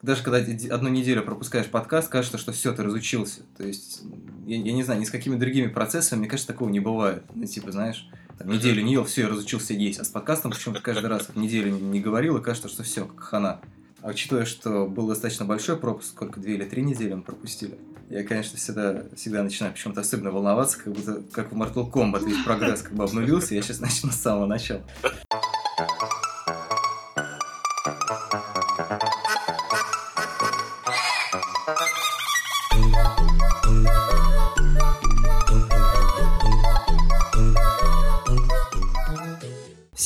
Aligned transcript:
Даже 0.00 0.22
когда 0.22 0.38
одну 0.74 0.88
неделю 0.88 1.24
пропускаешь 1.24 1.66
подкаст, 1.66 2.08
кажется, 2.08 2.38
что 2.38 2.52
все, 2.52 2.72
ты 2.72 2.84
разучился. 2.84 3.40
То 3.56 3.66
есть, 3.66 4.02
я, 4.46 4.56
я 4.56 4.72
не 4.72 4.84
знаю, 4.84 5.00
ни 5.00 5.04
с 5.04 5.10
какими 5.10 5.36
другими 5.36 5.66
процессами, 5.66 6.20
мне 6.20 6.28
кажется, 6.28 6.52
такого 6.52 6.68
не 6.68 6.78
бывает. 6.78 7.24
Ну, 7.34 7.46
типа, 7.46 7.72
знаешь, 7.72 8.08
там, 8.38 8.48
неделю 8.48 8.82
не 8.82 8.92
ел, 8.92 9.04
все, 9.04 9.22
я 9.22 9.28
разучился 9.28 9.74
есть. 9.74 9.98
А 9.98 10.04
с 10.04 10.08
подкастом 10.08 10.52
почему-то 10.52 10.80
каждый 10.80 11.06
раз 11.06 11.28
неделю 11.34 11.72
не, 11.72 12.00
говорил, 12.00 12.36
и 12.36 12.42
кажется, 12.42 12.68
что 12.68 12.84
все, 12.84 13.06
как 13.06 13.20
хана. 13.20 13.60
А 14.00 14.10
учитывая, 14.10 14.44
что 14.44 14.86
был 14.86 15.08
достаточно 15.08 15.44
большой 15.44 15.76
пропуск, 15.76 16.10
сколько, 16.10 16.38
две 16.38 16.54
или 16.54 16.64
три 16.64 16.82
недели 16.82 17.14
мы 17.14 17.22
пропустили, 17.22 17.76
я, 18.08 18.22
конечно, 18.22 18.56
всегда, 18.56 19.02
всегда 19.16 19.42
начинаю 19.42 19.72
почему-то 19.72 20.00
особенно 20.00 20.30
волноваться, 20.30 20.78
как 20.78 20.92
будто 20.92 21.22
как 21.32 21.52
в 21.52 21.60
Mortal 21.60 21.90
Kombat 21.90 22.24
весь 22.24 22.42
прогресс 22.44 22.82
как 22.82 22.92
бы 22.94 23.02
обнулился, 23.02 23.56
я 23.56 23.62
сейчас 23.62 23.80
начну 23.80 24.10
с 24.12 24.16
самого 24.16 24.46
начала. 24.46 24.82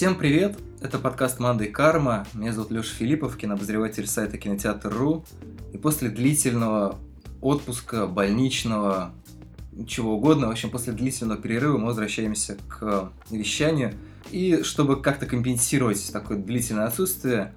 Всем 0.02 0.16
привет! 0.16 0.59
Это 0.80 0.98
подкаст 0.98 1.38
«Манда 1.38 1.62
и 1.62 1.69
карма». 1.69 2.27
Меня 2.34 2.52
зовут 2.52 2.73
Леша 2.73 2.93
Филиппов, 2.93 3.37
кинообозреватель 3.37 4.09
сайта 4.09 4.37
Кинотеатр.ру. 4.37 5.24
И 5.73 5.79
после 5.79 6.09
длительного 6.09 6.98
отпуска, 7.41 8.09
больничного, 8.09 9.12
чего 9.87 10.16
угодно, 10.16 10.48
в 10.48 10.51
общем, 10.51 10.70
после 10.70 10.93
длительного 10.93 11.41
перерыва 11.41 11.79
мы 11.79 11.87
возвращаемся 11.87 12.57
к 12.66 13.12
вещанию. 13.30 13.95
И 14.33 14.65
чтобы 14.65 15.01
как-то 15.01 15.27
компенсировать 15.27 16.10
такое 16.12 16.37
длительное 16.37 16.87
отсутствие, 16.87 17.55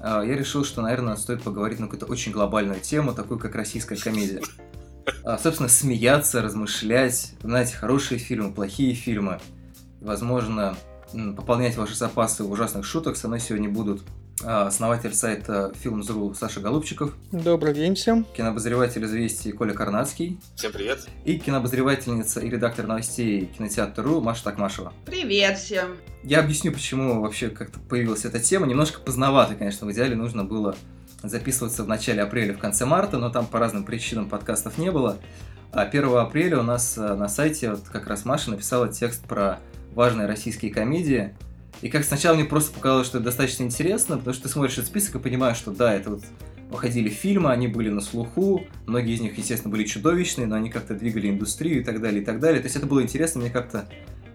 а, 0.00 0.22
я 0.22 0.38
решил, 0.38 0.64
что, 0.64 0.80
наверное, 0.80 1.16
стоит 1.16 1.42
поговорить 1.42 1.80
на 1.80 1.84
какую-то 1.84 2.06
очень 2.06 2.32
глобальную 2.32 2.80
тему, 2.80 3.12
такую 3.12 3.38
как 3.38 3.54
российская 3.56 3.96
комедия. 3.96 4.40
А, 5.22 5.36
собственно, 5.36 5.68
смеяться, 5.68 6.40
размышлять, 6.40 7.34
знаете, 7.42 7.76
хорошие 7.76 8.18
фильмы, 8.18 8.54
плохие 8.54 8.94
фильмы. 8.94 9.38
Возможно, 10.00 10.78
пополнять 11.12 11.76
ваши 11.76 11.94
запасы 11.94 12.44
ужасных 12.44 12.84
шуток. 12.84 13.16
Со 13.16 13.28
мной 13.28 13.40
сегодня 13.40 13.68
будут 13.68 14.02
а, 14.42 14.66
основатель 14.66 15.14
сайта 15.14 15.72
Films.ru 15.82 16.34
Саша 16.34 16.60
Голубчиков. 16.60 17.14
Добрый 17.30 17.72
день 17.72 17.94
всем. 17.94 18.24
Кинообозреватель 18.36 19.04
известий 19.04 19.52
Коля 19.52 19.74
Карнацкий. 19.74 20.40
Всем 20.56 20.72
привет. 20.72 21.06
И 21.24 21.38
кинообозревательница 21.38 22.40
и 22.40 22.50
редактор 22.50 22.86
новостей 22.86 23.46
Кинотеатр.ру 23.56 24.20
Маша 24.20 24.44
Такмашева. 24.44 24.92
Привет 25.06 25.58
всем. 25.58 25.96
Я 26.22 26.40
объясню, 26.40 26.72
почему 26.72 27.20
вообще 27.20 27.48
как-то 27.48 27.78
появилась 27.78 28.24
эта 28.24 28.40
тема. 28.40 28.66
Немножко 28.66 29.00
поздновато, 29.00 29.54
конечно, 29.54 29.86
в 29.86 29.92
идеале 29.92 30.16
нужно 30.16 30.44
было 30.44 30.74
записываться 31.22 31.84
в 31.84 31.88
начале 31.88 32.22
апреля, 32.22 32.54
в 32.54 32.58
конце 32.58 32.84
марта, 32.84 33.18
но 33.18 33.30
там 33.30 33.46
по 33.46 33.58
разным 33.58 33.84
причинам 33.84 34.28
подкастов 34.28 34.78
не 34.78 34.90
было. 34.90 35.18
А 35.72 35.82
1 35.82 36.16
апреля 36.16 36.58
у 36.58 36.62
нас 36.62 36.96
а, 36.98 37.16
на 37.16 37.28
сайте 37.28 37.70
вот 37.70 37.82
как 37.90 38.06
раз 38.06 38.24
Маша 38.24 38.50
написала 38.50 38.88
текст 38.88 39.24
про 39.24 39.58
важные 39.94 40.26
российские 40.26 40.72
комедии. 40.72 41.34
И 41.82 41.88
как 41.88 42.04
сначала 42.04 42.34
мне 42.34 42.44
просто 42.44 42.72
показалось, 42.72 43.06
что 43.06 43.18
это 43.18 43.26
достаточно 43.26 43.64
интересно, 43.64 44.16
потому 44.16 44.34
что 44.34 44.44
ты 44.44 44.48
смотришь 44.48 44.74
этот 44.74 44.86
список 44.86 45.16
и 45.16 45.18
понимаешь, 45.18 45.56
что 45.56 45.70
да, 45.70 45.92
это 45.94 46.10
вот 46.10 46.22
выходили 46.70 47.08
фильмы, 47.08 47.50
они 47.50 47.68
были 47.68 47.90
на 47.90 48.00
слуху, 48.00 48.64
многие 48.86 49.14
из 49.14 49.20
них, 49.20 49.36
естественно, 49.36 49.70
были 49.70 49.84
чудовищные, 49.84 50.46
но 50.46 50.56
они 50.56 50.70
как-то 50.70 50.94
двигали 50.94 51.28
индустрию 51.30 51.80
и 51.80 51.84
так 51.84 52.00
далее, 52.00 52.22
и 52.22 52.24
так 52.24 52.40
далее. 52.40 52.60
То 52.60 52.66
есть 52.66 52.76
это 52.76 52.86
было 52.86 53.02
интересно 53.02 53.40
мне 53.40 53.50
как-то 53.50 53.88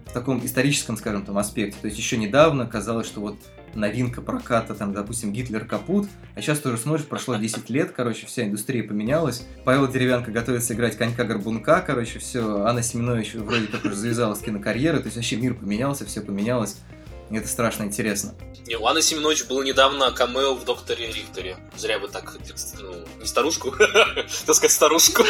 в 0.06 0.12
таком 0.12 0.44
историческом, 0.44 0.96
скажем 0.96 1.24
там, 1.24 1.38
аспекте. 1.38 1.78
То 1.80 1.86
есть 1.86 1.98
еще 1.98 2.16
недавно 2.16 2.66
казалось, 2.66 3.06
что 3.06 3.20
вот 3.20 3.36
новинка 3.74 4.22
проката, 4.22 4.74
там, 4.74 4.92
допустим, 4.92 5.32
Гитлер 5.32 5.64
капут, 5.64 6.08
а 6.34 6.40
сейчас 6.40 6.58
тоже 6.58 6.78
смотришь, 6.78 7.06
прошло 7.06 7.36
10 7.36 7.70
лет, 7.70 7.92
короче, 7.92 8.26
вся 8.26 8.44
индустрия 8.44 8.82
поменялась. 8.82 9.46
Павел 9.64 9.88
Деревянко 9.88 10.30
готовится 10.30 10.74
играть 10.74 10.96
конька-горбунка, 10.96 11.82
короче, 11.86 12.18
все. 12.18 12.64
Анна 12.64 12.82
Семенович 12.82 13.34
вроде 13.34 13.66
как 13.66 13.84
уже 13.84 13.94
завязала 13.94 14.34
с 14.34 14.40
кинокарьеры, 14.40 14.98
то 14.98 15.06
есть 15.06 15.16
вообще 15.16 15.36
мир 15.36 15.54
поменялся, 15.54 16.04
все 16.04 16.20
поменялось. 16.20 16.76
Это 17.30 17.46
страшно 17.46 17.84
интересно. 17.84 18.34
Не, 18.66 18.76
у 18.76 18.86
Анны 18.86 19.02
Семенович 19.02 19.46
было 19.46 19.62
недавно 19.62 20.10
камео 20.10 20.54
в 20.54 20.64
«Докторе 20.64 21.06
Рихтере». 21.06 21.56
Зря 21.76 22.00
вы 22.00 22.08
так, 22.08 22.36
ну, 22.80 22.94
не 23.20 23.26
старушку, 23.26 23.70
так 24.46 24.56
сказать, 24.56 24.72
старушку. 24.72 25.22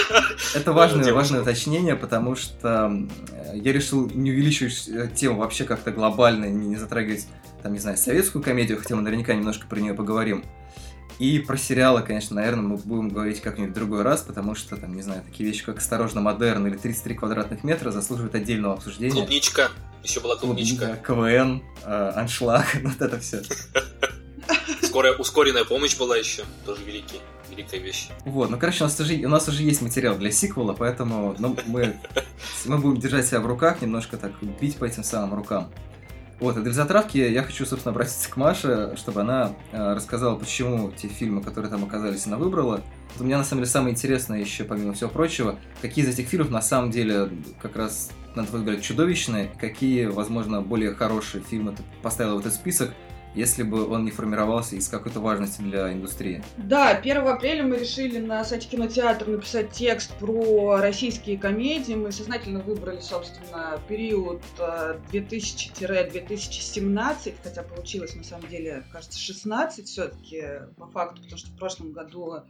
Это 0.54 0.72
важное, 0.72 1.12
важное 1.12 1.42
уточнение, 1.42 1.96
потому 1.96 2.36
что 2.36 3.06
я 3.52 3.72
решил 3.72 4.08
не 4.08 4.30
увеличивать 4.30 4.88
э, 4.88 5.10
тему 5.14 5.40
вообще 5.40 5.64
как-то 5.64 5.90
глобально, 5.90 6.46
не 6.46 6.76
затрагивать 6.76 7.26
там, 7.62 7.72
не 7.72 7.78
знаю, 7.78 7.96
советскую 7.96 8.42
комедию, 8.42 8.78
хотя 8.78 8.96
мы 8.96 9.02
наверняка 9.02 9.34
немножко 9.34 9.66
про 9.66 9.80
нее 9.80 9.94
поговорим. 9.94 10.44
И 11.20 11.38
про 11.38 11.58
сериалы, 11.58 12.00
конечно, 12.02 12.36
наверное, 12.36 12.62
мы 12.62 12.76
будем 12.78 13.10
говорить 13.10 13.42
как-нибудь 13.42 13.72
в 13.72 13.74
другой 13.74 14.02
раз, 14.02 14.22
потому 14.22 14.54
что, 14.54 14.76
там, 14.78 14.94
не 14.96 15.02
знаю, 15.02 15.22
такие 15.22 15.46
вещи, 15.46 15.62
как 15.62 15.76
«Осторожно, 15.76 16.22
модерн» 16.22 16.66
или 16.66 16.78
«33 16.78 17.14
квадратных 17.14 17.62
метра» 17.62 17.90
заслуживают 17.90 18.34
отдельного 18.34 18.72
обсуждения. 18.72 19.12
Клубничка. 19.12 19.70
Еще 20.02 20.20
была 20.20 20.36
клубничка. 20.36 20.98
КВН, 21.06 21.62
э, 21.84 22.12
аншлаг, 22.16 22.74
вот 22.82 23.02
это 23.02 23.20
все. 23.20 23.42
Скорая, 24.82 25.14
ускоренная 25.14 25.64
помощь 25.64 25.94
была 25.98 26.16
еще, 26.16 26.42
тоже 26.64 26.82
великий, 26.84 27.20
великая 27.50 27.80
вещь. 27.80 28.08
Вот, 28.24 28.48
ну, 28.48 28.58
короче, 28.58 28.84
у 28.84 28.86
нас 28.86 28.98
уже, 28.98 29.14
у 29.16 29.28
нас 29.28 29.46
уже 29.46 29.62
есть 29.62 29.82
материал 29.82 30.16
для 30.16 30.30
сиквела, 30.30 30.72
поэтому 30.72 31.36
ну, 31.38 31.54
мы, 31.66 31.98
мы 32.64 32.78
будем 32.78 32.98
держать 32.98 33.26
себя 33.26 33.40
в 33.40 33.46
руках, 33.46 33.82
немножко 33.82 34.16
так 34.16 34.32
бить 34.58 34.78
по 34.78 34.86
этим 34.86 35.04
самым 35.04 35.34
рукам. 35.34 35.70
Вот, 36.40 36.56
и 36.56 36.62
для 36.62 36.72
затравки 36.72 37.18
я 37.18 37.42
хочу, 37.42 37.66
собственно, 37.66 37.92
обратиться 37.92 38.30
к 38.30 38.36
Маше, 38.38 38.94
чтобы 38.96 39.20
она 39.20 39.52
э, 39.72 39.92
рассказала, 39.92 40.36
почему 40.36 40.90
те 40.90 41.06
фильмы, 41.08 41.42
которые 41.42 41.70
там 41.70 41.84
оказались, 41.84 42.26
она 42.26 42.38
выбрала. 42.38 42.80
Вот 43.12 43.20
у 43.20 43.24
меня, 43.24 43.36
на 43.36 43.44
самом 43.44 43.62
деле, 43.62 43.70
самое 43.70 43.92
интересное 43.92 44.40
еще, 44.40 44.64
помимо 44.64 44.94
всего 44.94 45.10
прочего, 45.10 45.56
какие 45.82 46.02
из 46.02 46.08
этих 46.08 46.28
фильмов 46.28 46.50
на 46.50 46.62
самом 46.62 46.90
деле 46.90 47.28
как 47.60 47.76
раз, 47.76 48.10
на 48.34 48.46
твой 48.46 48.62
взгляд, 48.62 48.80
чудовищные, 48.80 49.50
какие, 49.60 50.06
возможно, 50.06 50.62
более 50.62 50.94
хорошие 50.94 51.42
фильмы 51.42 51.72
ты 51.72 51.82
поставила 52.02 52.36
в 52.36 52.40
этот 52.40 52.54
список, 52.54 52.90
если 53.34 53.62
бы 53.62 53.88
он 53.88 54.04
не 54.04 54.10
формировался 54.10 54.76
из 54.76 54.88
какой-то 54.88 55.20
важности 55.20 55.62
для 55.62 55.90
индустрии. 55.92 56.42
Да, 56.56 56.90
1 56.90 57.26
апреля 57.26 57.62
мы 57.62 57.76
решили 57.76 58.18
на 58.18 58.44
сайте 58.44 58.68
кинотеатра 58.68 59.30
написать 59.30 59.70
текст 59.70 60.12
про 60.18 60.78
российские 60.78 61.38
комедии. 61.38 61.94
Мы 61.94 62.10
сознательно 62.12 62.60
выбрали, 62.60 63.00
собственно, 63.00 63.80
период 63.88 64.42
2000-2017, 65.12 67.16
э, 67.26 67.32
хотя 67.42 67.62
получилось 67.62 68.14
на 68.16 68.24
самом 68.24 68.48
деле, 68.48 68.84
кажется, 68.92 69.18
16 69.18 69.86
все-таки 69.86 70.42
по 70.76 70.86
факту, 70.86 71.22
потому 71.22 71.38
что 71.38 71.50
в 71.50 71.56
прошлом 71.56 71.92
году 71.92 72.42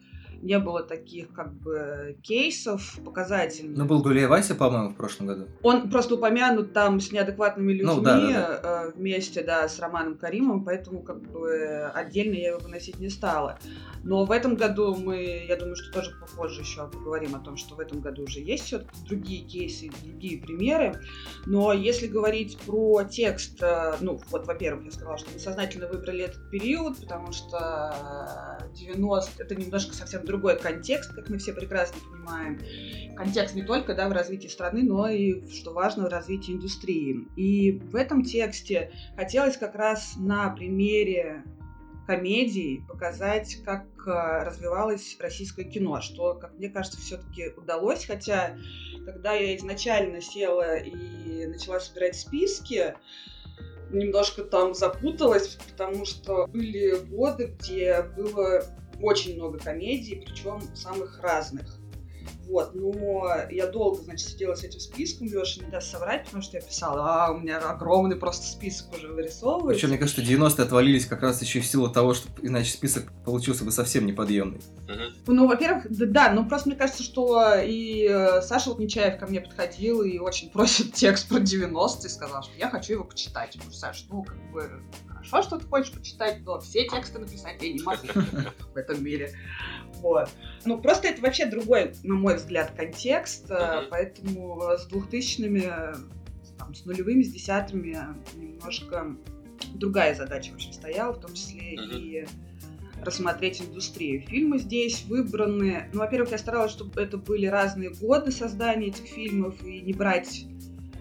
не 0.43 0.59
было 0.59 0.83
таких 0.83 1.33
как 1.33 1.53
бы 1.53 2.17
кейсов 2.23 2.99
показательных. 3.05 3.77
Ну, 3.77 3.85
был 3.85 4.03
Гулей 4.03 4.27
Вася, 4.27 4.55
по-моему, 4.55 4.91
в 4.91 4.97
прошлом 4.97 5.27
году. 5.27 5.49
Он 5.63 5.91
просто 5.91 6.15
упомянут 6.15 6.73
там 6.73 7.01
с 7.01 7.13
неадекватными 7.13 7.73
людьми 7.73 7.95
ну, 7.95 8.01
да, 8.01 8.21
да, 8.21 8.31
да. 8.31 8.61
Э, 8.63 8.93
вместе, 8.97 9.43
да, 9.43 9.69
с 9.69 9.79
Романом 9.79 10.17
Каримом, 10.17 10.65
поэтому 10.65 11.03
как 11.03 11.21
бы 11.21 11.91
отдельно 11.95 12.35
я 12.35 12.49
его 12.51 12.59
выносить 12.59 12.99
не 12.99 13.11
стала. 13.11 13.59
Но 14.03 14.25
в 14.25 14.31
этом 14.31 14.57
году 14.57 14.95
мы, 14.95 15.45
я 15.47 15.57
думаю, 15.57 15.77
что 15.77 15.93
тоже 15.93 16.13
попозже 16.19 16.63
еще 16.63 16.89
поговорим 16.89 17.35
о 17.35 17.41
том, 17.41 17.57
что 17.57 17.75
в 17.75 17.81
этом 17.81 18.01
году 18.01 18.23
уже 18.23 18.41
есть 18.41 18.65
все-таки 18.65 18.91
другие 19.07 19.45
кейсы, 19.45 19.91
другие 20.03 20.41
примеры. 20.41 21.01
Но 21.45 21.73
если 21.73 22.07
говорить 22.07 22.57
про 22.59 23.05
текст, 23.05 23.63
э, 23.63 23.97
ну, 24.01 24.21
вот, 24.31 24.47
во-первых, 24.47 24.87
я 24.87 24.91
сказала, 24.91 25.19
что 25.19 25.31
мы 25.33 25.39
сознательно 25.39 25.87
выбрали 25.87 26.25
этот 26.25 26.51
период, 26.51 26.97
потому 26.99 27.33
что 27.33 28.59
90 28.75 29.43
это 29.43 29.55
немножко 29.55 29.95
совсем 29.95 30.25
другой 30.31 30.59
контекст, 30.59 31.13
как 31.13 31.29
мы 31.29 31.39
все 31.39 31.53
прекрасно 31.53 31.99
понимаем. 32.11 32.61
Контекст 33.17 33.55
не 33.55 33.63
только 33.63 33.95
да, 33.95 34.09
в 34.09 34.13
развитии 34.13 34.49
страны, 34.49 34.83
но 34.83 35.09
и, 35.09 35.47
что 35.51 35.73
важно, 35.73 36.05
в 36.05 36.09
развитии 36.09 36.53
индустрии. 36.53 37.29
И 37.37 37.73
в 37.73 37.97
этом 37.97 38.23
тексте 38.23 38.93
хотелось 39.17 39.57
как 39.57 39.75
раз 39.75 40.15
на 40.17 40.51
примере 40.51 41.45
комедии 42.07 42.85
показать, 42.89 43.59
как 43.65 43.85
э, 44.07 44.45
развивалось 44.45 45.17
российское 45.21 45.65
кино, 45.65 46.01
что, 46.01 46.35
как 46.35 46.55
мне 46.59 46.69
кажется, 46.69 46.99
все-таки 46.99 47.53
удалось, 47.57 48.05
хотя 48.05 48.57
когда 49.05 49.33
я 49.35 49.57
изначально 49.57 50.21
села 50.21 50.77
и 50.77 51.47
начала 51.47 51.79
собирать 51.79 52.17
списки, 52.17 52.95
немножко 53.93 54.45
там 54.45 54.75
запуталась, 54.75 55.59
потому 55.71 56.05
что 56.05 56.47
были 56.49 56.97
годы, 56.97 57.55
где 57.59 58.03
было 58.03 58.65
очень 59.03 59.37
много 59.37 59.59
комедий, 59.59 60.17
причем 60.17 60.61
самых 60.75 61.21
разных. 61.21 61.81
Вот, 62.51 62.75
но 62.75 63.29
я 63.49 63.69
долго, 63.69 64.03
значит, 64.03 64.29
сидела 64.29 64.57
с 64.57 64.65
этим 64.65 64.81
списком, 64.81 65.29
Леша 65.29 65.65
не 65.65 65.71
даст 65.71 65.93
соврать, 65.93 66.25
потому 66.25 66.43
что 66.43 66.57
я 66.57 66.63
писала, 66.63 67.27
а, 67.27 67.31
у 67.31 67.39
меня 67.39 67.59
огромный 67.59 68.17
просто 68.17 68.45
список 68.45 68.93
уже 68.93 69.07
вырисовывается. 69.07 69.75
Причем, 69.75 69.89
мне 69.91 69.99
кажется, 69.99 70.21
90-е 70.21 70.65
отвалились 70.65 71.07
как 71.07 71.23
раз 71.23 71.41
еще 71.43 71.61
в 71.61 71.67
силу 71.67 71.89
того, 71.89 72.13
что 72.13 72.29
иначе 72.43 72.73
список 72.73 73.13
получился 73.25 73.65
бы 73.65 73.71
совсем 73.71 74.05
неподъемный. 74.05 74.59
Угу. 74.89 75.33
Ну, 75.33 75.47
во-первых, 75.47 75.87
да, 75.91 76.07
да, 76.07 76.33
ну 76.33 76.49
просто 76.49 76.71
мне 76.71 76.77
кажется, 76.77 77.05
что 77.05 77.55
и 77.55 78.09
э, 78.11 78.43
Саша 78.43 78.71
вот 78.71 78.81
Нечаев 78.81 79.21
ко 79.21 79.29
мне 79.29 79.41
подходил 79.41 80.03
и 80.03 80.19
очень 80.19 80.51
просит 80.51 80.93
текст 80.93 81.29
про 81.29 81.39
90-е, 81.39 82.09
сказал, 82.09 82.43
что 82.43 82.59
я 82.59 82.69
хочу 82.69 82.95
его 82.95 83.05
почитать. 83.05 83.57
Говорю, 83.57 83.73
Саша, 83.73 84.05
ну, 84.11 84.25
как 84.25 84.53
бы, 84.53 84.83
хорошо, 85.29 85.43
что 85.43 85.59
ты 85.59 85.67
хочешь 85.67 85.93
почитать, 85.93 86.41
но 86.45 86.61
все 86.61 86.87
тексты 86.87 87.19
написать 87.19 87.63
я 87.63 87.73
не 87.73 87.83
могу 87.83 88.07
в 88.75 88.77
этом 88.77 89.03
мире. 89.03 89.33
Вот. 89.97 90.29
Ну, 90.65 90.81
просто 90.81 91.09
это 91.09 91.21
вообще 91.23 91.47
другой, 91.47 91.93
на 92.03 92.15
мой 92.15 92.37
взгляд, 92.37 92.73
контекст, 92.77 93.51
э, 93.51 93.83
поэтому 93.91 94.63
с 94.79 94.87
двухтысячными, 94.87 95.71
там, 96.59 96.75
с 96.75 96.85
нулевыми, 96.85 97.23
с 97.23 97.33
десятыми 97.33 97.99
немножко 98.35 99.17
другая 99.75 100.15
задача 100.15 100.53
вообще 100.53 100.73
стояла, 100.73 101.13
в 101.13 101.21
том 101.21 101.35
числе 101.35 101.75
и 101.75 102.27
рассмотреть 103.03 103.63
индустрию. 103.63 104.23
Фильмы 104.23 104.59
здесь 104.59 105.05
выбраны... 105.05 105.89
Ну, 105.93 106.01
во-первых, 106.01 106.33
я 106.33 106.39
старалась, 106.39 106.73
чтобы 106.73 107.01
это 107.01 107.17
были 107.17 107.47
разные 107.47 107.91
годы 107.91 108.31
создания 108.31 108.89
этих 108.89 109.07
фильмов 109.07 109.63
и 109.65 109.81
не 109.81 109.93
брать 109.93 110.45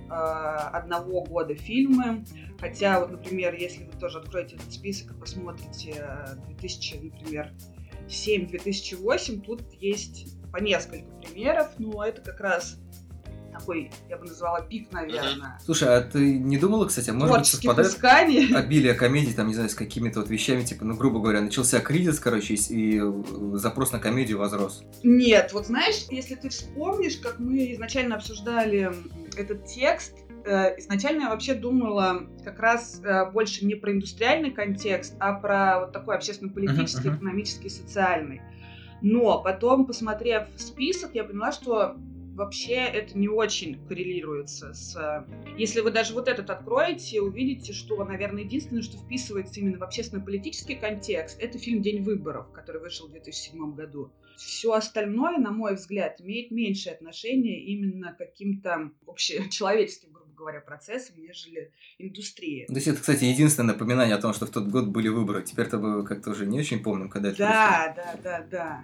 э, 0.10 0.14
одного 0.14 1.24
года 1.24 1.56
фильмы. 1.56 2.26
Хотя, 2.60 3.00
вот, 3.00 3.12
например, 3.12 3.56
если 3.56 3.86
вы 3.86 4.00
тоже 4.00 4.20
откроете 4.20 4.56
этот 4.56 4.74
список 4.74 5.12
и 5.12 5.14
посмотрите 5.14 6.06
2000, 6.48 6.96
э, 6.96 7.00
например, 7.04 7.54
2007-2008, 8.08 9.42
тут 9.42 9.62
есть 9.80 10.36
по 10.52 10.58
несколько 10.58 11.06
примеров, 11.22 11.70
но 11.78 12.04
это 12.04 12.22
как 12.22 12.40
раз 12.40 12.78
такой, 13.52 13.92
я 14.10 14.18
бы 14.18 14.26
назвала, 14.26 14.62
пик, 14.62 14.92
наверное. 14.92 15.60
Слушай, 15.64 15.98
а 15.98 16.02
ты 16.02 16.38
не 16.38 16.58
думала, 16.58 16.86
кстати, 16.86 17.10
а 17.10 17.14
может 17.14 17.40
быть 17.40 17.48
совпадает 17.48 17.90
исканий. 17.90 18.54
обилие 18.56 18.94
комедий, 18.94 19.34
там, 19.34 19.48
не 19.48 19.54
знаю, 19.54 19.70
с 19.70 19.76
какими-то 19.76 20.22
вот 20.22 20.30
вещами, 20.30 20.64
типа, 20.64 20.86
ну, 20.86 20.96
грубо 20.96 21.20
говоря, 21.20 21.42
начался 21.42 21.80
кризис, 21.80 22.20
короче, 22.20 22.56
и 22.56 23.02
запрос 23.54 23.92
на 23.92 24.00
комедию 24.00 24.38
возрос? 24.38 24.84
Нет, 25.04 25.52
вот 25.54 25.68
знаешь, 25.68 26.06
если 26.10 26.36
ты 26.36 26.50
вспомнишь, 26.50 27.18
как 27.18 27.40
мы 27.40 27.74
изначально 27.74 28.16
обсуждали 28.16 28.92
этот 29.36 29.66
текст, 29.66 30.14
изначально 30.46 31.24
я 31.24 31.30
вообще 31.30 31.54
думала 31.54 32.28
как 32.44 32.60
раз 32.60 33.02
э, 33.04 33.30
больше 33.32 33.66
не 33.66 33.76
про 33.76 33.92
индустриальный 33.92 34.52
контекст, 34.52 35.16
а 35.20 35.34
про 35.34 35.82
вот 35.82 35.92
такой 35.92 36.16
общественно-политический, 36.16 37.10
uh-huh, 37.10 37.14
uh-huh. 37.14 37.18
экономический, 37.18 37.70
социальный. 37.70 38.42
Но 39.02 39.42
потом, 39.42 39.86
посмотрев 39.86 40.48
список, 40.58 41.16
я 41.16 41.24
поняла, 41.24 41.52
что 41.52 41.96
вообще 42.40 42.76
это 42.76 43.18
не 43.18 43.28
очень 43.28 43.86
коррелируется 43.88 44.74
с... 44.74 45.26
Если 45.58 45.82
вы 45.82 45.92
даже 45.92 46.14
вот 46.14 46.28
этот 46.28 46.50
откроете, 46.50 47.22
увидите, 47.22 47.74
что, 47.74 48.04
наверное, 48.06 48.44
единственное, 48.44 48.82
что 48.82 48.98
вписывается 48.98 49.60
именно 49.60 49.78
в 49.78 49.84
общественно-политический 49.84 50.76
контекст, 50.76 51.38
это 51.42 51.60
фильм 51.60 51.82
«День 51.82 52.02
выборов», 52.02 52.52
который 52.54 52.82
вышел 52.82 53.08
в 53.08 53.12
2007 53.12 53.76
году. 53.76 54.12
Все 54.38 54.72
остальное, 54.72 55.38
на 55.38 55.52
мой 55.52 55.76
взгляд, 55.76 56.22
имеет 56.22 56.50
меньшее 56.50 56.96
отношение 56.96 57.62
именно 57.62 58.14
к 58.14 58.18
каким-то 58.18 58.92
общечеловеческим, 59.06 60.14
говоря, 60.40 60.62
процессам, 60.62 61.16
нежели 61.20 61.72
индустрии. 61.98 62.66
То 62.68 62.74
есть 62.74 62.88
это, 62.88 63.00
кстати, 63.00 63.26
единственное 63.26 63.74
напоминание 63.74 64.16
о 64.16 64.22
том, 64.22 64.34
что 64.34 64.46
в 64.46 64.50
тот 64.50 64.68
год 64.68 64.88
были 64.88 65.10
выборы. 65.10 65.44
Теперь-то 65.44 66.04
как-то 66.04 66.32
уже 66.32 66.46
не 66.46 66.60
очень 66.60 66.82
помним, 66.82 67.10
когда 67.10 67.30
это 67.30 67.38
Да, 67.38 67.94
да, 67.96 68.16
да, 68.24 68.46
да 68.50 68.84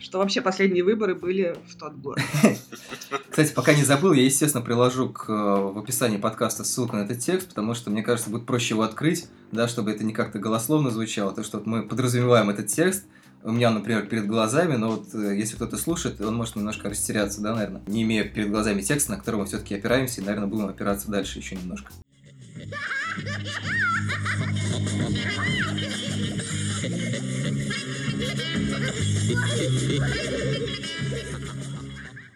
что 0.00 0.18
вообще 0.18 0.40
последние 0.40 0.84
выборы 0.84 1.14
были 1.14 1.56
в 1.68 1.76
тот 1.76 1.94
год. 1.94 2.18
Кстати, 3.30 3.52
пока 3.54 3.74
не 3.74 3.84
забыл, 3.84 4.12
я, 4.12 4.24
естественно, 4.24 4.64
приложу 4.64 5.10
к, 5.10 5.28
в 5.28 5.78
описании 5.78 6.18
подкаста 6.18 6.64
ссылку 6.64 6.96
на 6.96 7.02
этот 7.02 7.20
текст, 7.20 7.48
потому 7.48 7.74
что, 7.74 7.90
мне 7.90 8.02
кажется, 8.02 8.30
будет 8.30 8.46
проще 8.46 8.74
его 8.74 8.82
открыть, 8.82 9.28
да, 9.52 9.68
чтобы 9.68 9.92
это 9.92 10.04
не 10.04 10.12
как-то 10.12 10.38
голословно 10.38 10.90
звучало, 10.90 11.32
то, 11.32 11.42
что 11.42 11.62
мы 11.64 11.82
подразумеваем 11.82 12.50
этот 12.50 12.66
текст, 12.66 13.06
у 13.46 13.52
меня, 13.52 13.70
например, 13.70 14.06
перед 14.06 14.26
глазами, 14.26 14.74
но 14.74 14.90
вот 14.90 15.14
э, 15.14 15.36
если 15.36 15.54
кто-то 15.54 15.78
слушает, 15.78 16.20
он 16.20 16.34
может 16.34 16.56
немножко 16.56 16.90
растеряться, 16.90 17.40
да, 17.40 17.54
наверное, 17.54 17.80
не 17.86 18.02
имея 18.02 18.24
перед 18.24 18.50
глазами 18.50 18.82
текста, 18.82 19.12
на 19.12 19.18
который 19.18 19.36
мы 19.36 19.46
все-таки 19.46 19.76
опираемся, 19.76 20.20
и, 20.20 20.24
наверное, 20.24 20.48
будем 20.48 20.66
опираться 20.66 21.08
дальше 21.12 21.38
еще 21.38 21.54
немножко. 21.54 21.92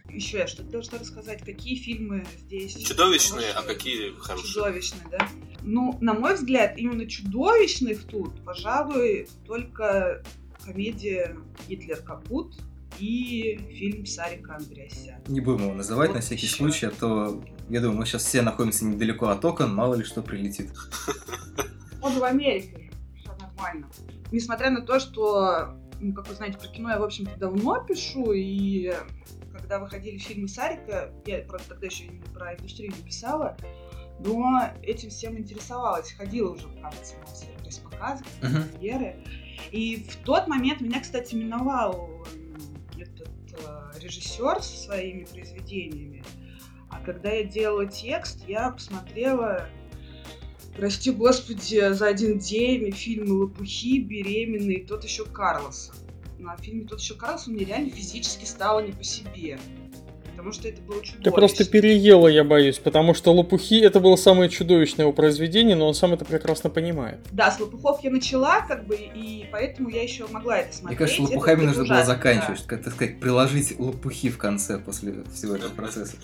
Еще 0.08 0.38
я 0.38 0.46
что-то 0.46 0.70
должна 0.70 0.98
рассказать, 0.98 1.42
какие 1.44 1.74
фильмы 1.74 2.24
здесь... 2.38 2.76
Чудовищные, 2.84 3.50
а 3.56 3.62
какие 3.62 4.12
хорошие? 4.16 4.52
Чудовищные, 4.52 5.02
да. 5.10 5.28
Ну, 5.62 5.98
на 6.00 6.14
мой 6.14 6.36
взгляд, 6.36 6.78
именно 6.78 7.06
чудовищных 7.06 8.04
тут, 8.04 8.44
пожалуй, 8.44 9.28
только 9.44 10.22
комедия 10.64 11.36
«Гитлер 11.68 12.02
капут», 12.02 12.56
и 12.98 13.58
фильм 13.72 14.04
Сарика 14.04 14.56
Андреасяна. 14.56 15.22
Не 15.28 15.40
будем 15.40 15.64
его 15.64 15.74
называть 15.74 16.08
вот 16.08 16.16
на 16.16 16.20
всякий 16.20 16.46
еще. 16.46 16.56
случай, 16.56 16.86
а 16.86 16.90
то, 16.90 17.42
я 17.68 17.80
думаю, 17.80 17.98
мы 17.98 18.06
сейчас 18.06 18.24
все 18.24 18.42
находимся 18.42 18.84
недалеко 18.84 19.28
от 19.28 19.44
окон, 19.44 19.74
мало 19.74 19.94
ли 19.94 20.04
что 20.04 20.22
прилетит. 20.22 20.70
Он 22.02 22.18
в 22.18 22.24
Америке, 22.24 22.90
все 23.16 23.32
нормально. 23.40 23.88
Несмотря 24.32 24.70
на 24.70 24.82
то, 24.82 24.98
что 24.98 25.76
ну, 26.00 26.14
как 26.14 26.28
вы 26.28 26.34
знаете, 26.34 26.58
про 26.58 26.68
кино 26.68 26.90
я, 26.90 26.98
в 26.98 27.04
общем-то, 27.04 27.38
давно 27.38 27.84
пишу, 27.84 28.32
и 28.32 28.92
когда 29.52 29.78
выходили 29.78 30.18
фильмы 30.18 30.48
Сарика, 30.48 31.12
я 31.26 31.40
просто 31.42 31.70
тогда 31.70 31.86
еще 31.86 32.04
про 32.32 32.54
индустрию 32.54 32.92
не 32.96 33.02
писала, 33.02 33.56
но 34.18 34.70
этим 34.82 35.10
всем 35.10 35.38
интересовалась, 35.38 36.12
ходила 36.12 36.52
уже, 36.52 36.68
кажется, 36.80 37.16
на 37.18 37.26
все 37.26 37.46
пресс-показы, 37.62 38.24
премьеры. 38.40 39.16
Uh-huh. 39.16 39.29
И 39.72 39.96
в 39.96 40.16
тот 40.24 40.48
момент 40.48 40.80
меня, 40.80 41.00
кстати, 41.00 41.34
миновал 41.34 42.24
этот 42.98 43.30
э, 43.52 44.00
режиссер 44.00 44.62
со 44.62 44.76
своими 44.76 45.24
произведениями. 45.24 46.24
А 46.88 47.00
когда 47.00 47.30
я 47.30 47.44
делала 47.44 47.86
текст, 47.86 48.44
я 48.48 48.70
посмотрела 48.70 49.68
прости 50.76 51.10
господи, 51.12 51.92
за 51.92 52.08
один 52.08 52.38
день 52.38 52.90
фильмы 52.92 53.34
«Лопухи», 53.34 54.00
«Беременный», 54.00 54.84
тот 54.84 55.04
еще 55.04 55.24
Карлоса. 55.24 55.92
На 56.38 56.56
фильме 56.56 56.86
«Тот 56.86 57.00
еще 57.00 57.14
Карлсон» 57.14 57.54
мне 57.54 57.64
реально 57.64 57.90
физически 57.90 58.44
стало 58.44 58.80
не 58.80 58.92
по 58.92 59.04
себе 59.04 59.58
потому 60.40 60.54
что 60.54 60.68
это 60.68 60.80
было 60.80 61.02
чудовищно. 61.02 61.22
Ты 61.22 61.30
просто 61.32 61.64
переела, 61.66 62.26
я 62.26 62.44
боюсь, 62.44 62.78
потому 62.78 63.12
что 63.12 63.34
«Лопухи» 63.34 63.80
это 63.80 64.00
было 64.00 64.16
самое 64.16 64.48
чудовищное 64.48 65.04
его 65.04 65.12
произведение, 65.12 65.76
но 65.76 65.86
он 65.86 65.92
сам 65.92 66.14
это 66.14 66.24
прекрасно 66.24 66.70
понимает. 66.70 67.18
Да, 67.30 67.50
с 67.50 67.60
«Лопухов» 67.60 68.02
я 68.02 68.10
начала, 68.10 68.62
как 68.62 68.86
бы, 68.86 68.96
и 68.96 69.46
поэтому 69.52 69.90
я 69.90 70.02
еще 70.02 70.26
могла 70.28 70.60
это 70.60 70.74
смотреть. 70.74 70.98
Мне 70.98 71.06
кажется, 71.06 71.22
«Лопухами» 71.34 71.66
нужно 71.66 71.84
было 71.84 72.04
заканчивать, 72.04 72.60
да. 72.60 72.66
как 72.68 72.84
так 72.84 72.94
сказать, 72.94 73.20
приложить 73.20 73.78
«Лопухи» 73.78 74.30
в 74.30 74.38
конце 74.38 74.78
после 74.78 75.24
всего 75.34 75.56
этого 75.56 75.72
процесса. 75.74 76.16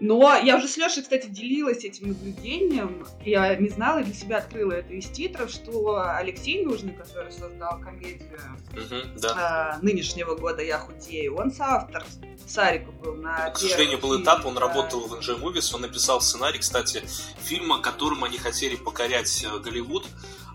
Но 0.00 0.34
я 0.42 0.56
уже 0.56 0.66
с 0.66 0.78
Лешей, 0.78 1.02
кстати, 1.02 1.26
делилась 1.26 1.84
этим 1.84 2.08
наблюдением, 2.08 3.06
я 3.22 3.54
не 3.56 3.68
знала, 3.68 3.98
и 3.98 4.04
для 4.04 4.14
себя 4.14 4.38
открыла 4.38 4.72
это 4.72 4.94
из 4.94 5.06
титров, 5.08 5.50
что 5.50 6.02
Алексей 6.16 6.64
Нужный, 6.64 6.94
который 6.94 7.30
создал 7.30 7.78
комедию 7.80 8.40
угу, 8.72 9.20
да. 9.20 9.78
э, 9.78 9.84
нынешнего 9.84 10.36
года 10.36 10.62
«Я 10.62 10.78
худею», 10.78 11.36
он 11.36 11.52
соавтор 11.52 12.02
Сарику 12.46 12.92
был 12.92 13.14
на 13.14 13.41
К 13.50 13.58
сожалению, 13.58 13.98
был 13.98 14.20
этап, 14.20 14.46
он 14.46 14.54
да. 14.54 14.60
работал 14.60 15.00
в 15.00 15.14
NJ 15.14 15.40
Movies, 15.40 15.74
он 15.74 15.82
написал 15.82 16.20
сценарий, 16.20 16.58
кстати, 16.58 17.02
фильма, 17.42 17.80
которым 17.80 18.24
они 18.24 18.38
хотели 18.38 18.76
покорять 18.76 19.44
э, 19.44 19.58
Голливуд, 19.58 20.06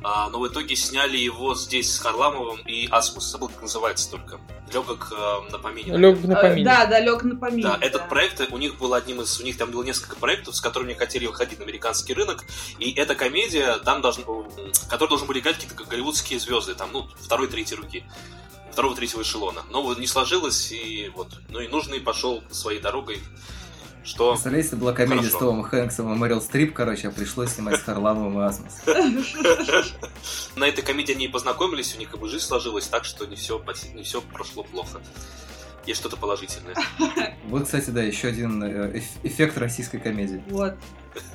а, 0.03 0.29
но 0.29 0.39
в 0.39 0.48
итоге 0.48 0.75
сняли 0.75 1.17
его 1.17 1.56
здесь 1.56 1.94
с 1.94 2.00
Харламовым 2.00 2.60
и 2.62 2.88
Асмус, 2.89 3.25
забыл, 3.25 3.50
как 3.50 3.63
называется 3.63 4.12
только. 4.12 4.39
Легок 4.72 5.12
э, 5.12 5.51
на 5.51 5.58
помине. 5.58 5.98
Лег 5.98 6.24
на 6.24 6.36
помине. 6.36 6.65
Да, 6.65 6.86
да, 6.86 7.00
лег 7.00 7.24
на 7.24 7.36
помине. 7.36 7.63
Да, 7.63 7.77
этот 7.82 8.08
проект, 8.10 8.41
у 8.51 8.58
них 8.58 8.77
был 8.77 8.94
одним 8.94 9.22
из, 9.22 9.39
у 9.39 9.44
них 9.44 9.58
там 9.58 9.72
было 9.72 9.84
несколько 9.84 10.15
проектов, 10.15 10.56
с 10.56 10.62
которыми 10.62 10.91
они 10.91 11.00
хотели 11.00 11.25
выходить 11.25 11.60
на 11.60 11.65
американский 11.65 12.13
рынок, 12.13 12.44
и 12.79 12.91
эта 12.91 13.15
комедия, 13.15 13.77
там 13.77 14.01
должен, 14.01 14.24
которой 14.89 15.10
должны 15.10 15.27
были 15.27 15.39
играть 15.39 15.56
какие-то 15.56 15.84
голливудские 15.84 16.39
звезды, 16.39 16.75
там, 16.75 16.89
ну, 16.91 17.08
второй, 17.20 17.48
третьей 17.48 17.77
руки 17.77 18.03
второго, 18.77 18.96
третьего 18.96 19.24
эшелона. 19.24 19.63
Но 19.72 19.81
вот 19.81 19.98
не 19.98 20.05
сложилось, 20.05 20.72
и 20.72 21.12
вот, 21.15 21.39
ну 21.50 21.60
и 21.60 21.67
нужный 21.67 22.00
пошел 22.00 22.43
своей 22.51 22.79
дорогой. 22.79 23.17
Что... 24.03 24.34
Представляете, 24.34 24.67
это 24.67 24.77
была 24.77 24.93
комедия 24.93 25.22
Хорошо. 25.22 25.36
с 25.36 25.39
Томом 25.39 25.63
Хэнксом 25.63 26.13
и 26.13 26.15
Мэрил 26.15 26.41
Стрип, 26.41 26.75
короче, 26.75 27.07
а 27.07 27.12
пришлось 27.12 27.53
снимать 27.53 27.79
с 27.79 27.84
Харламовым 27.84 28.39
и 28.39 28.43
Асмус. 28.43 28.74
На 30.55 30.67
этой 30.67 30.84
комедии 30.84 31.13
они 31.13 31.25
и 31.25 31.27
познакомились, 31.27 31.96
у 31.96 31.98
них 31.98 32.12
как 32.12 32.19
бы 32.19 32.29
жизнь 32.29 32.46
сложилась 32.46 32.86
так, 32.86 33.03
что 33.03 33.25
не 33.25 33.36
все, 33.36 33.60
не 33.96 34.03
все 34.03 34.22
прошло 34.22 34.63
плохо 34.63 35.01
есть 35.88 36.01
что-то 36.01 36.17
положительное. 36.17 36.75
Вот, 37.46 37.63
кстати, 37.63 37.91
да, 37.91 38.03
еще 38.03 38.27
один 38.27 38.62
э, 38.62 39.01
эффект 39.24 39.57
российской 39.57 40.00
комедии. 40.00 40.43
Вот. 40.50 40.75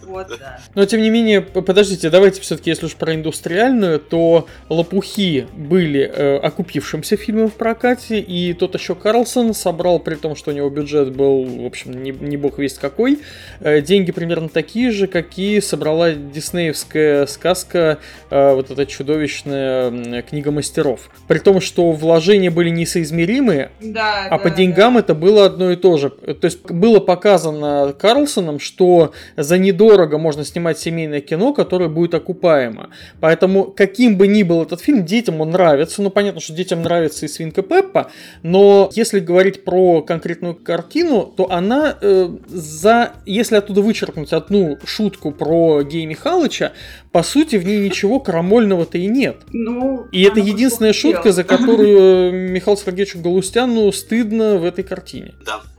Вот, 0.02 0.28
да. 0.38 0.58
Но 0.74 0.84
тем 0.84 1.00
не 1.00 1.10
менее, 1.10 1.40
подождите, 1.40 2.10
давайте 2.10 2.40
все-таки, 2.40 2.70
если 2.70 2.86
уж 2.86 2.94
про 2.94 3.14
индустриальную, 3.14 3.98
то 3.98 4.46
лопухи 4.68 5.46
были 5.56 6.00
э, 6.02 6.36
окупившимся 6.36 7.16
фильмом 7.16 7.48
в 7.48 7.54
прокате, 7.54 8.20
и 8.20 8.52
тот 8.54 8.74
еще 8.74 8.94
Карлсон 8.94 9.54
собрал, 9.54 9.98
при 9.98 10.14
том, 10.14 10.36
что 10.36 10.50
у 10.50 10.54
него 10.54 10.68
бюджет 10.70 11.14
был, 11.14 11.44
в 11.44 11.66
общем, 11.66 12.02
не, 12.02 12.10
не 12.10 12.36
бог 12.36 12.58
весть 12.58 12.78
какой, 12.78 13.20
э, 13.60 13.80
деньги 13.80 14.12
примерно 14.12 14.48
такие 14.48 14.90
же, 14.90 15.06
какие 15.06 15.60
собрала 15.60 16.12
диснеевская 16.12 17.26
сказка, 17.26 17.98
э, 18.30 18.54
вот 18.54 18.70
эта 18.70 18.86
чудовищная 18.86 20.22
книга 20.22 20.50
мастеров. 20.50 21.10
При 21.28 21.38
том, 21.38 21.60
что 21.60 21.92
вложения 21.92 22.50
были 22.50 22.70
несоизмеримы, 22.70 23.70
да, 23.80 24.26
а 24.30 24.38
по 24.38 24.50
деньгам 24.50 24.98
это 24.98 25.14
было 25.14 25.46
одно 25.46 25.70
и 25.70 25.76
то 25.76 25.96
же. 25.96 26.10
То 26.10 26.44
есть 26.44 26.62
было 26.70 27.00
показано 27.00 27.94
Карлсоном, 27.98 28.60
что 28.60 29.12
за 29.36 29.58
не 29.58 29.71
недорого 29.72 30.18
можно 30.18 30.44
снимать 30.44 30.78
семейное 30.78 31.20
кино, 31.20 31.52
которое 31.52 31.88
будет 31.88 32.14
окупаемо. 32.14 32.90
Поэтому, 33.20 33.64
каким 33.64 34.16
бы 34.16 34.26
ни 34.28 34.42
был 34.42 34.62
этот 34.62 34.80
фильм, 34.80 35.04
детям 35.04 35.40
он 35.40 35.50
нравится. 35.50 36.02
Ну, 36.02 36.10
понятно, 36.10 36.40
что 36.40 36.52
детям 36.52 36.82
нравится 36.82 37.26
и 37.26 37.28
Свинка 37.28 37.62
Пеппа, 37.62 38.10
но 38.42 38.90
если 38.94 39.20
говорить 39.20 39.64
про 39.64 40.02
конкретную 40.02 40.54
картину, 40.54 41.32
то 41.36 41.50
она 41.50 41.96
э, 42.00 42.28
за... 42.48 43.12
Если 43.26 43.56
оттуда 43.56 43.82
вычеркнуть 43.82 44.32
одну 44.32 44.78
шутку 44.84 45.32
про 45.32 45.82
Гея 45.82 46.06
Михалыча, 46.06 46.72
по 47.10 47.22
сути, 47.22 47.56
в 47.56 47.66
ней 47.66 47.78
ничего 47.78 48.20
крамольного-то 48.20 48.98
и 48.98 49.06
нет. 49.06 49.36
Ну, 49.52 50.06
и 50.12 50.22
это 50.22 50.40
единственная 50.40 50.92
шутка, 50.92 51.32
за 51.32 51.44
которую 51.44 52.32
э, 52.32 52.48
Михаилу 52.48 52.78
Сергеевичу 52.78 53.20
Галустяну 53.20 53.90
стыдно 53.92 54.56
в 54.58 54.64
этой 54.64 54.84
картине. 54.84 55.34
Да, 55.44 55.60
да. 55.62 55.71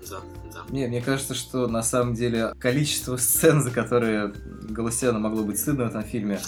Не, 0.73 0.87
мне 0.87 1.03
кажется, 1.03 1.35
что 1.35 1.67
на 1.67 1.83
самом 1.83 2.15
деле 2.15 2.51
количество 2.59 3.15
сцен, 3.17 3.61
за 3.61 3.69
которые 3.69 4.33
Галустяну 4.63 5.19
могло 5.19 5.43
быть 5.43 5.59
стыдно 5.59 5.83
в 5.83 5.89
этом 5.89 6.03
фильме, 6.03 6.41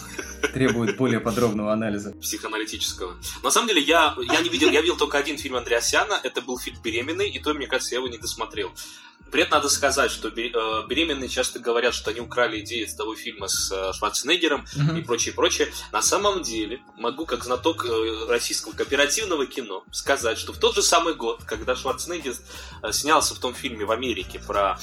требует 0.52 0.98
более 0.98 1.20
подробного 1.20 1.72
анализа. 1.72 2.12
Психоаналитического. 2.14 3.14
На 3.44 3.52
самом 3.52 3.68
деле, 3.68 3.84
я, 3.84 4.16
я 4.34 4.42
не 4.42 4.50
видел, 4.50 4.72
я 4.72 4.82
видел 4.82 4.98
только 4.98 5.20
один 5.20 5.38
фильм 5.38 5.58
Андреасяна, 5.58 6.20
это 6.24 6.42
был 6.42 6.58
фильм 6.58 6.78
«Беременный», 6.84 7.30
и 7.30 7.38
то, 7.38 7.54
мне 7.54 7.68
кажется, 7.68 7.94
я 7.94 8.00
его 8.00 8.08
не 8.08 8.18
досмотрел. 8.18 8.72
При 9.32 9.42
этом 9.42 9.58
надо 9.58 9.70
сказать, 9.70 10.12
что 10.12 10.30
э, 10.30 10.88
беременные 10.88 11.28
часто 11.28 11.60
говорят, 11.60 11.94
что 11.94 12.12
они 12.12 12.22
украли 12.22 12.62
идеи 12.62 12.86
из 12.86 12.96
того 12.96 13.16
фильма 13.16 13.48
с 13.48 13.72
э, 13.72 13.92
Шварценеггером 13.94 14.66
mm-hmm. 14.66 15.00
и 15.00 15.04
прочее, 15.04 15.34
прочее. 15.34 15.74
На 15.92 16.02
самом 16.02 16.42
деле, 16.42 16.82
могу 16.96 17.26
как 17.26 17.44
знаток 17.44 17.86
э, 17.86 18.26
российского 18.30 18.72
кооперативного 18.74 19.46
кино 19.46 19.84
сказать, 19.92 20.38
что 20.38 20.54
в 20.54 20.58
тот 20.58 20.76
же 20.76 20.82
самый 20.82 21.16
год, 21.16 21.44
когда 21.44 21.76
Шварценеггер 21.76 22.34
снялся 22.92 23.36
в 23.36 23.40
том 23.40 23.54
фильме 23.54 23.84
в 23.84 23.92
Америке 23.92 24.15
про 24.40 24.80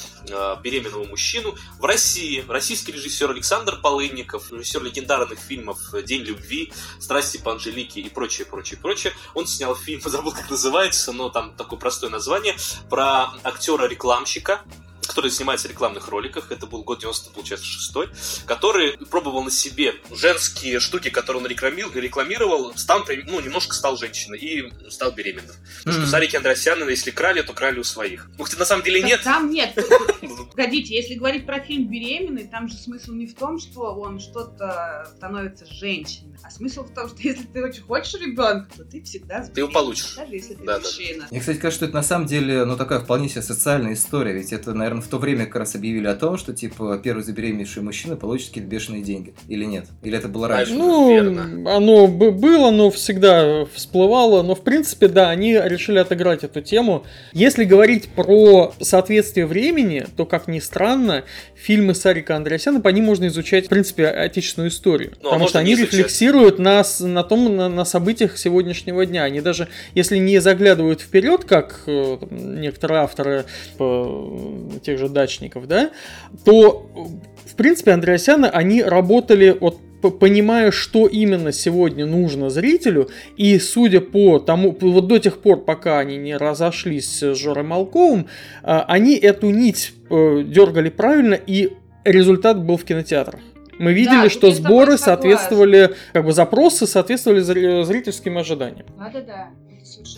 беременного 0.62 1.04
мужчину, 1.04 1.56
в 1.78 1.84
России 1.84 2.44
российский 2.48 2.92
режиссер 2.92 3.30
Александр 3.30 3.80
Полынников, 3.80 4.52
режиссер 4.52 4.82
легендарных 4.82 5.38
фильмов 5.38 5.78
«День 6.04 6.22
любви», 6.22 6.72
«Страсти 6.98 7.38
по 7.38 7.52
Анжелике» 7.52 8.00
и 8.00 8.08
прочее, 8.08 8.46
прочее, 8.46 8.78
прочее, 8.80 9.12
он 9.34 9.46
снял 9.46 9.74
фильм, 9.74 10.00
забыл 10.04 10.32
как 10.32 10.50
называется, 10.50 11.12
но 11.12 11.30
там 11.30 11.54
такое 11.56 11.78
простое 11.78 12.10
название, 12.10 12.56
про 12.88 13.32
актера-рекламщика, 13.42 13.92
рекламщика, 13.92 14.91
который 15.06 15.30
снимается 15.30 15.68
в 15.68 15.70
рекламных 15.70 16.08
роликах, 16.08 16.50
это 16.50 16.66
был 16.66 16.82
год 16.82 17.00
90, 17.00 17.30
получается, 17.30 17.66
шестой, 17.66 18.08
который 18.46 18.96
пробовал 19.10 19.42
на 19.42 19.50
себе 19.50 19.94
женские 20.10 20.80
штуки, 20.80 21.10
которые 21.10 21.42
он 21.42 21.48
рекламировал, 21.48 21.94
рекламировал 21.94 22.76
стал, 22.76 23.04
ну, 23.26 23.40
немножко 23.40 23.74
стал 23.74 23.96
женщиной 23.96 24.38
и 24.38 24.90
стал 24.90 25.12
беременным. 25.12 25.54
Потому 25.78 25.96
mm-hmm. 25.96 26.02
что 26.02 26.10
Сарики 26.10 26.36
Андросяна, 26.36 26.88
если 26.88 27.10
крали, 27.10 27.42
то 27.42 27.52
крали 27.52 27.78
у 27.78 27.84
своих. 27.84 28.28
Ну, 28.38 28.44
хотя 28.44 28.58
на 28.58 28.64
самом 28.64 28.84
деле 28.84 29.02
нет. 29.02 29.22
Там 29.22 29.50
нет. 29.50 29.74
Погодите, 30.50 30.94
если 30.94 31.14
говорить 31.14 31.46
про 31.46 31.60
фильм 31.60 31.88
«Беременный», 31.88 32.46
там 32.46 32.68
же 32.68 32.76
смысл 32.76 33.12
не 33.12 33.26
в 33.26 33.34
том, 33.34 33.58
что 33.58 33.94
он 33.94 34.20
что-то 34.20 35.10
становится 35.16 35.66
женщиной, 35.66 36.36
а 36.42 36.50
смысл 36.50 36.84
в 36.84 36.92
том, 36.92 37.08
что 37.08 37.16
если 37.20 37.44
ты 37.44 37.64
очень 37.64 37.82
хочешь 37.82 38.14
ребенка, 38.14 38.68
то 38.76 38.84
ты 38.84 39.02
всегда 39.02 39.42
Ты 39.46 39.60
его 39.60 39.70
получишь. 39.70 40.14
Даже 40.14 40.34
если 40.34 40.54
ты 40.54 40.64
да, 40.64 40.78
мужчина. 40.78 41.22
Да. 41.22 41.28
Мне, 41.30 41.40
кстати, 41.40 41.58
кажется, 41.58 41.78
что 41.78 41.84
это 41.86 41.94
на 41.94 42.02
самом 42.02 42.26
деле, 42.26 42.64
ну, 42.64 42.76
такая 42.76 43.00
вполне 43.00 43.28
себе 43.28 43.42
социальная 43.42 43.94
история, 43.94 44.32
ведь 44.34 44.52
это, 44.52 44.74
наверное, 44.74 44.91
в 45.00 45.08
то 45.08 45.18
время 45.18 45.46
как 45.46 45.56
раз 45.56 45.74
объявили 45.74 46.06
о 46.06 46.14
том, 46.14 46.36
что, 46.36 46.52
типа, 46.52 47.00
первый 47.02 47.22
забеременевший 47.22 47.82
мужчина 47.82 48.16
получит 48.16 48.48
какие-то 48.48 48.68
бешеные 48.68 49.02
деньги. 49.02 49.34
Или 49.48 49.64
нет? 49.64 49.86
Или 50.02 50.18
это 50.18 50.28
было 50.28 50.48
раньше? 50.48 50.74
Ну, 50.74 51.12
Верно. 51.12 51.76
оно 51.76 52.06
было, 52.08 52.70
но 52.70 52.90
всегда 52.90 53.64
всплывало. 53.72 54.42
Но, 54.42 54.54
в 54.54 54.62
принципе, 54.62 55.08
да, 55.08 55.30
они 55.30 55.54
решили 55.54 55.98
отыграть 55.98 56.44
эту 56.44 56.60
тему. 56.60 57.04
Если 57.32 57.64
говорить 57.64 58.08
про 58.08 58.74
соответствие 58.80 59.46
времени, 59.46 60.06
то, 60.16 60.26
как 60.26 60.48
ни 60.48 60.58
странно, 60.58 61.24
фильмы 61.54 61.94
Сарика 61.94 62.36
Андреасяна, 62.36 62.80
по 62.80 62.88
ним 62.88 63.04
можно 63.04 63.26
изучать, 63.28 63.66
в 63.66 63.68
принципе, 63.68 64.06
отечественную 64.08 64.70
историю. 64.70 65.12
Ну, 65.22 65.28
а 65.28 65.32
потому 65.32 65.48
что 65.48 65.58
они 65.60 65.74
рефлексируют 65.74 66.58
на, 66.58 66.82
на 67.00 67.22
том, 67.22 67.56
на, 67.56 67.68
на 67.68 67.84
событиях 67.84 68.36
сегодняшнего 68.36 69.06
дня. 69.06 69.24
Они 69.24 69.40
даже, 69.40 69.68
если 69.94 70.18
не 70.18 70.40
заглядывают 70.40 71.00
вперед, 71.00 71.44
как 71.44 71.82
э, 71.86 72.18
некоторые 72.30 73.00
авторы 73.00 73.44
тех 74.82 74.98
же 74.98 75.08
дачников, 75.08 75.66
да, 75.66 75.90
то, 76.44 76.88
в 77.44 77.54
принципе, 77.56 77.92
Андреасяны, 77.92 78.46
они 78.46 78.82
работали 78.82 79.56
вот 79.58 79.78
понимая, 80.10 80.72
что 80.72 81.06
именно 81.06 81.52
сегодня 81.52 82.06
нужно 82.06 82.50
зрителю, 82.50 83.08
и 83.36 83.58
судя 83.58 84.00
по 84.00 84.38
тому, 84.40 84.76
вот 84.80 85.06
до 85.06 85.18
тех 85.18 85.38
пор, 85.38 85.64
пока 85.64 86.00
они 86.00 86.16
не 86.16 86.36
разошлись 86.36 87.20
с 87.20 87.34
Жорой 87.34 87.64
Малковым, 87.64 88.26
а, 88.62 88.84
они 88.88 89.14
эту 89.14 89.50
нить 89.50 89.92
э, 90.10 90.42
дергали 90.44 90.88
правильно, 90.88 91.34
и 91.34 91.70
результат 92.04 92.60
был 92.62 92.76
в 92.76 92.84
кинотеатрах. 92.84 93.40
Мы 93.78 93.94
видели, 93.94 94.24
да, 94.24 94.30
что 94.30 94.50
сборы 94.50 94.98
соответствовали, 94.98 95.94
как 96.12 96.24
бы 96.24 96.32
запросы 96.32 96.86
соответствовали 96.86 97.40
зрительским 97.84 98.38
ожиданиям. 98.38 98.86
Да-да-да. 98.98 99.50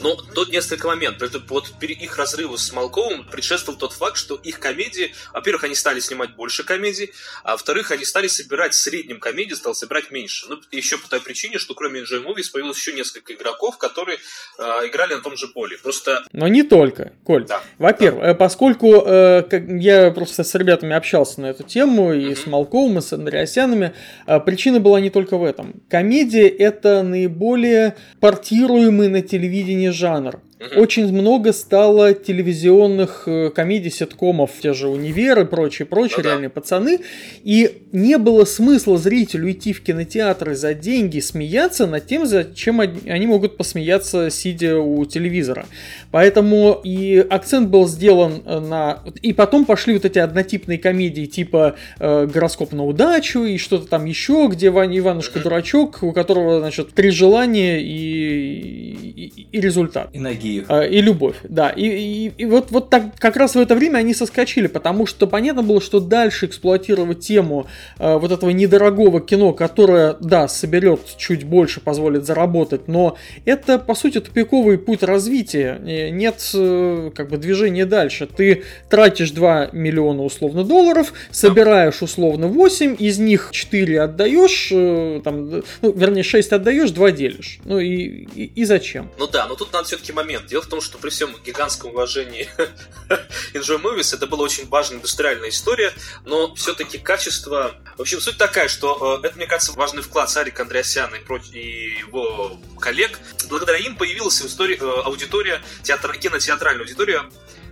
Но 0.01 0.17
тут 0.35 0.51
несколько 0.51 0.87
моментов. 0.87 1.31
Вот 1.49 1.73
их 1.81 2.17
разрыву 2.19 2.57
с 2.57 2.73
Малковым 2.73 3.25
предшествовал 3.25 3.79
тот 3.79 3.93
факт, 3.93 4.17
что 4.17 4.35
их 4.37 4.59
комедии, 4.59 5.15
во-первых, 5.33 5.65
они 5.65 5.75
стали 5.75 6.01
снимать 6.01 6.35
больше 6.35 6.65
комедий, 6.65 7.13
а 7.43 7.53
во-вторых, 7.53 7.91
они 7.91 8.05
стали 8.05 8.27
собирать 8.27 8.75
в 8.75 8.79
среднем 8.79 9.21
комедии, 9.21 9.55
стал 9.55 9.75
собирать 9.75 10.11
меньше. 10.11 10.47
Ну, 10.49 10.59
еще 10.73 10.99
по 10.99 11.09
той 11.09 11.21
причине, 11.21 11.59
что 11.59 11.75
кроме 11.75 12.01
Enjoy 12.01 12.25
Movies 12.25 12.51
появилось 12.53 12.79
еще 12.79 12.93
несколько 12.93 13.35
игроков, 13.35 13.79
которые 13.79 14.19
э, 14.59 14.63
играли 14.89 15.15
на 15.15 15.21
том 15.21 15.37
же 15.37 15.49
поле. 15.49 15.79
Просто... 15.83 16.25
Но 16.33 16.49
не 16.49 16.63
только, 16.63 17.13
Коль. 17.25 17.47
Да. 17.47 17.63
Во-первых, 17.79 18.23
да. 18.23 18.31
Э, 18.31 18.35
поскольку 18.35 19.03
э, 19.07 19.43
как, 19.43 19.65
я 19.69 20.11
просто 20.11 20.45
с 20.45 20.55
ребятами 20.55 20.95
общался 20.95 21.41
на 21.41 21.47
эту 21.47 21.63
тему, 21.63 22.13
и 22.13 22.31
mm-hmm. 22.31 22.37
с 22.37 22.47
Малковым, 22.47 22.99
и 22.99 23.01
с 23.01 23.13
Андреасянами, 23.13 23.95
э, 24.27 24.41
причина 24.41 24.81
была 24.81 25.01
не 25.01 25.11
только 25.11 25.37
в 25.37 25.45
этом. 25.45 25.83
Комедия— 25.89 26.49
это 26.49 27.03
наиболее 27.03 27.97
портируемый 28.21 29.09
на 29.09 29.23
телевидении 29.23 29.74
телевидении 29.75 29.89
жанр. 29.91 30.41
Очень 30.77 31.13
много 31.13 31.53
стало 31.53 32.15
телевизионных 32.15 33.25
э, 33.27 33.51
комедий, 33.51 33.91
ситкомов, 33.91 34.51
те 34.63 34.73
же 34.73 34.89
«Универ» 34.89 35.41
и 35.41 35.45
прочее, 35.45 35.85
прочее, 35.85 36.19
ну, 36.19 36.25
реальные 36.25 36.49
да. 36.49 36.55
пацаны. 36.55 37.01
И 37.43 37.83
не 37.93 38.17
было 38.19 38.45
смысла 38.45 38.97
зрителю 38.97 39.51
идти 39.51 39.73
в 39.73 39.83
кинотеатры 39.83 40.55
за 40.55 40.75
деньги, 40.75 41.21
смеяться 41.21 41.87
над 41.87 42.07
тем, 42.07 42.27
зачем 42.27 42.81
они 42.81 43.27
могут 43.27 43.57
посмеяться, 43.57 44.31
сидя 44.31 44.79
у 44.79 45.05
телевизора. 45.05 45.67
Поэтому 46.11 46.81
и 46.83 47.19
акцент 47.19 47.69
был 47.69 47.87
сделан 47.87 48.43
э, 48.47 48.61
на... 48.61 49.03
И 49.21 49.33
потом 49.33 49.67
пошли 49.67 49.95
вот 49.95 50.05
эти 50.05 50.19
однотипные 50.19 50.79
комедии, 50.79 51.27
типа 51.27 51.77
э, 51.99 52.27
«Гороскоп 52.27 52.73
на 52.73 52.85
удачу» 52.87 53.45
и 53.45 53.59
что-то 53.59 53.87
там 53.87 54.07
еще, 54.07 54.49
где 54.51 54.71
Ваня 54.71 54.99
Иванушка 54.99 55.41
дурачок, 55.41 55.99
у 56.03 56.13
которого, 56.13 56.61
значит, 56.61 56.95
три 56.95 57.11
желания 57.11 57.83
и, 57.83 58.84
и, 59.27 59.47
и 59.53 59.61
результат. 59.61 60.11
И 60.13 60.19
ноги 60.19 60.59
их. 60.59 60.67
А, 60.69 60.83
и 60.83 61.01
любовь, 61.01 61.37
да. 61.45 61.71
И, 61.71 61.87
и, 61.87 62.33
и 62.37 62.45
вот, 62.45 62.71
вот 62.71 62.91
так, 62.91 63.17
как 63.19 63.37
раз 63.37 63.55
в 63.55 63.59
это 63.59 63.75
время 63.75 63.99
они 63.99 64.15
соскочили, 64.15 64.67
потому 64.67 65.07
что 65.07 65.27
понятно 65.27 65.63
было, 65.63 65.81
что 65.81 66.01
дальше 66.01 66.47
эксплуатировать 66.47 67.21
тему 67.21 67.67
э, 67.99 68.17
вот 68.17 68.31
этого 68.31 68.51
недорогого 68.51 69.21
кино, 69.21 69.53
которое, 69.53 70.17
да, 70.21 70.49
соберет 70.49 71.01
чуть 71.17 71.45
больше, 71.45 71.81
позволит 71.81 72.25
заработать, 72.25 72.89
но 72.89 73.17
это, 73.45 73.79
по 73.79 73.95
сути, 73.95 74.21
тупиковый 74.21 74.79
путь 74.79 75.03
развития. 75.03 75.79
Нет 76.11 76.51
э, 76.55 77.11
как 77.15 77.31
бы 77.31 77.37
движения 77.37 77.87
дальше. 77.87 78.27
Ты 78.27 78.65
тратишь 78.89 79.31
2 79.31 79.71
миллиона 79.73 80.23
условно 80.23 80.65
долларов, 80.65 81.13
собираешь 81.31 82.03
условно 82.03 82.49
8, 82.49 82.97
из 82.99 83.19
них 83.19 83.51
4 83.53 84.01
отдаешь, 84.01 84.69
э, 84.73 85.21
там, 85.25 85.63
ну, 85.83 85.93
вернее, 85.93 86.23
6 86.23 86.53
отдаешь, 86.53 86.91
2 86.91 87.11
делишь. 87.13 87.59
Ну 87.65 87.79
и, 87.79 88.27
и, 88.35 88.45
и 88.55 88.65
зачем? 88.65 89.11
Ну 89.17 89.29
да, 89.29 89.47
но 89.47 89.55
тут 89.55 89.73
надо 89.73 89.87
все-таки 89.87 90.13
момент 90.13 90.47
Дело 90.47 90.63
в 90.63 90.67
том, 90.67 90.81
что 90.81 90.99
при 90.99 91.11
всем 91.11 91.37
гигантском 91.45 91.91
уважении 91.91 92.49
Enjoy 93.55 93.81
Movies 93.81 94.15
это 94.15 94.27
была 94.27 94.43
очень 94.43 94.69
важная 94.69 94.99
индустриальная 94.99 95.51
история, 95.51 95.93
но 96.25 96.55
все-таки 96.55 96.99
качество... 96.99 97.75
В 97.97 98.01
общем, 98.01 98.21
суть 98.21 98.39
такая, 98.39 98.69
что 98.69 99.21
э, 99.23 99.27
это, 99.27 99.37
мне 99.37 99.47
кажется, 99.47 99.73
важный 99.73 100.03
вклад 100.03 100.31
Сарика 100.31 100.63
Андреасяна 100.63 101.17
и, 101.53 101.99
его 101.99 102.59
коллег. 102.81 103.19
Благодаря 103.49 103.79
им 103.79 103.97
появилась 103.97 104.41
в 104.41 104.47
истории, 104.47 104.79
э, 104.81 105.03
аудитория, 105.05 105.63
театр, 105.83 106.17
кинотеатральная 106.17 106.83
аудитория 106.83 107.25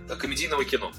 э, 0.09 0.15
комедийного 0.15 0.63
кино. 0.63 0.91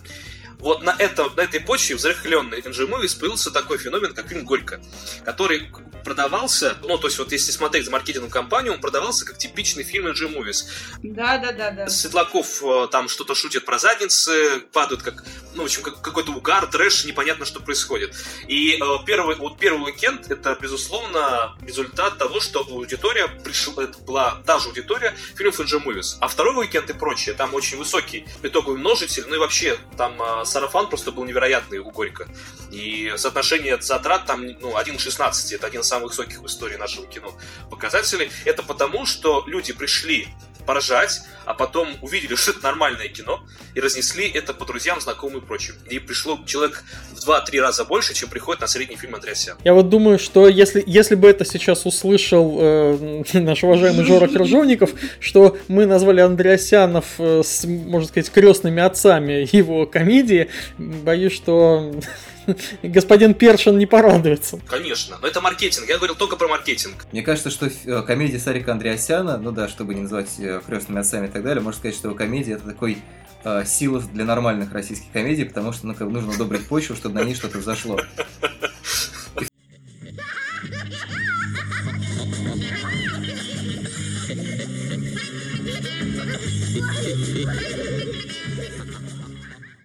Вот 0.64 0.82
на, 0.82 0.96
этом, 0.98 1.30
на 1.36 1.42
этой 1.42 1.60
почве, 1.60 1.94
взрыхленной 1.94 2.60
NG 2.60 2.88
Movies, 2.88 3.20
появился 3.20 3.50
такой 3.50 3.76
феномен, 3.76 4.14
как 4.14 4.28
фильм 4.28 4.46
«Горько», 4.46 4.80
который 5.22 5.70
продавался, 6.04 6.76
ну, 6.82 6.98
то 6.98 7.08
есть 7.08 7.18
вот 7.18 7.32
если 7.32 7.50
смотреть 7.50 7.86
за 7.86 7.90
маркетинговую 7.90 8.30
компанию, 8.30 8.74
он 8.74 8.80
продавался 8.80 9.24
как 9.24 9.38
типичный 9.38 9.82
фильм 9.82 10.06
NG 10.06 10.34
Movies. 10.34 10.64
Да, 11.02 11.38
да, 11.38 11.52
да, 11.52 11.70
да. 11.70 11.88
Светлаков 11.88 12.62
э, 12.62 12.88
там 12.90 13.08
что-то 13.08 13.34
шутит 13.34 13.64
про 13.64 13.78
задницы, 13.78 14.60
падают 14.72 15.02
как, 15.02 15.24
ну, 15.54 15.62
в 15.62 15.64
общем, 15.64 15.82
как, 15.82 16.00
какой-то 16.00 16.32
угар, 16.32 16.66
трэш, 16.66 17.04
непонятно, 17.04 17.44
что 17.44 17.60
происходит. 17.60 18.14
И 18.48 18.74
э, 18.74 18.78
первый, 19.06 19.36
вот 19.36 19.58
первый 19.58 19.84
уикенд, 19.84 20.30
это, 20.30 20.56
безусловно, 20.60 21.56
результат 21.62 22.18
того, 22.18 22.40
что 22.40 22.60
аудитория 22.60 23.26
пришла, 23.26 23.84
это 23.84 23.98
была 23.98 24.42
та 24.46 24.58
же 24.58 24.68
аудитория 24.68 25.14
фильмов 25.36 25.60
NG 25.60 25.82
Movies. 25.84 26.16
А 26.20 26.28
второй 26.28 26.54
уикенд 26.56 26.90
и 26.90 26.92
прочее, 26.92 27.34
там 27.34 27.54
очень 27.54 27.78
высокий 27.78 28.26
итоговый 28.42 28.78
множитель, 28.78 29.24
ну 29.28 29.36
и 29.36 29.38
вообще, 29.38 29.78
там 29.96 30.20
э, 30.20 30.44
сарафан 30.54 30.88
просто 30.88 31.10
был 31.10 31.24
невероятный 31.24 31.78
у 31.78 31.90
Горько. 31.90 32.28
И 32.70 33.12
соотношение 33.16 33.80
затрат 33.82 34.26
там, 34.26 34.46
ну, 34.46 34.78
1,16, 34.78 35.54
это 35.54 35.66
один 35.66 35.80
из 35.80 35.88
самых 35.88 36.10
высоких 36.10 36.38
в 36.38 36.46
истории 36.46 36.76
нашего 36.76 37.06
кино 37.06 37.32
показателей. 37.70 38.30
Это 38.44 38.62
потому, 38.62 39.04
что 39.04 39.42
люди 39.46 39.72
пришли 39.72 40.28
поржать, 40.66 41.22
а 41.44 41.54
потом 41.54 41.88
увидели, 42.02 42.34
что 42.34 42.52
это 42.52 42.62
нормальное 42.62 43.08
кино, 43.08 43.44
и 43.74 43.80
разнесли 43.80 44.28
это 44.28 44.54
по 44.54 44.64
друзьям, 44.64 45.00
знакомым 45.00 45.38
и 45.38 45.44
прочим. 45.44 45.74
И 45.88 45.98
пришло 45.98 46.38
человек 46.46 46.84
в 47.12 47.28
2-3 47.28 47.60
раза 47.60 47.84
больше, 47.84 48.14
чем 48.14 48.28
приходит 48.28 48.60
на 48.60 48.66
средний 48.66 48.96
фильм 48.96 49.14
Андреасян. 49.14 49.56
Я 49.64 49.74
вот 49.74 49.88
думаю, 49.88 50.18
что 50.18 50.48
если, 50.48 50.82
если 50.86 51.14
бы 51.14 51.28
это 51.28 51.44
сейчас 51.44 51.86
услышал 51.86 52.58
э, 52.60 53.22
наш 53.34 53.62
уважаемый 53.64 54.04
Жора 54.04 54.28
Крыжовников, 54.28 54.90
что 55.20 55.56
мы 55.68 55.86
назвали 55.86 56.20
Андреасянов, 56.20 57.04
э, 57.18 57.42
с, 57.44 57.64
можно 57.64 58.08
сказать, 58.08 58.30
крестными 58.30 58.82
отцами 58.82 59.48
его 59.52 59.86
комедии, 59.86 60.50
боюсь, 60.78 61.32
что 61.32 61.94
господин 62.82 63.34
Першин 63.34 63.78
не 63.78 63.86
порадуется. 63.86 64.60
Конечно, 64.66 65.18
но 65.20 65.28
это 65.28 65.40
маркетинг, 65.40 65.88
я 65.88 65.96
говорил 65.96 66.16
только 66.16 66.36
про 66.36 66.48
маркетинг. 66.48 67.06
Мне 67.12 67.22
кажется, 67.22 67.50
что 67.50 67.66
э, 67.66 68.02
комедия 68.02 68.38
Сарика 68.38 68.72
Андреасяна, 68.72 69.38
ну 69.38 69.52
да, 69.52 69.68
чтобы 69.68 69.94
не 69.94 70.02
называть 70.02 70.30
э, 70.38 70.60
крестными 70.66 71.00
отцами 71.00 71.26
и 71.26 71.30
так 71.30 71.42
далее, 71.42 71.62
можно 71.62 71.78
сказать, 71.78 71.96
что 71.96 72.08
его 72.08 72.16
комедия 72.16 72.52
это 72.52 72.64
такой 72.64 72.98
э, 73.44 73.64
силос 73.66 74.04
для 74.04 74.24
нормальных 74.24 74.72
российских 74.72 75.10
комедий, 75.12 75.44
потому 75.44 75.72
что 75.72 75.86
ну, 75.86 75.94
нужно 76.10 76.32
удобрить 76.32 76.66
почву, 76.68 76.96
чтобы 76.96 77.20
на 77.20 77.24
ней 77.24 77.34
что-то 77.34 77.58
взошло. 77.58 78.00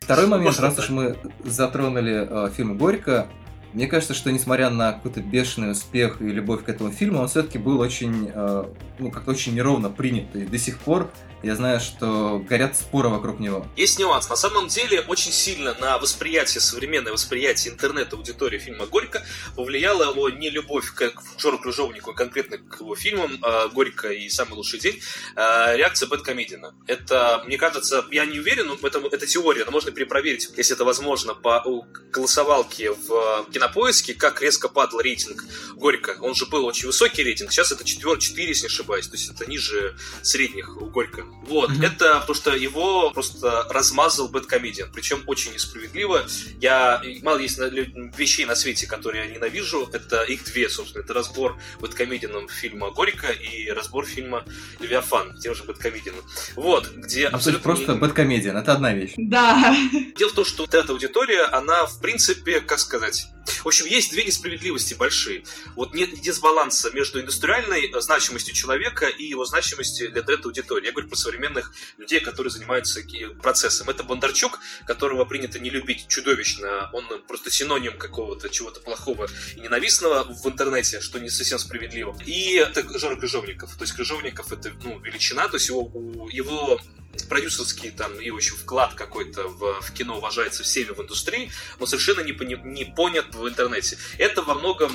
Второй 0.10 0.25
момент, 0.25 0.60
раз 0.60 0.80
уж 0.80 0.89
мы 0.89 1.18
затронули 1.44 2.28
э, 2.28 2.50
фильм 2.58 2.80
«Горько», 2.80 3.28
мне 3.74 3.86
кажется, 3.86 4.16
что 4.16 4.32
несмотря 4.32 4.72
на 4.72 4.94
какой-то 4.94 5.22
бешеный 5.22 5.74
успех 5.74 6.20
и 6.20 6.25
любовь 6.25 6.63
к 6.63 6.70
этому 6.70 6.89
фильму, 6.89 7.20
он 7.20 7.28
все-таки 7.28 7.60
был 7.60 7.80
очень, 7.80 8.32
э, 8.34 8.63
ну, 8.98 9.12
как-то 9.12 9.30
очень 9.30 9.54
неровно 9.54 9.92
принят. 9.92 10.34
Есть 10.34 10.50
до 10.50 10.58
сих 10.58 10.80
пор 10.80 11.12
я 11.41 11.55
знаю, 11.55 11.79
что 11.79 12.39
горят 12.39 12.75
споры 12.75 13.10
вокруг 13.10 13.39
него. 13.39 13.65
Есть 13.75 14.00
нюанс. 14.00 14.29
На 14.29 14.36
самом 14.36 14.67
деле, 14.67 15.01
очень 15.01 15.31
сильно 15.31 15.74
на 15.79 15.98
восприятие, 15.98 16.62
современное 16.62 17.13
восприятие 17.13 17.74
интернет-аудитории 17.74 18.60
фильма 18.60 18.86
«Горько» 18.86 19.25
повлияла 19.55 20.12
его 20.12 20.29
не 20.29 20.50
любовь 20.50 20.93
к 20.93 21.13
Жору 21.38 21.60
Крыжовнику, 21.60 22.13
конкретно 22.13 22.58
к 22.58 22.81
его 22.81 22.96
фильмам 22.96 23.39
«Горько» 23.74 24.10
и 24.10 24.29
«Самый 24.29 24.55
лучший 24.55 24.79
день», 24.79 25.01
а 25.36 25.75
реакция 25.75 26.08
Бэткомедина. 26.08 26.75
Это, 26.88 27.41
мне 27.46 27.58
кажется, 27.58 28.05
я 28.12 28.25
не 28.25 28.39
уверен, 28.39 28.67
но 28.67 28.88
это, 28.88 29.00
это 29.12 29.25
теория, 29.25 29.63
но 29.65 29.72
можно 29.72 29.91
перепроверить, 29.91 30.50
если 30.58 30.75
это 30.75 30.84
возможно, 30.84 31.36
по 31.36 31.63
голосовалке 32.12 32.91
в 32.91 33.46
Кинопоиске, 33.51 34.13
как 34.13 34.41
резко 34.41 34.67
падал 34.67 35.00
рейтинг 35.00 35.46
«Горько». 35.75 36.17
Он 36.22 36.36
же 36.36 36.46
был 36.48 36.65
очень 36.65 36.88
высокий 36.88 37.24
рейтинг, 37.24 37.51
сейчас 37.51 37.72
это 37.72 37.84
4, 37.84 38.19
4 38.19 38.48
если 38.48 38.63
не 38.63 38.67
ошибаюсь, 38.67 39.08
то 39.08 39.15
есть 39.15 39.29
это 39.29 39.50
ниже 39.50 39.98
средних 40.22 40.81
у 40.81 40.86
«Горько». 40.88 41.28
Вот, 41.48 41.71
mm-hmm. 41.71 41.86
это 41.86 42.19
потому 42.19 42.36
что 42.36 42.55
его 42.55 43.09
просто 43.12 43.65
размазал 43.69 44.29
Бэткомедиан, 44.29 44.91
причем 44.93 45.24
очень 45.25 45.53
несправедливо. 45.53 46.25
Я, 46.59 47.01
мало 47.24 47.39
есть 47.39 47.57
вещей 47.57 48.45
на 48.45 48.55
свете, 48.55 48.86
которые 48.86 49.25
я 49.25 49.31
ненавижу, 49.31 49.89
это 49.91 50.24
их 50.24 50.43
две, 50.43 50.69
собственно, 50.69 51.01
это 51.01 51.13
разбор 51.13 51.57
Бэткомедианом 51.79 52.50
фильма 52.50 52.91
«Горько» 52.91 53.31
и 53.31 53.69
разбор 53.71 54.05
фильма 54.05 54.45
«Левиафан», 54.79 55.39
тем 55.39 55.55
же 55.55 55.63
Бэткомедианом. 55.63 56.24
Вот, 56.55 56.91
где 56.91 57.29
ну, 57.29 57.38
абсолютно... 57.38 57.63
просто 57.63 57.93
не... 57.93 58.00
Бэткомедиан, 58.00 58.57
это 58.57 58.74
одна 58.74 58.93
вещь. 58.93 59.13
Да. 59.17 59.75
Дело 60.17 60.29
в 60.29 60.33
том, 60.33 60.45
что 60.45 60.63
вот 60.63 60.74
эта 60.74 60.91
аудитория, 60.91 61.45
она, 61.45 61.86
в 61.86 62.00
принципе, 62.00 62.62
как 62.62 62.79
сказать... 62.79 63.27
В 63.63 63.65
общем, 63.65 63.88
есть 63.88 64.12
две 64.12 64.24
несправедливости 64.25 64.93
большие. 64.93 65.43
Вот 65.75 65.95
нет 65.95 66.12
дисбаланса 66.21 66.91
между 66.91 67.19
индустриальной 67.19 67.91
значимостью 68.00 68.53
человека 68.53 69.07
и 69.07 69.24
его 69.24 69.43
значимостью 69.43 70.12
для 70.12 70.21
этой 70.21 70.36
аудитории. 70.36 70.86
Я 70.86 70.91
говорю 70.91 71.07
про 71.07 71.15
современных 71.20 71.74
людей, 71.98 72.20
которые 72.20 72.52
занимаются 72.52 73.02
процессом. 73.42 73.90
Это 73.90 74.04
Бондарчук, 74.04 74.60
которого 74.86 75.26
принято 75.26 75.60
не 75.60 75.70
любить 75.70 76.08
чудовищно. 76.08 76.90
Он 76.94 77.05
просто 77.27 77.51
синоним 77.51 77.98
какого-то 77.98 78.50
чего-то 78.50 78.79
плохого 78.79 79.27
и 79.55 79.60
ненавистного 79.60 80.24
в 80.24 80.48
интернете, 80.48 81.01
что 81.01 81.20
не 81.20 81.29
совсем 81.29 81.60
справедливо. 81.60 82.18
И 82.25 82.55
это 82.55 82.98
Жора 82.98 83.16
Крыжовников. 83.18 83.75
То 83.75 83.84
есть 83.84 83.94
Крыжовников 83.94 84.51
это 84.51 84.72
ну, 84.84 85.00
величина, 85.00 85.48
то 85.48 85.58
есть 85.58 85.70
его, 85.70 86.29
его 86.32 86.79
продюсерский 87.27 87.92
там 87.92 88.20
и 88.20 88.29
очень 88.29 88.55
вклад 88.55 88.94
какой-то 88.94 89.48
в, 89.48 89.82
в 89.82 89.94
кино 89.94 90.18
уважается 90.18 90.64
всеми 90.64 90.90
в 90.90 91.01
индустрии, 91.01 91.51
но 91.79 91.86
совершенно 91.86 92.22
не, 92.22 92.34
пони, 92.34 92.60
не 92.64 92.86
понят 92.86 93.34
в 93.34 93.48
интернете. 93.48 93.98
Это 94.18 94.42
во 94.42 94.55
многом 94.55 94.92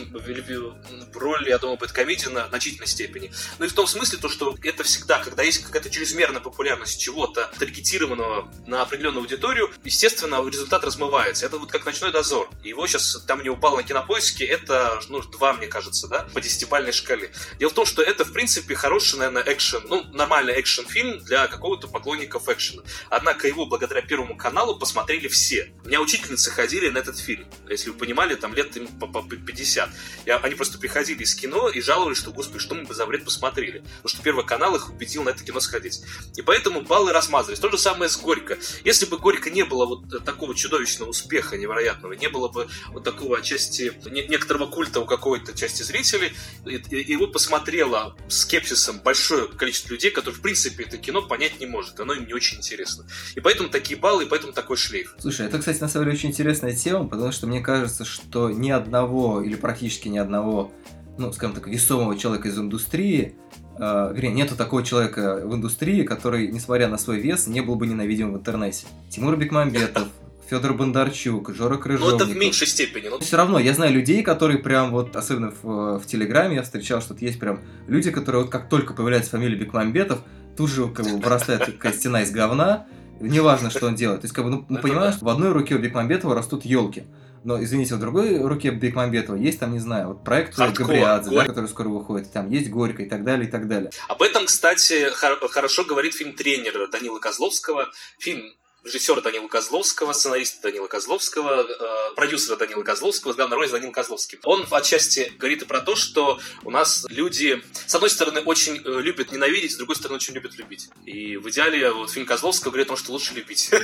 роль, 1.15 1.49
я 1.49 1.59
думаю, 1.59 1.79
Бэткомедиана 1.79 2.47
в 2.47 2.49
значительной 2.49 2.87
степени. 2.87 3.33
Ну 3.59 3.67
и 3.67 3.69
в 3.69 3.73
том 3.73 3.87
смысле, 3.87 4.19
то, 4.19 4.29
что 4.29 4.57
это 4.63 4.83
всегда, 4.85 5.19
когда 5.19 5.43
есть 5.43 5.59
какая-то 5.59 5.91
чрезмерная 5.91 6.41
популярность 6.41 7.01
чего-то, 7.01 7.51
таргетированного 7.59 8.53
на 8.67 8.83
определенную 8.83 9.23
аудиторию, 9.23 9.71
естественно, 9.85 10.45
результат 10.49 10.85
размывается. 10.85 11.47
Это 11.47 11.59
вот 11.59 11.71
как 11.71 11.85
ночной 11.85 12.13
дозор. 12.13 12.49
Его 12.63 12.87
сейчас 12.87 13.23
там 13.27 13.43
не 13.43 13.51
упал 13.51 13.77
на 13.77 13.83
кинопоиске, 13.83 14.45
это, 14.45 15.01
ну, 15.09 15.21
два, 15.23 15.53
мне 15.55 15.67
кажется, 15.67 16.09
да, 16.09 16.29
по 16.33 16.41
десятибальной 16.41 16.93
шкале. 16.93 17.33
Дело 17.59 17.71
в 17.71 17.75
том, 17.75 17.87
что 17.87 18.03
это, 18.03 18.25
в 18.25 18.33
принципе, 18.33 18.75
хороший, 18.75 19.19
наверное, 19.19 19.43
экшен, 19.43 19.83
ну, 19.89 20.05
нормальный 20.13 20.61
экшен-фильм 20.61 21.19
для 21.21 21.47
какого-то 21.47 21.89
поклонников 22.15 22.49
экшена. 22.49 22.83
Однако 23.11 23.49
его 23.49 23.67
благодаря 23.67 24.03
Первому 24.03 24.37
каналу 24.37 24.79
посмотрели 24.79 25.29
все. 25.29 25.73
У 25.85 25.89
меня 25.89 26.01
учительницы 26.01 26.51
ходили 26.51 26.89
на 26.89 26.99
этот 26.99 27.19
фильм. 27.19 27.47
Если 27.69 27.91
вы 27.91 27.97
понимали, 27.97 28.35
там 28.35 28.55
лет 28.55 28.77
им 28.77 28.87
по, 28.87 29.07
по 29.07 29.23
50. 29.23 29.91
Я, 30.27 30.37
они 30.39 30.55
просто 30.55 30.79
приходили 30.79 31.23
из 31.23 31.35
кино 31.35 31.69
и 31.69 31.81
жаловались, 31.81 32.19
что, 32.19 32.33
господи, 32.33 32.61
что 32.61 32.75
мы 32.75 32.85
бы 32.85 32.95
за 32.95 33.07
вред 33.07 33.25
посмотрели. 33.25 33.79
Потому 33.79 34.09
что 34.09 34.23
Первый 34.23 34.47
канал 34.47 34.77
их 34.77 34.91
убедил 34.91 35.25
на 35.25 35.31
это 35.31 35.45
кино 35.45 35.61
сходить. 35.61 36.03
И 36.37 36.43
поэтому 36.43 36.83
баллы 36.83 37.13
размазались. 37.13 37.59
То 37.59 37.71
же 37.71 37.79
самое 37.79 38.09
с 38.09 38.17
Горько. 38.17 38.59
Если 38.85 39.07
бы 39.07 39.19
Горько 39.19 39.51
не 39.51 39.65
было 39.65 39.87
вот 39.87 40.25
такого 40.25 40.55
чудовищного 40.55 41.11
успеха 41.11 41.57
невероятного, 41.57 42.13
не 42.13 42.29
было 42.29 42.49
бы 42.49 42.69
вот 42.89 43.05
такого 43.05 43.39
отчасти 43.39 43.93
некоторого 44.07 44.67
культа 44.67 45.01
у 45.01 45.07
какой-то 45.07 45.57
части 45.57 45.83
зрителей, 45.83 46.33
его 46.65 47.27
посмотрело 47.27 48.17
скепсисом 48.29 49.01
большое 49.01 49.49
количество 49.49 49.93
людей, 49.93 50.11
которые, 50.11 50.39
в 50.39 50.43
принципе, 50.43 50.85
это 50.85 50.99
кино 50.99 51.23
понять 51.23 51.61
не 51.61 51.67
может. 51.67 51.94
Оно 52.01 52.15
им 52.15 52.27
не 52.27 52.35
очень 52.35 52.59
интересно. 52.59 53.05
И 53.35 53.41
поэтому 53.41 53.69
такие 53.69 53.99
баллы, 53.99 54.25
и 54.25 54.29
поэтому 54.29 54.53
такой 54.53 54.77
шлейф. 54.77 55.15
Слушай, 55.19 55.47
это, 55.47 55.59
кстати, 55.59 55.81
на 55.81 55.89
самом 55.89 56.07
деле 56.07 56.17
очень 56.17 56.31
интересная 56.31 56.75
тема, 56.75 57.07
потому 57.07 57.33
что 57.33 57.47
мне 57.47 57.61
кажется, 57.61 58.05
что 58.05 58.51
ни 58.51 58.71
одного 58.71 59.43
или 59.43 59.55
практически 59.55 60.09
ни 60.09 60.19
одного, 60.19 60.73
ну, 61.19 61.33
скажем 61.33 61.55
так, 61.55 61.67
весомого 61.67 62.19
человека 62.19 62.49
из 62.49 62.59
индустрии 62.59 63.37
э, 63.79 64.13
вернее, 64.15 64.33
нету 64.33 64.57
такого 64.57 64.83
человека 64.83 65.43
в 65.45 65.55
индустрии, 65.55 66.03
который, 66.03 66.49
несмотря 66.49 66.89
на 66.89 66.99
свой 66.99 67.21
вес, 67.21 67.47
не 67.47 67.61
был 67.61 67.77
бы 67.77 67.87
ненавидим 67.87 68.33
в 68.33 68.37
интернете. 68.37 68.87
Тимур 69.11 69.37
Бекмамбетов, 69.37 70.09
Федор 70.49 70.75
Бондарчук, 70.75 71.55
Жора 71.55 71.79
Крыжовников. 71.79 72.21
Ну, 72.21 72.25
это 72.25 72.35
в 72.35 72.37
меньшей 72.37 72.67
степени. 72.67 73.09
Но... 73.09 73.19
Все 73.19 73.37
равно, 73.37 73.59
я 73.59 73.73
знаю 73.73 73.93
людей, 73.93 74.23
которые 74.23 74.59
прям 74.59 74.91
вот, 74.91 75.17
особенно 75.17 75.53
в, 75.63 75.99
в 75.99 76.07
Телеграме, 76.07 76.57
я 76.57 76.63
встречал, 76.63 77.01
что 77.01 77.17
есть 77.19 77.39
прям 77.39 77.61
люди, 77.87 78.11
которые 78.11 78.43
вот 78.43 78.51
как 78.51 78.69
только 78.69 78.95
появляется 78.95 79.31
фамилия 79.31 79.57
Бекмамбетов, 79.57 80.21
тут 80.57 80.71
же 80.71 80.89
как 80.89 81.07
бы 81.07 81.19
вырастает 81.19 81.65
какая 81.65 81.93
стена 81.93 82.23
из 82.23 82.31
говна, 82.31 82.87
неважно, 83.21 83.71
что 83.71 83.87
он 83.87 83.95
делает. 83.95 84.21
То 84.21 84.27
есть, 84.27 84.35
как 84.35 84.45
бы, 84.45 84.51
ну, 84.51 84.65
ну 84.69 84.79
понимаешь, 84.79 85.17
в 85.21 85.29
одной 85.29 85.53
руке 85.53 85.75
у 85.75 85.79
Бекмамбетова 85.79 86.35
растут 86.35 86.65
елки. 86.65 87.05
Но, 87.45 87.63
извините, 87.63 87.97
в 87.97 88.01
другой 88.01 88.41
руке 88.41 88.71
Бекмамбетова 88.71 89.37
есть 89.37 89.61
там, 89.61 89.73
не 89.73 89.79
знаю, 89.79 90.09
вот 90.09 90.25
проект 90.25 90.55
Хардкор, 90.55 90.87
Габриадзе, 90.87 91.31
да, 91.31 91.45
который 91.45 91.69
скоро 91.69 91.89
выходит, 91.89 92.33
там 92.33 92.49
есть 92.49 92.71
Горько 92.71 93.03
и 93.03 93.09
так 93.09 93.23
далее, 93.23 93.47
и 93.47 93.51
так 93.51 93.69
далее. 93.69 93.91
Об 94.09 94.23
этом, 94.23 94.47
кстати, 94.47 95.11
хорошо 95.13 95.85
говорит 95.85 96.15
фильм 96.15 96.33
«Тренер» 96.33 96.89
Данила 96.91 97.19
Козловского. 97.19 97.91
Фильм 98.19 98.45
режиссера 98.85 99.21
Данила 99.21 99.49
Козловского, 99.49 100.13
сценариста 100.13 100.63
Данила 100.63 100.87
Козловского, 100.87 101.63
э, 101.63 102.15
продюсера 102.15 102.57
Данила 102.57 102.83
Козловского, 102.83 103.33
с 103.33 103.37
главной 103.37 103.57
ролью 103.57 103.73
Данил 103.73 103.93
Козловский. 103.93 104.39
Он 104.45 104.67
отчасти 104.71 105.33
говорит 105.39 105.63
и 105.63 105.65
про 105.65 105.81
то, 105.81 105.97
что 105.97 106.39
у 106.63 106.71
нас 106.71 107.07
люди, 107.09 107.63
с 107.87 107.95
одной 107.95 108.11
стороны, 108.11 108.41
очень 108.43 108.77
э, 108.77 109.01
любят 109.01 109.33
ненавидеть, 109.33 109.73
с 109.73 109.77
другой 109.77 109.97
стороны, 109.97 110.17
очень 110.17 110.35
любят 110.35 110.57
любить. 110.59 110.91
И 111.07 111.37
в 111.37 111.49
идеале 111.51 111.91
вот 111.91 112.11
фильм 112.11 112.27
Козловского 112.27 112.71
говорит 112.71 112.89
о 112.89 112.91
том, 112.91 112.97
что 112.99 113.13
лучше 113.13 113.35
любить. 113.35 113.71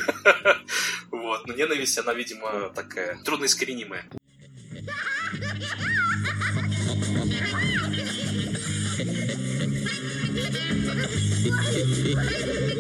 Вот. 1.11 1.47
Но 1.47 1.55
ненависть, 1.55 1.99
она, 1.99 2.15
видимо, 2.15 2.71
такая 2.75 3.23
трудноискоренимая. 3.25 4.09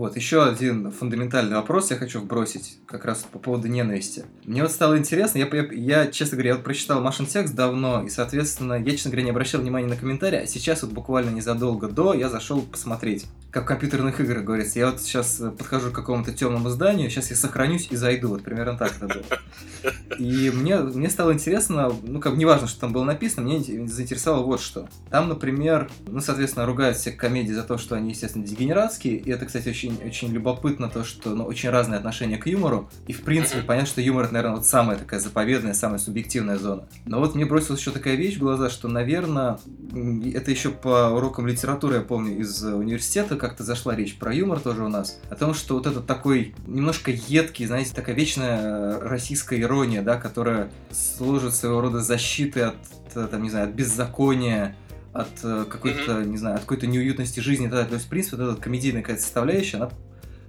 Вот, 0.00 0.16
еще 0.16 0.42
один 0.42 0.90
фундаментальный 0.92 1.56
вопрос 1.56 1.90
я 1.90 1.98
хочу 1.98 2.20
вбросить 2.20 2.78
как 2.86 3.04
раз 3.04 3.18
по 3.30 3.38
поводу 3.38 3.68
ненависти. 3.68 4.24
Мне 4.46 4.62
вот 4.62 4.70
стало 4.70 4.96
интересно, 4.96 5.36
я, 5.36 5.46
я, 5.46 5.68
я 5.72 6.06
честно 6.06 6.36
говоря, 6.36 6.52
я 6.52 6.54
вот 6.56 6.64
прочитал 6.64 7.02
Машин 7.02 7.26
текст 7.26 7.54
давно, 7.54 8.04
и, 8.04 8.08
соответственно, 8.08 8.82
я, 8.82 8.92
честно 8.92 9.10
говоря, 9.10 9.24
не 9.24 9.30
обращал 9.30 9.60
внимания 9.60 9.88
на 9.88 9.96
комментарии, 9.96 10.38
а 10.38 10.46
сейчас 10.46 10.80
вот 10.80 10.92
буквально 10.92 11.28
незадолго 11.28 11.86
до 11.86 12.14
я 12.14 12.30
зашел 12.30 12.62
посмотреть 12.62 13.26
как 13.50 13.64
в 13.64 13.66
компьютерных 13.66 14.20
играх 14.20 14.44
говорится, 14.44 14.78
я 14.78 14.90
вот 14.90 15.00
сейчас 15.00 15.42
подхожу 15.58 15.90
к 15.90 15.94
какому-то 15.94 16.32
темному 16.32 16.68
зданию, 16.68 17.10
сейчас 17.10 17.30
я 17.30 17.36
сохранюсь 17.36 17.88
и 17.90 17.96
зайду, 17.96 18.28
вот 18.28 18.42
примерно 18.42 18.78
так 18.78 18.94
это 18.96 19.08
было. 19.08 19.24
И 20.18 20.50
мне, 20.50 20.76
мне 20.78 21.08
стало 21.08 21.32
интересно, 21.32 21.92
ну 22.02 22.20
как 22.20 22.36
неважно, 22.36 22.68
что 22.68 22.80
там 22.80 22.92
было 22.92 23.04
написано, 23.04 23.46
мне 23.46 23.60
заинтересовало 23.88 24.44
вот 24.44 24.60
что. 24.60 24.88
Там, 25.10 25.28
например, 25.28 25.90
ну, 26.06 26.20
соответственно, 26.20 26.66
ругают 26.66 26.96
все 26.96 27.10
комедии 27.10 27.52
за 27.52 27.62
то, 27.62 27.78
что 27.78 27.96
они, 27.96 28.10
естественно, 28.10 28.46
дегенератские, 28.46 29.16
и 29.16 29.30
это, 29.30 29.46
кстати, 29.46 29.68
очень, 29.68 29.98
очень 30.04 30.30
любопытно, 30.32 30.88
то, 30.88 31.04
что, 31.04 31.30
ну, 31.30 31.44
очень 31.44 31.70
разные 31.70 31.98
отношения 31.98 32.38
к 32.38 32.46
юмору, 32.46 32.90
и, 33.06 33.12
в 33.12 33.22
принципе, 33.22 33.62
понятно, 33.62 33.88
что 33.88 34.00
юмор, 34.00 34.24
это, 34.24 34.34
наверное, 34.34 34.56
вот 34.56 34.66
самая 34.66 34.96
такая 34.96 35.20
заповедная, 35.20 35.74
самая 35.74 35.98
субъективная 35.98 36.58
зона. 36.58 36.86
Но 37.06 37.18
вот 37.18 37.34
мне 37.34 37.46
бросилась 37.46 37.80
еще 37.80 37.90
такая 37.90 38.14
вещь 38.14 38.36
в 38.36 38.40
глаза, 38.40 38.70
что, 38.70 38.88
наверное, 38.88 39.58
это 40.34 40.50
еще 40.50 40.70
по 40.70 41.08
урокам 41.08 41.46
литературы, 41.46 41.96
я 41.96 42.00
помню, 42.02 42.38
из 42.38 42.62
университета, 42.62 43.36
как-то 43.40 43.64
зашла 43.64 43.96
речь 43.96 44.16
про 44.16 44.32
юмор 44.32 44.60
тоже 44.60 44.84
у 44.84 44.88
нас, 44.88 45.18
о 45.30 45.34
том, 45.34 45.54
что 45.54 45.74
вот 45.74 45.86
этот 45.86 46.06
такой 46.06 46.54
немножко 46.66 47.10
едкий, 47.10 47.66
знаете, 47.66 47.92
такая 47.94 48.14
вечная 48.14 48.60
э, 48.60 48.98
российская 49.00 49.60
ирония, 49.60 50.02
да, 50.02 50.16
которая 50.16 50.70
служит 50.92 51.54
своего 51.54 51.80
рода 51.80 52.00
защитой 52.00 52.66
от, 52.66 52.76
э, 53.14 53.26
там, 53.28 53.42
не 53.42 53.50
знаю, 53.50 53.68
от 53.68 53.74
беззакония, 53.74 54.76
от 55.12 55.30
э, 55.42 55.64
какой-то, 55.68 56.12
mm-hmm. 56.12 56.26
не 56.26 56.36
знаю, 56.36 56.56
от 56.56 56.62
какой-то 56.62 56.86
неуютности 56.86 57.40
жизни, 57.40 57.66
да, 57.66 57.84
то 57.84 57.94
есть, 57.94 58.06
в 58.06 58.08
принципе, 58.10 58.36
вот 58.36 58.52
эта 58.52 58.60
комедийная 58.60 59.02
какая-то 59.02 59.22
составляющая, 59.22 59.78
она, 59.78 59.90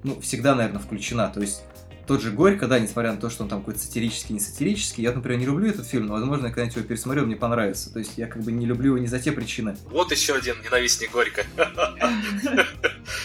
ну, 0.04 0.20
всегда, 0.20 0.54
наверное, 0.54 0.82
включена, 0.82 1.30
то 1.30 1.42
есть 1.42 1.64
тот 2.12 2.22
же 2.22 2.32
Горько, 2.32 2.68
да, 2.68 2.78
несмотря 2.78 3.14
на 3.14 3.18
то, 3.18 3.30
что 3.30 3.44
он 3.44 3.50
там 3.50 3.60
какой-то 3.60 3.80
сатирический, 3.80 4.34
не 4.34 4.42
сатирический, 4.42 5.02
я, 5.02 5.14
например, 5.14 5.40
не 5.40 5.46
люблю 5.46 5.70
этот 5.70 5.88
фильм, 5.88 6.08
но, 6.08 6.14
возможно, 6.16 6.48
я 6.48 6.52
когда-нибудь 6.52 6.76
его 6.76 6.86
пересмотрю, 6.86 7.26
мне 7.26 7.38
понравится. 7.38 7.90
То 7.94 8.00
есть 8.00 8.18
я 8.18 8.28
как 8.28 8.42
бы 8.42 8.52
не 8.52 8.66
люблю 8.66 8.88
его 8.88 8.98
не 8.98 9.08
за 9.08 9.18
те 9.18 9.32
причины. 9.32 9.78
Вот 9.86 10.12
еще 10.12 10.34
один 10.36 10.56
ненавистник 10.62 11.12
Горько. 11.12 11.46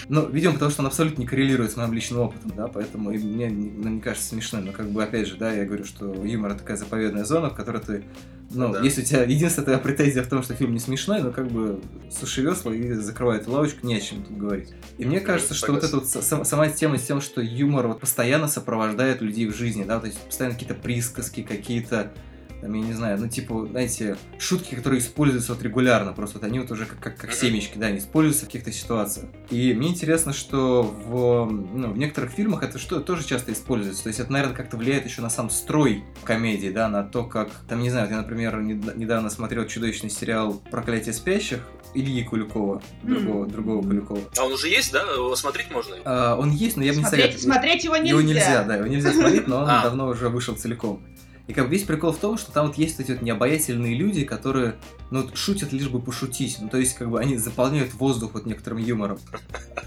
Ну, 0.08 0.28
видимо, 0.28 0.54
потому 0.54 0.70
что 0.70 0.82
он 0.82 0.86
абсолютно 0.86 1.20
не 1.20 1.26
коррелирует 1.26 1.72
с 1.72 1.76
моим 1.76 1.92
личным 1.92 2.20
опытом, 2.20 2.52
да, 2.56 2.68
поэтому 2.68 3.10
и 3.10 3.18
мне 3.18 3.48
ну, 3.48 3.88
не 3.88 4.00
кажется 4.00 4.28
смешным. 4.28 4.66
Но 4.66 4.72
как 4.72 4.88
бы, 4.88 5.02
опять 5.02 5.26
же, 5.26 5.36
да, 5.36 5.52
я 5.52 5.64
говорю, 5.64 5.84
что 5.84 6.24
юмор 6.24 6.52
это 6.52 6.60
такая 6.60 6.76
заповедная 6.76 7.24
зона, 7.24 7.50
в 7.50 7.54
которой 7.54 7.82
ты 7.82 8.04
ну, 8.50 8.72
да. 8.72 8.80
если 8.80 9.02
у 9.02 9.04
тебя 9.04 9.24
единственная 9.24 9.64
твоя 9.64 9.78
претензия 9.78 10.22
в 10.22 10.28
том, 10.28 10.42
что 10.42 10.54
фильм 10.54 10.72
не 10.72 10.78
смешной, 10.78 11.20
но 11.22 11.32
как 11.32 11.48
бы 11.48 11.80
суши 12.10 12.42
весла 12.42 12.74
и 12.74 12.92
закрывает 12.92 13.46
лавочку, 13.46 13.86
не 13.86 13.96
о 13.96 14.00
чем 14.00 14.22
тут 14.22 14.36
говорить. 14.36 14.70
И 14.98 15.04
мне 15.04 15.20
кажется, 15.20 15.54
что 15.54 15.72
вот 15.72 15.84
эта 15.84 15.96
вот 15.96 16.06
сама 16.06 16.68
тема 16.68 16.98
с 16.98 17.02
тем, 17.02 17.20
что 17.20 17.40
юмор 17.40 17.88
вот 17.88 18.00
постоянно 18.00 18.48
сопровождает 18.48 19.20
людей 19.20 19.46
в 19.46 19.54
жизни, 19.54 19.84
да, 19.84 20.00
то 20.00 20.06
есть 20.06 20.18
постоянно 20.18 20.54
какие-то 20.54 20.74
присказки, 20.74 21.42
какие-то 21.42 22.12
там, 22.60 22.72
я 22.72 22.80
не 22.80 22.92
знаю, 22.92 23.18
ну, 23.18 23.28
типа, 23.28 23.66
знаете, 23.70 24.16
шутки, 24.38 24.74
которые 24.74 25.00
используются 25.00 25.54
вот 25.54 25.62
регулярно, 25.62 26.12
просто 26.12 26.38
вот 26.38 26.46
они 26.46 26.60
вот 26.60 26.70
уже 26.70 26.86
как, 26.86 26.98
как, 27.00 27.16
как 27.16 27.32
семечки, 27.32 27.78
да, 27.78 27.86
они 27.86 27.98
используются 27.98 28.44
в 28.44 28.48
каких-то 28.48 28.72
ситуациях. 28.72 29.26
И 29.50 29.74
мне 29.74 29.88
интересно, 29.88 30.32
что 30.32 30.82
в, 30.82 31.50
ну, 31.50 31.92
в 31.92 31.98
некоторых 31.98 32.30
фильмах 32.32 32.62
это 32.62 32.78
что 32.78 33.00
тоже 33.00 33.24
часто 33.24 33.52
используется, 33.52 34.04
то 34.04 34.08
есть 34.08 34.20
это, 34.20 34.32
наверное, 34.32 34.56
как-то 34.56 34.76
влияет 34.76 35.04
еще 35.04 35.22
на 35.22 35.30
сам 35.30 35.50
строй 35.50 36.04
комедии, 36.24 36.68
да, 36.68 36.88
на 36.88 37.02
то, 37.02 37.24
как, 37.24 37.50
там, 37.68 37.80
не 37.80 37.90
знаю, 37.90 38.08
я, 38.10 38.16
например, 38.16 38.60
недавно 38.60 39.30
смотрел 39.30 39.66
чудовищный 39.66 40.10
сериал 40.10 40.62
«Проклятие 40.70 41.14
спящих», 41.14 41.60
Ильи 41.94 42.24
Куликова, 42.24 42.82
другого, 43.02 43.46
mm. 43.46 43.50
другого 43.50 43.82
Куликова. 43.82 44.20
А 44.36 44.44
он 44.44 44.52
уже 44.52 44.68
есть, 44.68 44.92
да? 44.92 45.00
Его 45.00 45.34
смотреть 45.34 45.70
можно? 45.70 45.96
А, 46.04 46.36
он 46.36 46.50
есть, 46.50 46.76
но 46.76 46.84
я 46.84 46.92
бы 46.92 46.98
не 46.98 47.04
советую. 47.04 47.38
Смотреть 47.38 47.84
его 47.84 47.96
нельзя. 47.96 48.10
Его 48.10 48.20
нельзя, 48.20 48.64
да, 48.64 48.76
его 48.76 48.86
нельзя 48.86 49.12
смотреть, 49.12 49.46
но 49.46 49.62
он 49.62 49.64
а. 49.68 49.82
давно 49.82 50.08
уже 50.08 50.28
вышел 50.28 50.54
целиком. 50.54 51.02
И 51.46 51.52
как 51.52 51.66
бы 51.66 51.70
весь 51.70 51.84
прикол 51.84 52.12
в 52.12 52.18
том, 52.18 52.36
что 52.36 52.50
там 52.50 52.66
вот 52.66 52.76
есть 52.76 52.98
эти 52.98 53.12
вот 53.12 53.22
необаятельные 53.22 53.94
люди, 53.94 54.24
которые, 54.24 54.76
ну, 55.10 55.28
шутят 55.34 55.72
лишь 55.72 55.88
бы 55.88 56.00
пошутить. 56.00 56.58
Ну, 56.60 56.68
то 56.68 56.78
есть, 56.78 56.94
как 56.94 57.08
бы 57.08 57.20
они 57.20 57.36
заполняют 57.36 57.94
воздух 57.94 58.34
вот 58.34 58.46
некоторым 58.46 58.78
юмором. 58.78 59.18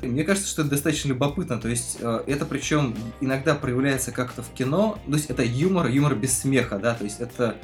И 0.01 0.07
мне 0.07 0.23
кажется, 0.23 0.49
что 0.49 0.61
это 0.61 0.71
достаточно 0.71 1.09
любопытно. 1.09 1.59
То 1.59 1.67
есть, 1.67 1.97
э, 1.99 2.23
это 2.27 2.45
причем 2.45 2.95
иногда 3.19 3.55
проявляется 3.55 4.11
как-то 4.11 4.41
в 4.41 4.49
кино. 4.53 4.99
То 5.05 5.13
есть, 5.13 5.29
это 5.29 5.43
юмор, 5.43 5.87
юмор 5.87 6.15
без 6.15 6.37
смеха, 6.37 6.79
да, 6.79 6.93
то 6.93 7.03
есть, 7.03 7.19
это 7.19 7.57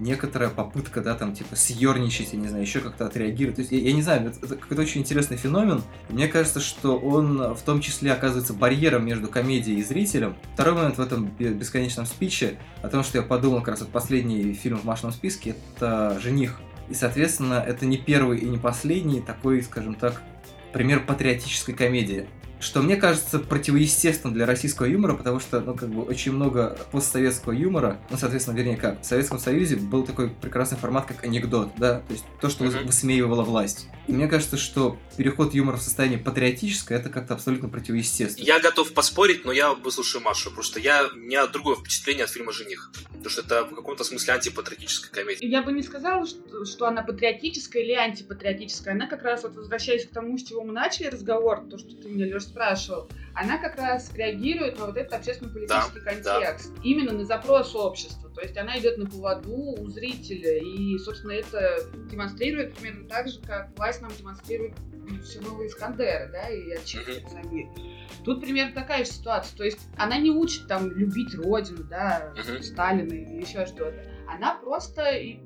некоторая 0.00 0.50
попытка, 0.50 1.00
да, 1.00 1.14
там, 1.14 1.34
типа, 1.34 1.56
съерничать, 1.56 2.32
я 2.32 2.38
не 2.38 2.48
знаю, 2.48 2.64
еще 2.64 2.80
как-то 2.80 3.06
отреагировать. 3.06 3.56
То 3.56 3.62
есть, 3.62 3.72
я, 3.72 3.78
я 3.78 3.92
не 3.92 4.02
знаю, 4.02 4.28
это, 4.28 4.56
какой-то 4.56 4.82
очень 4.82 5.02
интересный 5.02 5.36
феномен. 5.36 5.82
мне 6.08 6.28
кажется, 6.28 6.60
что 6.60 6.98
он 6.98 7.54
в 7.54 7.62
том 7.62 7.80
числе 7.80 8.12
оказывается 8.12 8.52
барьером 8.52 9.04
между 9.06 9.28
комедией 9.28 9.80
и 9.80 9.82
зрителем. 9.82 10.36
Второй 10.54 10.74
момент 10.74 10.98
в 10.98 11.00
этом 11.00 11.26
бесконечном 11.38 12.06
спиче, 12.06 12.58
о 12.82 12.88
том, 12.88 13.04
что 13.04 13.18
я 13.18 13.22
подумал, 13.22 13.60
как 13.60 13.68
раз 13.68 13.80
вот 13.80 13.90
последний 13.90 14.54
фильм 14.54 14.78
в 14.78 14.84
машинном 14.84 15.12
списке, 15.12 15.54
это 15.76 16.18
«Жених». 16.20 16.60
И, 16.88 16.94
соответственно, 16.94 17.64
это 17.64 17.86
не 17.86 17.98
первый 17.98 18.38
и 18.38 18.46
не 18.46 18.58
последний 18.58 19.20
такой, 19.20 19.62
скажем 19.62 19.94
так, 19.94 20.22
пример 20.72 21.04
патриотической 21.06 21.74
комедии 21.74 22.26
что 22.60 22.82
мне 22.82 22.96
кажется 22.96 23.38
противоестественно 23.38 24.32
для 24.32 24.46
российского 24.46 24.86
юмора, 24.86 25.14
потому 25.14 25.40
что, 25.40 25.60
ну, 25.60 25.74
как 25.74 25.88
бы, 25.88 26.02
очень 26.02 26.32
много 26.32 26.78
постсоветского 26.92 27.52
юмора, 27.52 27.98
ну, 28.10 28.16
соответственно, 28.16 28.56
вернее, 28.56 28.76
как, 28.76 29.02
в 29.02 29.04
Советском 29.04 29.38
Союзе 29.38 29.76
был 29.76 30.04
такой 30.04 30.30
прекрасный 30.30 30.78
формат, 30.78 31.06
как 31.06 31.24
анекдот, 31.24 31.72
да, 31.78 32.00
то 32.00 32.12
есть 32.12 32.24
то, 32.40 32.50
что 32.50 32.64
uh-huh. 32.64 32.84
высмеивала 32.84 33.42
власть. 33.42 33.88
И 34.06 34.12
мне 34.12 34.28
кажется, 34.28 34.56
что 34.56 34.98
переход 35.16 35.54
юмора 35.54 35.76
в 35.76 35.82
состояние 35.82 36.18
патриотическое, 36.18 36.98
это 36.98 37.08
как-то 37.08 37.34
абсолютно 37.34 37.68
противоестественно. 37.68 38.44
Я 38.44 38.60
готов 38.60 38.92
поспорить, 38.92 39.44
но 39.44 39.52
я 39.52 39.72
выслушаю 39.72 40.22
Машу, 40.22 40.50
что 40.62 40.80
я, 40.80 41.08
у 41.12 41.16
меня 41.16 41.46
другое 41.46 41.76
впечатление 41.76 42.24
от 42.24 42.30
фильма 42.30 42.52
«Жених», 42.52 42.90
потому 43.10 43.30
что 43.30 43.42
это 43.42 43.64
в 43.64 43.74
каком-то 43.74 44.04
смысле 44.04 44.34
антипатриотическая 44.34 45.10
комедия. 45.12 45.46
Я 45.46 45.62
бы 45.62 45.72
не 45.72 45.82
сказала, 45.82 46.26
что, 46.26 46.64
что 46.64 46.86
она 46.86 47.02
патриотическая 47.02 47.82
или 47.82 47.92
антипатриотическая, 47.92 48.94
она 48.94 49.06
как 49.06 49.22
раз, 49.22 49.44
вот 49.44 49.54
возвращаясь 49.54 50.06
к 50.06 50.10
тому, 50.10 50.36
с 50.36 50.42
чего 50.42 50.64
мы 50.64 50.72
начали 50.72 51.06
разговор, 51.06 51.66
то, 51.70 51.78
что 51.78 51.94
ты 51.94 52.08
меня, 52.08 52.26
Леш, 52.26 52.49
спрашивал, 52.50 53.08
она 53.34 53.58
как 53.58 53.76
раз 53.76 54.12
реагирует 54.14 54.78
на 54.78 54.86
вот 54.86 54.96
этот 54.96 55.12
общественно-политический 55.14 56.00
да, 56.00 56.12
контекст, 56.12 56.74
да. 56.74 56.80
именно 56.82 57.12
на 57.12 57.24
запрос 57.24 57.74
общества. 57.74 58.29
То 58.34 58.42
есть 58.42 58.56
она 58.56 58.78
идет 58.78 58.98
на 58.98 59.06
поводу 59.06 59.52
у 59.52 59.88
зрителя, 59.88 60.58
и, 60.58 60.98
собственно, 60.98 61.32
это 61.32 61.84
демонстрирует 62.10 62.74
примерно 62.74 63.08
так 63.08 63.28
же, 63.28 63.40
как 63.40 63.76
власть 63.76 64.00
нам 64.00 64.10
демонстрирует 64.16 64.74
все 65.24 65.40
новые 65.40 65.68
Искандеры, 65.68 66.30
да, 66.32 66.48
и 66.48 66.70
отчитывает 66.70 67.28
за 67.28 67.40
них. 67.48 67.68
Тут 68.24 68.40
примерно 68.40 68.72
такая 68.72 69.04
же 69.04 69.10
ситуация. 69.10 69.56
То 69.56 69.64
есть 69.64 69.78
она 69.96 70.18
не 70.18 70.30
учит 70.30 70.68
там 70.68 70.90
любить 70.92 71.34
родину, 71.34 71.84
да, 71.84 72.32
Сталина 72.62 73.12
или 73.12 73.40
еще 73.40 73.66
что-то 73.66 74.10
она 74.32 74.54
просто 74.54 75.02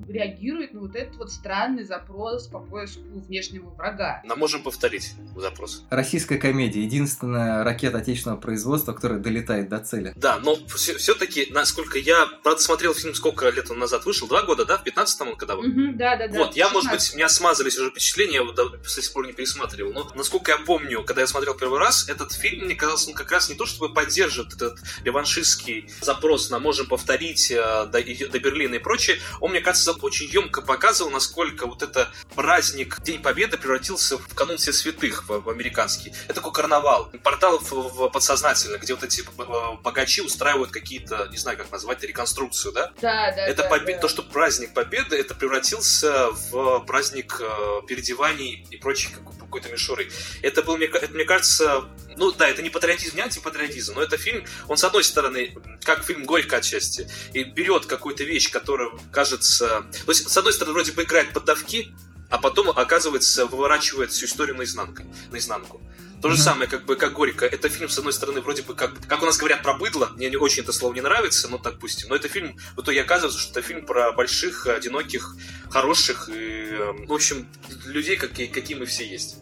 реагирует 0.09 0.75
на 0.75 0.81
вот 0.81 0.95
этот 0.95 1.17
вот 1.17 1.33
странный 1.33 1.85
запрос 1.85 2.47
по 2.49 2.61
поиску 2.61 3.03
внешнего 3.15 3.71
врага. 3.71 4.23
Но 4.25 4.37
можем 4.37 4.63
повторить 4.63 5.15
запрос. 5.37 5.85
Российская 5.91 6.37
комедия. 6.37 6.83
Единственная 6.83 7.65
ракета 7.65 7.99
отечественного 7.99 8.41
производства, 8.41 8.93
которая 8.93 9.21
долетает 9.21 9.69
до 9.69 9.79
цели. 9.81 10.13
Да, 10.17 10.39
но 10.39 10.57
все-таки, 10.67 11.49
насколько 11.51 11.99
я, 11.99 12.27
правда, 12.43 12.61
смотрел 12.75 12.95
фильм 12.95 13.15
сколько 13.15 13.49
лет 13.51 13.71
он 13.71 13.79
назад 13.79 14.05
вышел, 14.05 14.27
два 14.27 14.43
года, 14.43 14.65
да, 14.65 14.79
в 14.79 14.85
15-м 14.85 15.29
он 15.29 15.37
когда 15.37 15.55
был? 15.55 15.63
Угу, 15.63 15.93
да, 15.95 16.17
да, 16.17 16.27
да. 16.27 16.39
Вот, 16.39 16.57
я, 16.57 16.65
16. 16.69 16.73
может 16.75 16.91
быть, 16.91 17.13
у 17.13 17.17
меня 17.17 17.29
смазались 17.29 17.79
уже 17.79 17.91
впечатления, 17.91 18.43
я 18.45 18.53
до 18.53 18.89
сих 18.89 19.13
пор 19.13 19.27
не 19.27 19.33
пересматривал, 19.33 19.93
но 19.93 20.11
насколько 20.17 20.51
я 20.51 20.59
помню, 20.59 21.05
когда 21.05 21.21
я 21.21 21.29
смотрел 21.29 21.55
первый 21.55 21.79
раз, 21.79 22.09
этот 22.09 22.33
фильм, 22.33 22.65
мне 22.65 22.75
казалось, 22.75 23.07
он 23.07 23.15
как 23.15 23.31
раз 23.31 23.49
не 23.49 23.55
то, 23.55 23.65
чтобы 23.65 23.95
поддерживает 23.95 24.55
этот 24.55 24.81
реваншистский 25.05 25.89
запрос 26.01 26.51
на 26.51 26.59
«можем 26.59 26.89
повторить 26.89 27.53
э, 27.53 27.87
до, 27.87 28.03
до 28.03 28.39
Берлина 28.41 28.75
и 28.75 28.79
прочее, 28.81 29.21
он, 29.41 29.53
мне 29.53 29.61
кажется, 29.61 29.93
очень 29.93 30.27
емко 30.27 30.61
показывал, 30.61 31.13
насколько 31.13 31.67
вот 31.67 31.85
это 31.85 32.11
праздник 32.35 33.01
День 33.03 33.23
Победы 33.23 33.57
превратился 33.57 34.19
в 34.19 34.35
канун 34.35 34.57
всех 34.57 34.75
святых 34.75 35.29
в, 35.29 35.43
в 35.43 35.49
американский. 35.49 36.13
Это 36.25 36.35
такой 36.35 36.53
карнавал, 36.53 37.13
портал 37.23 37.61
в, 37.61 37.71
в 37.71 38.09
подсознательно, 38.09 38.79
где 38.79 38.95
вот 38.95 39.05
эти 39.05 39.21
э, 39.21 39.77
богачи 39.81 40.23
устраивают 40.23 40.73
какие-то, 40.73 41.29
не 41.31 41.39
знаю, 41.39 41.57
как 41.57 41.71
назвать, 41.71 42.03
реконструкцию, 42.65 42.73
да? 42.73 42.93
Да, 43.01 43.33
да. 43.33 43.47
Это 43.47 43.63
да, 43.63 43.69
побед... 43.69 43.97
да. 43.97 44.01
то, 44.03 44.09
что 44.09 44.23
праздник 44.23 44.73
Победы, 44.75 45.17
это 45.17 45.35
превратился 45.35 46.31
в 46.31 46.81
праздник 46.81 47.41
э, 47.41 47.87
переодеваний 47.87 48.67
и 48.71 48.77
прочей 48.77 49.11
какой-то 49.39 49.69
мишурой. 49.71 50.11
Это 50.43 50.63
был, 50.63 50.77
мне, 50.77 50.87
это, 50.87 51.13
мне 51.13 51.25
кажется, 51.25 51.85
ну 52.17 52.33
да, 52.33 52.49
это 52.49 52.63
не 52.63 52.71
патриотизм, 52.71 53.17
не 53.17 53.23
антипатриотизм, 53.23 53.95
но 53.95 54.03
это 54.03 54.17
фильм, 54.17 54.45
он 54.69 54.77
с 54.77 54.85
одной 54.85 55.05
стороны, 55.05 55.57
как 55.83 56.05
фильм 56.05 56.25
Горько 56.25 56.57
отчасти, 56.57 57.09
и 57.33 57.45
берет 57.45 57.87
какую-то 57.87 58.25
вещь, 58.25 58.51
которая 58.51 58.91
кажется... 59.13 59.85
То 60.05 60.13
есть, 60.13 60.29
с 60.29 60.37
одной 60.37 60.53
стороны, 60.53 60.75
вроде 60.75 60.93
бы 60.93 61.03
играет 61.03 61.33
поддавки, 61.33 61.95
а 62.31 62.39
потом, 62.39 62.71
оказывается, 62.71 63.47
выворачивает 63.47 64.11
всю 64.11 64.27
историю 64.27 64.57
наизнанку. 64.57 65.05
наизнанку. 65.31 65.81
То 66.25 66.31
же 66.31 66.39
самое, 66.39 66.67
как 66.71 66.87
бы, 66.87 66.97
как 66.97 67.13
Горько. 67.13 67.45
Это 67.45 67.69
фильм, 67.69 67.91
с 67.91 67.99
одной 67.99 68.15
стороны, 68.15 68.41
вроде 68.41 68.63
бы, 68.63 68.75
как, 68.75 68.99
как 69.07 69.23
у 69.23 69.27
нас 69.27 69.37
говорят 69.37 69.63
про 69.63 69.75
быдло, 69.75 70.11
мне 70.17 70.31
не 70.31 70.37
очень 70.37 70.63
это 70.63 70.73
слово 70.73 70.95
не 70.95 71.03
нравится, 71.03 71.49
но 71.49 71.59
допустим. 71.59 72.09
Но 72.09 72.17
это 72.17 72.29
фильм, 72.29 72.57
в 72.77 72.81
итоге 72.81 73.03
оказывается, 73.03 73.39
что 73.39 73.51
это 73.51 73.61
фильм 73.61 73.85
про 73.85 74.11
больших, 74.13 74.67
одиноких, 74.67 75.37
хороших, 75.69 76.31
и, 76.31 76.71
эм, 76.71 77.05
в 77.09 77.13
общем, 77.13 77.47
людей, 77.85 78.17
какие, 78.17 78.47
какие 78.47 78.75
мы 78.75 78.87
все 78.87 79.07
есть. 79.07 79.37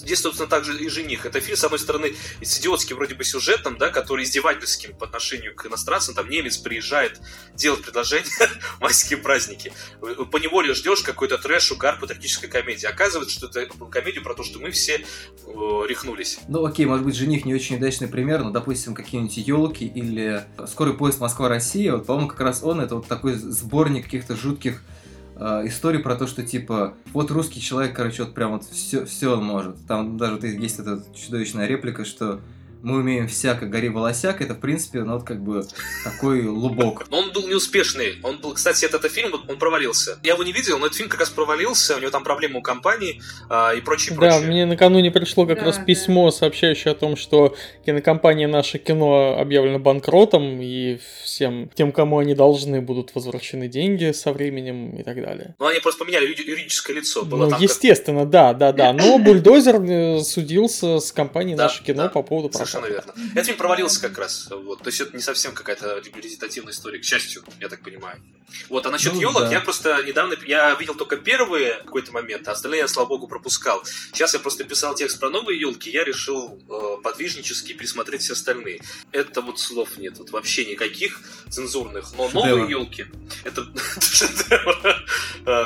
Здесь, 0.00 0.20
собственно, 0.20 0.48
также 0.48 0.78
и 0.78 0.88
«Жених». 0.88 1.26
Это 1.26 1.40
фильм, 1.40 1.56
с 1.56 1.64
одной 1.64 1.78
стороны, 1.78 2.14
с 2.42 2.58
идиотским 2.58 2.96
вроде 2.96 3.14
бы 3.14 3.24
сюжетом, 3.24 3.76
да, 3.76 3.90
который 3.90 4.24
издевательским 4.24 4.94
по 4.94 5.06
отношению 5.06 5.54
к 5.54 5.66
иностранцам. 5.66 6.14
Там 6.14 6.30
немец 6.30 6.56
приезжает 6.56 7.20
делать 7.54 7.82
предложение 7.82 8.30
майские 8.80 9.18
праздники. 9.18 9.72
По 10.00 10.38
неволе 10.38 10.72
ждешь 10.74 11.02
какой-то 11.02 11.36
трэш, 11.38 11.72
угар, 11.72 11.98
патриотической 12.00 12.48
комедии. 12.48 12.86
Оказывается, 12.86 13.36
что 13.36 13.46
это 13.46 13.66
комедия 13.90 14.20
про 14.20 14.34
то, 14.34 14.42
что 14.42 14.58
мы 14.58 14.70
все 14.70 14.96
э, 14.96 15.50
рехнулись. 15.88 16.38
Ну, 16.48 16.64
окей, 16.64 16.86
может 16.86 17.04
быть, 17.04 17.14
«Жених» 17.14 17.44
не 17.44 17.54
очень 17.54 17.76
удачный 17.76 18.08
пример, 18.08 18.42
но, 18.42 18.50
допустим, 18.50 18.94
какие-нибудь 18.94 19.36
«Елки» 19.36 19.86
или 19.86 20.44
«Скорый 20.66 20.94
поезд 20.94 21.20
Москва-Россия», 21.20 21.92
вот, 21.92 22.06
по-моему, 22.06 22.28
как 22.28 22.40
раз 22.40 22.62
он, 22.62 22.80
это 22.80 22.96
вот 22.96 23.06
такой 23.06 23.34
сборник 23.34 24.04
каких-то 24.04 24.36
жутких 24.36 24.82
э, 25.40 25.66
истории 25.66 25.98
про 25.98 26.14
то, 26.14 26.26
что 26.26 26.42
типа 26.42 26.94
вот 27.12 27.30
русский 27.30 27.60
человек, 27.60 27.96
короче, 27.96 28.24
вот 28.24 28.34
прям 28.34 28.52
вот 28.52 28.64
все, 28.64 29.04
все 29.06 29.32
он 29.36 29.44
может. 29.44 29.76
Там 29.86 30.16
даже 30.16 30.34
вот 30.34 30.44
есть 30.44 30.78
эта 30.78 31.02
чудовищная 31.14 31.66
реплика, 31.66 32.04
что 32.04 32.40
мы 32.82 32.98
умеем 32.98 33.28
всяко, 33.28 33.66
гори 33.66 33.88
волосяк, 33.88 34.40
это, 34.40 34.54
в 34.54 34.60
принципе, 34.60 35.02
ну, 35.02 35.14
вот 35.14 35.24
как 35.24 35.42
бы 35.42 35.64
такой 36.04 36.46
лубок. 36.46 37.06
Но 37.10 37.18
он 37.18 37.32
был 37.32 37.46
неуспешный. 37.48 38.18
Он 38.22 38.38
был, 38.38 38.54
кстати, 38.54 38.84
этот, 38.84 39.00
этот 39.00 39.12
фильм, 39.12 39.34
он 39.48 39.58
провалился. 39.58 40.18
Я 40.22 40.34
его 40.34 40.44
не 40.44 40.52
видел, 40.52 40.78
но 40.78 40.86
этот 40.86 40.96
фильм 40.96 41.08
как 41.08 41.20
раз 41.20 41.30
провалился, 41.30 41.96
у 41.96 42.00
него 42.00 42.10
там 42.10 42.24
проблемы 42.24 42.58
у 42.60 42.62
компании 42.62 43.20
а, 43.48 43.72
и 43.74 43.80
прочее, 43.80 44.16
прочее. 44.16 44.40
Да, 44.40 44.46
мне 44.46 44.66
накануне 44.66 45.10
пришло 45.10 45.46
как 45.46 45.58
да, 45.58 45.66
раз 45.66 45.78
письмо, 45.78 46.26
да. 46.26 46.36
сообщающее 46.36 46.92
о 46.92 46.94
том, 46.94 47.16
что 47.16 47.56
кинокомпания 47.84 48.48
«Наше 48.48 48.78
кино» 48.78 49.36
объявлена 49.38 49.78
банкротом, 49.78 50.60
и 50.60 50.98
всем 51.24 51.70
тем, 51.74 51.92
кому 51.92 52.18
они 52.18 52.34
должны, 52.34 52.80
будут 52.80 53.14
возвращены 53.14 53.68
деньги 53.68 54.12
со 54.12 54.32
временем 54.32 54.96
и 54.96 55.02
так 55.02 55.20
далее. 55.20 55.54
Ну, 55.58 55.66
они 55.66 55.80
просто 55.80 56.04
поменяли 56.04 56.26
юридическое 56.26 56.96
лицо. 56.96 57.24
Было 57.24 57.48
ну, 57.48 57.56
естественно, 57.58 58.20
как... 58.20 58.30
да, 58.30 58.52
да, 58.54 58.72
да. 58.72 58.92
Но 58.92 59.18
Бульдозер 59.18 59.82
э, 59.82 60.20
судился 60.20 61.00
с 61.00 61.12
компанией 61.12 61.56
«Наше 61.56 61.82
кино» 61.82 62.08
по 62.08 62.22
поводу 62.22 62.48
Совершенно 62.70 62.92
верно. 62.92 63.14
Этот 63.32 63.46
фильм 63.46 63.58
провалился 63.58 64.00
как 64.00 64.18
раз. 64.18 64.48
Вот. 64.50 64.82
То 64.82 64.88
есть 64.88 65.00
это 65.00 65.16
не 65.16 65.22
совсем 65.22 65.52
какая-то 65.54 65.98
репрезентативная 65.98 66.72
история, 66.72 67.00
к 67.00 67.04
счастью, 67.04 67.42
я 67.60 67.68
так 67.68 67.82
понимаю. 67.82 68.20
Вот, 68.68 68.86
а 68.86 68.90
насчет 68.90 69.14
ну, 69.14 69.20
елок, 69.20 69.42
да. 69.42 69.52
я 69.52 69.60
просто 69.60 70.02
недавно, 70.02 70.34
я 70.46 70.74
видел 70.74 70.94
только 70.94 71.16
первые 71.16 71.74
какой-то 71.84 72.12
момент, 72.12 72.48
а 72.48 72.52
остальные 72.52 72.80
я, 72.80 72.88
слава 72.88 73.08
богу, 73.08 73.28
пропускал. 73.28 73.82
Сейчас 74.12 74.34
я 74.34 74.40
просто 74.40 74.64
писал 74.64 74.94
текст 74.94 75.20
про 75.20 75.30
новые 75.30 75.58
елки, 75.60 75.90
я 75.90 76.04
решил 76.04 76.58
э, 76.68 77.02
подвижнически 77.02 77.72
пересмотреть 77.72 78.22
все 78.22 78.32
остальные. 78.32 78.80
Это 79.12 79.40
вот 79.40 79.60
слов 79.60 79.96
нет, 79.98 80.18
вот 80.18 80.30
вообще 80.30 80.64
никаких 80.64 81.20
цензурных. 81.48 82.12
Но 82.16 82.28
Шедевр. 82.30 82.46
новые 82.46 82.70
елки, 82.70 83.06
это 83.44 83.66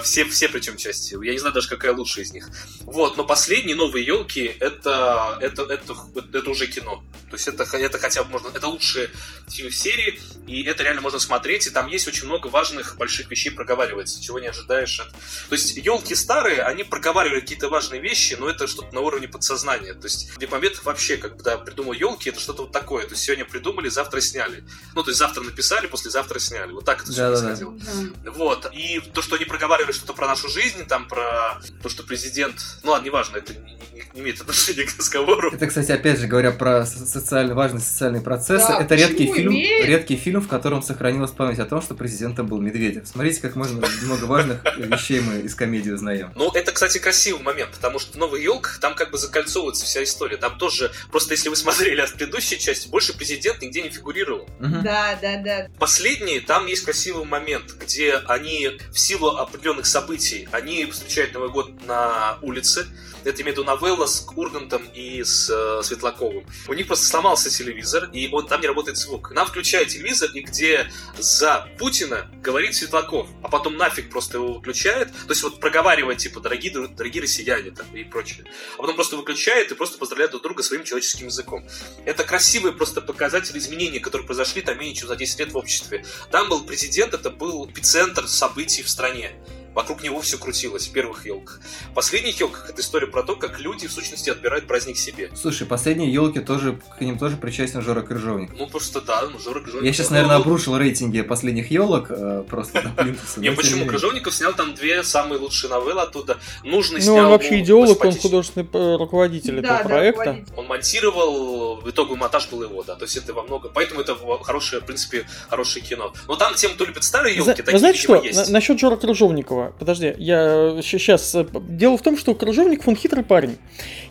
все, 0.02 0.24
все 0.26 0.48
причем 0.48 0.76
части. 0.76 1.16
Я 1.24 1.32
не 1.32 1.38
знаю 1.38 1.54
даже, 1.54 1.68
какая 1.68 1.94
лучшая 1.94 2.24
из 2.24 2.32
них. 2.32 2.48
Вот, 2.82 3.16
но 3.16 3.24
последние 3.24 3.76
новые 3.76 4.04
елки, 4.04 4.54
это, 4.60 5.38
это, 5.40 5.62
это, 5.62 5.94
это 6.32 6.50
уже 6.50 6.66
кино. 6.66 6.93
То 7.30 7.36
есть 7.36 7.48
это, 7.48 7.64
это 7.76 7.98
хотя 7.98 8.22
бы 8.22 8.30
можно, 8.30 8.48
это 8.54 8.68
лучшие 8.68 9.10
фильмы 9.48 9.70
в 9.70 9.76
серии, 9.76 10.20
и 10.46 10.62
это 10.62 10.82
реально 10.82 11.00
можно 11.00 11.18
смотреть, 11.18 11.66
и 11.66 11.70
там 11.70 11.88
есть 11.88 12.06
очень 12.06 12.26
много 12.26 12.48
важных 12.48 12.96
больших 12.96 13.30
вещей 13.30 13.50
проговаривается, 13.50 14.22
чего 14.22 14.38
не 14.38 14.46
ожидаешь 14.46 15.00
от... 15.00 15.10
То 15.10 15.54
есть 15.54 15.76
елки 15.76 16.14
старые, 16.14 16.62
они 16.62 16.84
проговаривали 16.84 17.40
какие-то 17.40 17.68
важные 17.68 18.00
вещи, 18.00 18.36
но 18.38 18.48
это 18.48 18.66
что-то 18.66 18.94
на 18.94 19.00
уровне 19.00 19.26
подсознания. 19.26 19.94
То 19.94 20.06
есть 20.06 20.38
Дипомет 20.38 20.84
вообще, 20.84 21.16
когда 21.16 21.56
придумал 21.56 21.92
елки, 21.92 22.30
это 22.30 22.40
что-то 22.40 22.62
вот 22.62 22.72
такое. 22.72 23.04
То 23.04 23.12
есть 23.12 23.22
сегодня 23.22 23.44
придумали, 23.44 23.88
завтра 23.88 24.20
сняли. 24.20 24.64
Ну, 24.94 25.02
то 25.02 25.10
есть 25.10 25.18
завтра 25.18 25.42
написали, 25.42 25.86
послезавтра 25.86 26.38
сняли. 26.38 26.72
Вот 26.72 26.84
так 26.84 27.02
это 27.02 27.12
все 27.12 27.28
происходило. 27.28 27.74
Да. 28.22 28.30
Вот. 28.30 28.70
И 28.72 29.00
то, 29.12 29.22
что 29.22 29.36
они 29.36 29.44
проговаривали 29.44 29.92
что-то 29.92 30.12
про 30.12 30.26
нашу 30.26 30.48
жизнь, 30.48 30.86
там 30.86 31.08
про 31.08 31.60
то, 31.82 31.88
что 31.88 32.02
президент... 32.02 32.60
Ну 32.82 32.92
ладно, 32.92 33.06
неважно, 33.06 33.38
это 33.38 33.54
не 33.54 34.20
имеет 34.20 34.40
отношения 34.40 34.84
к 34.84 34.96
разговору. 34.98 35.52
Это, 35.52 35.66
кстати, 35.66 35.92
опять 35.92 36.20
же, 36.20 36.26
говоря 36.26 36.52
про 36.52 36.83
социально 36.86 37.54
важные 37.54 37.80
социальные 37.80 38.22
процессы, 38.22 38.68
да, 38.68 38.80
это 38.80 38.94
редкий 38.94 39.32
фильм, 39.32 39.52
имеет? 39.52 39.86
редкий 39.86 40.16
фильм, 40.16 40.40
в 40.40 40.48
котором 40.48 40.82
сохранилась 40.82 41.30
память 41.30 41.58
о 41.58 41.64
том, 41.64 41.82
что 41.82 41.94
президентом 41.94 42.46
был 42.46 42.60
Медведев. 42.60 43.06
Смотрите, 43.06 43.40
как 43.40 43.56
можно 43.56 43.82
много 44.02 44.24
важных 44.24 44.60
вещей 44.76 45.20
мы 45.20 45.40
из 45.40 45.54
комедии 45.54 45.90
узнаем. 45.90 46.32
Ну, 46.34 46.50
это, 46.52 46.72
кстати, 46.72 46.98
красивый 46.98 47.42
момент, 47.42 47.72
потому 47.72 47.98
что 47.98 48.18
новый 48.18 48.42
елк, 48.42 48.78
там 48.80 48.94
как 48.94 49.10
бы 49.10 49.18
закольцовывается 49.18 49.84
вся 49.84 50.02
история. 50.02 50.36
Там 50.36 50.58
тоже, 50.58 50.92
просто 51.10 51.34
если 51.34 51.48
вы 51.48 51.56
смотрели 51.56 52.00
от 52.00 52.12
предыдущей 52.12 52.58
части, 52.58 52.88
больше 52.88 53.16
президент 53.16 53.62
нигде 53.62 53.82
не 53.82 53.90
фигурировал. 53.90 54.48
Да, 54.58 55.18
да, 55.20 55.36
да. 55.42 55.68
Последний, 55.78 56.40
там 56.40 56.66
есть 56.66 56.84
красивый 56.84 57.24
момент, 57.24 57.74
где 57.80 58.14
они 58.26 58.70
в 58.92 58.98
силу 58.98 59.28
определенных 59.36 59.86
событий, 59.86 60.48
они 60.52 60.86
встречают 60.86 61.34
Новый 61.34 61.50
год 61.50 61.86
на 61.86 62.38
улице, 62.42 62.86
это 63.24 63.40
имею 63.40 63.56
в 63.56 63.58
виду 63.58 63.64
новелла 63.64 64.06
с 64.06 64.26
Ургантом 64.36 64.82
и 64.94 65.24
с 65.24 65.48
э, 65.50 65.82
Светлаковым. 65.82 66.44
У 66.68 66.73
них 66.74 66.86
просто 66.86 67.06
сломался 67.06 67.50
телевизор, 67.50 68.10
и 68.12 68.28
он 68.30 68.46
там 68.46 68.60
не 68.60 68.66
работает 68.66 68.96
звук. 68.96 69.30
Нам 69.32 69.46
включают 69.46 69.88
телевизор, 69.88 70.30
и 70.34 70.40
где 70.40 70.90
за 71.18 71.68
Путина 71.78 72.30
говорит 72.42 72.74
Светлаков, 72.74 73.28
а 73.42 73.48
потом 73.48 73.76
нафиг 73.76 74.10
просто 74.10 74.38
его 74.38 74.54
выключает, 74.54 75.10
то 75.10 75.30
есть 75.30 75.42
вот 75.42 75.60
проговаривает, 75.60 76.18
типа, 76.18 76.40
дорогие, 76.40 76.72
дорогие 76.88 77.22
россияне 77.22 77.70
там, 77.70 77.86
и 77.94 78.04
прочее. 78.04 78.44
А 78.76 78.82
потом 78.82 78.94
просто 78.94 79.16
выключает 79.16 79.72
и 79.72 79.74
просто 79.74 79.98
поздравляет 79.98 80.32
друг 80.32 80.42
друга 80.42 80.62
своим 80.62 80.84
человеческим 80.84 81.26
языком. 81.26 81.66
Это 82.04 82.24
красивый 82.24 82.72
просто 82.72 83.00
показатель 83.00 83.56
изменений, 83.58 83.98
которые 83.98 84.26
произошли 84.26 84.62
там 84.62 84.78
менее 84.78 84.94
чем 84.94 85.08
за 85.08 85.16
10 85.16 85.38
лет 85.40 85.52
в 85.52 85.56
обществе. 85.56 86.04
Там 86.30 86.48
был 86.48 86.64
президент, 86.64 87.14
это 87.14 87.30
был 87.30 87.66
эпицентр 87.66 88.28
событий 88.28 88.82
в 88.82 88.88
стране. 88.88 89.32
Вокруг 89.74 90.02
него 90.02 90.20
все 90.20 90.38
крутилось 90.38 90.86
в 90.86 90.92
первых 90.92 91.26
елках. 91.26 91.60
В 91.90 91.94
последних 91.94 92.38
елках 92.38 92.70
это 92.70 92.80
история 92.80 93.08
про 93.08 93.22
то, 93.24 93.34
как 93.34 93.58
люди 93.58 93.88
в 93.88 93.92
сущности 93.92 94.30
отбирают 94.30 94.66
праздник 94.66 94.96
себе. 94.96 95.30
Слушай, 95.34 95.66
последние 95.66 96.12
елки 96.12 96.40
тоже 96.40 96.78
к 96.96 97.00
ним 97.00 97.18
тоже 97.18 97.36
причастен 97.36 97.82
Жора 97.82 98.02
Крыжовник. 98.02 98.50
Ну 98.56 98.68
просто 98.68 99.00
да, 99.00 99.24
ну 99.30 99.38
Жора 99.38 99.60
Крыжовник. 99.60 99.86
Я 99.86 99.92
сейчас, 99.92 100.10
наверное, 100.10 100.36
обрушил 100.36 100.78
рейтинги 100.78 101.22
последних 101.22 101.70
елок 101.72 102.06
э, 102.10 102.44
просто. 102.48 102.92
Не, 103.36 103.50
почему? 103.50 103.86
Крыжовников 103.86 104.34
снял 104.34 104.52
там 104.52 104.74
две 104.74 105.02
самые 105.02 105.40
лучшие 105.40 105.70
новеллы 105.70 106.02
оттуда. 106.02 106.38
Нужный 106.62 107.00
снял. 107.00 107.16
Ну, 107.16 107.22
он 107.24 107.28
вообще 107.30 107.60
идеолог, 107.60 108.04
он 108.04 108.16
художественный 108.16 108.96
руководитель 108.96 109.58
этого 109.58 109.82
проекта. 109.82 110.44
Он 110.56 110.66
монтировал, 110.66 111.80
в 111.80 111.90
итоге 111.90 112.14
монтаж 112.14 112.48
был 112.48 112.62
его, 112.62 112.82
да. 112.84 112.94
То 112.94 113.04
есть 113.04 113.16
это 113.16 113.32
во 113.32 113.42
много. 113.42 113.70
Поэтому 113.74 114.00
это 114.00 114.16
хорошее, 114.42 114.82
в 114.82 114.84
принципе, 114.84 115.26
хорошее 115.48 115.84
кино. 115.84 116.12
Но 116.28 116.36
там 116.36 116.54
тем, 116.54 116.74
кто 116.74 116.84
любит 116.84 117.02
старые 117.02 117.34
елки, 117.34 117.62
такие, 117.62 117.78
знаете 117.78 117.98
что? 117.98 118.22
Насчет 118.50 118.78
Жора 118.78 118.96
Крыжовникова 118.96 119.63
подожди, 119.78 120.14
я 120.18 120.80
сейчас... 120.82 121.34
Э, 121.34 121.46
дело 121.68 121.96
в 121.96 122.02
том, 122.02 122.16
что 122.16 122.34
Крыжовников, 122.34 122.88
он 122.88 122.96
хитрый 122.96 123.24
парень. 123.24 123.56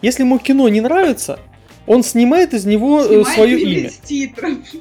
Если 0.02 0.24
ему 0.24 0.39
кино 0.39 0.68
не 0.70 0.82
нравится, 0.82 1.39
он 1.86 2.04
снимает 2.04 2.54
из 2.54 2.65
него 2.65 3.02
э, 3.02 3.08
снимает 3.08 3.28
свое 3.28 3.60
имя. 3.60 3.91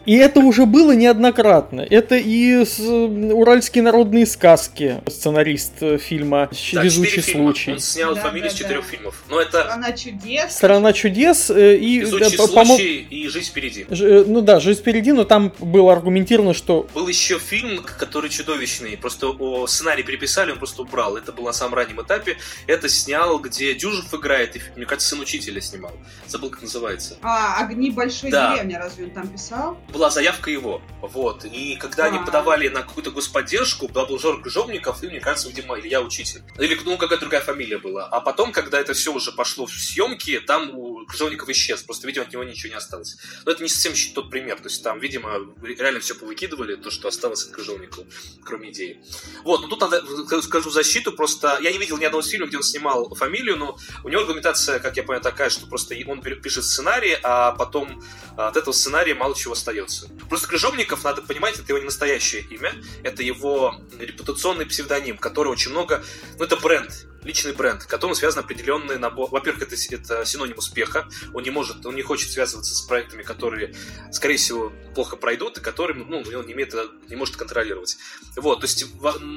И 0.06 0.16
это 0.16 0.40
уже 0.40 0.66
было 0.66 0.92
неоднократно. 0.92 1.80
Это 1.80 2.16
и 2.16 2.64
с, 2.64 2.78
э, 2.78 2.82
уральские 2.82 3.82
народные 3.82 4.26
сказки, 4.26 5.02
сценарист 5.08 5.74
э, 5.80 5.98
фильма 5.98 6.48
да, 6.72 6.82
«Везучий 6.82 7.22
случай». 7.22 7.72
Он 7.72 7.78
снял 7.80 8.14
да, 8.14 8.20
фамилии 8.20 8.48
да, 8.48 8.50
с 8.50 8.54
четырех 8.54 8.82
да. 8.82 8.88
фильмов. 8.88 9.24
Но 9.28 9.40
это... 9.40 9.64
«Страна 9.64 9.92
чудес». 9.92 10.52
«Страна 10.52 10.92
чудес» 10.92 11.50
и... 11.50 11.98
«Везучий 11.98 12.36
да, 12.36 12.46
случай» 12.46 13.06
и 13.10 13.28
«Жизнь 13.28 13.50
впереди». 13.50 13.86
Ж, 13.90 14.24
ну 14.26 14.40
да, 14.40 14.60
«Жизнь 14.60 14.80
впереди», 14.80 15.12
но 15.12 15.24
там 15.24 15.52
было 15.58 15.92
аргументировано, 15.92 16.54
что... 16.54 16.86
Был 16.94 17.08
еще 17.08 17.38
фильм, 17.38 17.82
который 17.98 18.30
чудовищный. 18.30 18.96
Просто 18.96 19.28
о, 19.28 19.66
сценарий 19.66 20.02
переписали, 20.04 20.52
он 20.52 20.58
просто 20.58 20.82
убрал. 20.82 21.16
Это 21.16 21.32
было 21.32 21.46
на 21.46 21.52
самом 21.52 21.74
раннем 21.74 22.00
этапе. 22.00 22.36
Это 22.66 22.88
снял, 22.88 23.38
где 23.38 23.74
Дюжев 23.74 24.14
играет, 24.14 24.56
и, 24.56 24.60
мне 24.76 24.86
кажется, 24.86 25.10
сын 25.10 25.20
учителя 25.20 25.60
снимал. 25.60 25.92
Забыл, 26.28 26.50
как 26.50 26.62
называется 26.62 26.91
называется. 26.94 27.18
А, 27.22 27.62
«Огни 27.62 27.90
большой 27.90 28.30
да. 28.30 28.54
деревни», 28.54 28.74
разве 28.74 29.04
он 29.04 29.10
там 29.10 29.28
писал? 29.28 29.78
Была 29.92 30.10
заявка 30.10 30.50
его, 30.50 30.82
вот. 31.00 31.44
И 31.44 31.76
когда 31.76 32.04
а 32.04 32.06
они 32.08 32.18
подавали 32.18 32.68
на 32.68 32.82
какую-то 32.82 33.10
господдержку, 33.10 33.88
был 33.88 34.18
Жор 34.18 34.40
Крыжовников 34.42 35.02
и, 35.02 35.06
мне 35.08 35.20
кажется, 35.20 35.48
видимо, 35.48 35.78
Илья 35.78 36.00
Учитель. 36.00 36.42
Или, 36.58 36.78
ну, 36.84 36.96
какая-то 36.96 37.20
другая 37.20 37.40
фамилия 37.40 37.78
была. 37.78 38.06
А 38.06 38.20
потом, 38.20 38.52
когда 38.52 38.80
это 38.80 38.92
все 38.94 39.12
уже 39.12 39.32
пошло 39.32 39.66
в 39.66 39.72
съемки, 39.72 40.40
там 40.40 40.70
у 40.76 41.04
Крыжовников 41.06 41.48
исчез. 41.48 41.82
Просто, 41.82 42.06
видимо, 42.06 42.24
от 42.26 42.32
него 42.32 42.44
ничего 42.44 42.70
не 42.70 42.76
осталось. 42.76 43.16
Но 43.44 43.52
это 43.52 43.62
не 43.62 43.68
совсем 43.68 43.92
тот 44.14 44.30
пример. 44.30 44.56
То 44.56 44.68
есть 44.68 44.82
там, 44.82 44.98
видимо, 45.00 45.30
реально 45.62 46.00
все 46.00 46.14
повыкидывали, 46.14 46.76
то, 46.76 46.90
что 46.90 47.08
осталось 47.08 47.44
от 47.44 47.52
Крыжовникова, 47.52 48.06
кроме 48.44 48.70
идеи. 48.70 49.02
Вот, 49.44 49.62
но 49.62 49.68
тут 49.68 49.80
надо, 49.80 50.02
скажу 50.42 50.70
защиту, 50.70 51.12
просто 51.12 51.58
я 51.60 51.72
не 51.72 51.78
видел 51.78 51.98
ни 51.98 52.04
одного 52.04 52.22
фильма, 52.22 52.46
где 52.46 52.56
он 52.56 52.62
снимал 52.62 53.14
фамилию, 53.14 53.56
но 53.56 53.78
у 54.04 54.08
него 54.08 54.22
аргументация, 54.22 54.78
как 54.78 54.96
я 54.96 55.02
понял, 55.02 55.20
такая, 55.20 55.50
что 55.50 55.66
просто 55.66 55.94
он 56.06 56.20
пишет 56.20 56.64
сценарий, 56.64 56.81
сценарий, 56.82 57.16
а 57.22 57.52
потом 57.52 58.02
а, 58.36 58.48
от 58.48 58.56
этого 58.56 58.72
сценария 58.72 59.14
мало 59.14 59.36
чего 59.36 59.52
остается. 59.52 60.08
Просто 60.28 60.48
Крыжовников, 60.48 61.04
надо 61.04 61.22
понимать, 61.22 61.54
это 61.54 61.66
его 61.68 61.78
не 61.78 61.84
настоящее 61.84 62.42
имя, 62.42 62.74
это 63.04 63.22
его 63.22 63.76
репутационный 63.98 64.66
псевдоним, 64.66 65.16
который 65.16 65.48
очень 65.48 65.70
много... 65.70 66.02
Ну, 66.38 66.44
это 66.44 66.56
бренд 66.56 66.90
личный 67.24 67.52
бренд, 67.52 67.84
которому 67.84 68.14
связан 68.14 68.40
определенный 68.40 68.98
набор. 68.98 69.30
Во-первых, 69.30 69.62
это, 69.62 69.76
это 69.90 70.24
синоним 70.24 70.58
успеха. 70.58 71.08
Он 71.32 71.42
не 71.42 71.50
может, 71.50 71.84
он 71.86 71.94
не 71.94 72.02
хочет 72.02 72.30
связываться 72.30 72.74
с 72.74 72.82
проектами, 72.82 73.22
которые, 73.22 73.74
скорее 74.10 74.36
всего, 74.36 74.72
плохо 74.94 75.16
пройдут, 75.16 75.58
и 75.58 75.60
которые, 75.60 75.96
ну, 75.96 76.18
он 76.18 76.46
не 76.46 76.52
имеет, 76.52 76.74
не 77.08 77.16
может 77.16 77.36
контролировать. 77.36 77.96
Вот, 78.36 78.60
то 78.60 78.66
есть 78.66 78.86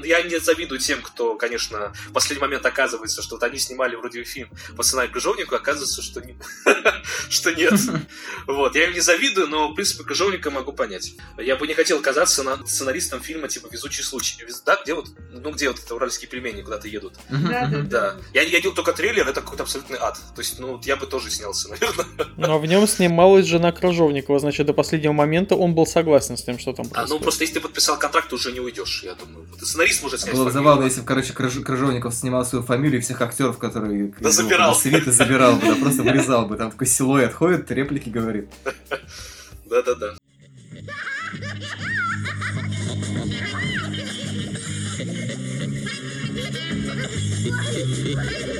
я 0.03 0.21
не 0.23 0.39
завидую 0.39 0.79
тем, 0.79 1.01
кто, 1.01 1.35
конечно, 1.35 1.93
в 2.09 2.13
последний 2.13 2.41
момент 2.41 2.65
оказывается, 2.65 3.21
что 3.21 3.35
вот 3.35 3.43
они 3.43 3.59
снимали 3.59 3.95
вроде 3.95 4.23
фильм 4.23 4.49
по 4.75 4.83
сценарию 4.83 5.11
Крыжовнику, 5.11 5.55
оказывается, 5.55 6.01
что. 6.01 6.21
что 7.35 7.53
нет. 7.53 7.73
Вот, 8.47 8.75
я 8.75 8.85
им 8.85 8.93
не 8.93 8.99
завидую, 8.99 9.47
но, 9.47 9.69
в 9.69 9.75
принципе, 9.75 10.03
Крыжовника 10.03 10.51
могу 10.51 10.71
понять. 10.71 11.13
Я 11.37 11.55
бы 11.55 11.67
не 11.67 11.73
хотел 11.73 11.99
оказаться 11.99 12.43
сценаристом 12.65 13.19
фильма 13.21 13.47
типа 13.47 13.67
«Везучий 13.71 14.03
случай». 14.03 14.37
Да, 14.65 14.79
где 14.81 14.93
вот, 14.93 15.07
ну, 15.31 15.51
где 15.51 15.67
вот 15.67 15.79
это 15.79 15.95
уральские 15.95 16.29
пельмени 16.29 16.61
куда-то 16.61 16.87
едут. 16.87 17.13
Да, 17.29 17.67
да, 17.67 17.81
да. 17.81 18.15
Я 18.33 18.45
не 18.45 18.51
видел 18.51 18.73
только 18.73 18.93
трейлер, 18.93 19.27
это 19.27 19.41
какой-то 19.41 19.63
абсолютный 19.63 19.97
ад. 19.99 20.17
То 20.35 20.41
есть, 20.41 20.59
ну, 20.59 20.79
я 20.83 20.95
бы 20.95 21.07
тоже 21.07 21.29
снялся, 21.29 21.69
наверное. 21.69 22.05
Но 22.37 22.59
в 22.59 22.65
нем 22.65 22.87
снималась 22.87 23.45
жена 23.45 23.71
Крыжовникова, 23.71 24.39
значит, 24.39 24.65
до 24.65 24.73
последнего 24.73 25.13
момента 25.13 25.55
он 25.55 25.75
был 25.75 25.85
согласен 25.85 26.37
с 26.37 26.43
тем, 26.43 26.59
что 26.59 26.73
там 26.73 26.87
происходит. 26.87 27.11
А, 27.11 27.13
ну, 27.13 27.19
просто 27.19 27.43
если 27.43 27.55
ты 27.55 27.61
подписал 27.61 27.97
контракт, 27.97 28.29
ты 28.29 28.35
уже 28.35 28.51
не 28.51 28.59
уйдешь, 28.59 29.03
я 29.03 29.15
думаю. 29.15 29.47
Ты 29.59 29.65
сценарист 29.65 30.03
может 30.03 30.21
снять 30.21 30.35
Было 30.35 30.51
забавно, 30.51 30.85
если 30.85 31.01
бы, 31.01 31.05
короче, 31.05 31.33
Крыжовников 31.33 32.13
снимал 32.13 32.45
свою 32.45 32.63
фамилию, 32.63 33.01
всех 33.01 33.21
актеров, 33.21 33.57
которые... 33.57 34.13
Да 34.19 34.31
забирал. 34.31 34.75
Свиты 34.75 35.11
забирал 35.11 35.55
бы, 35.55 35.65
да, 35.65 35.75
просто 35.75 36.03
вырезал 36.03 36.45
бы. 36.45 36.57
Там 36.57 36.71
такой 36.71 36.87
силуэт 37.25 37.33
ходит, 37.33 37.71
реплики 37.71 38.09
говорит. 38.09 38.49
Да-да-да. 39.65 40.15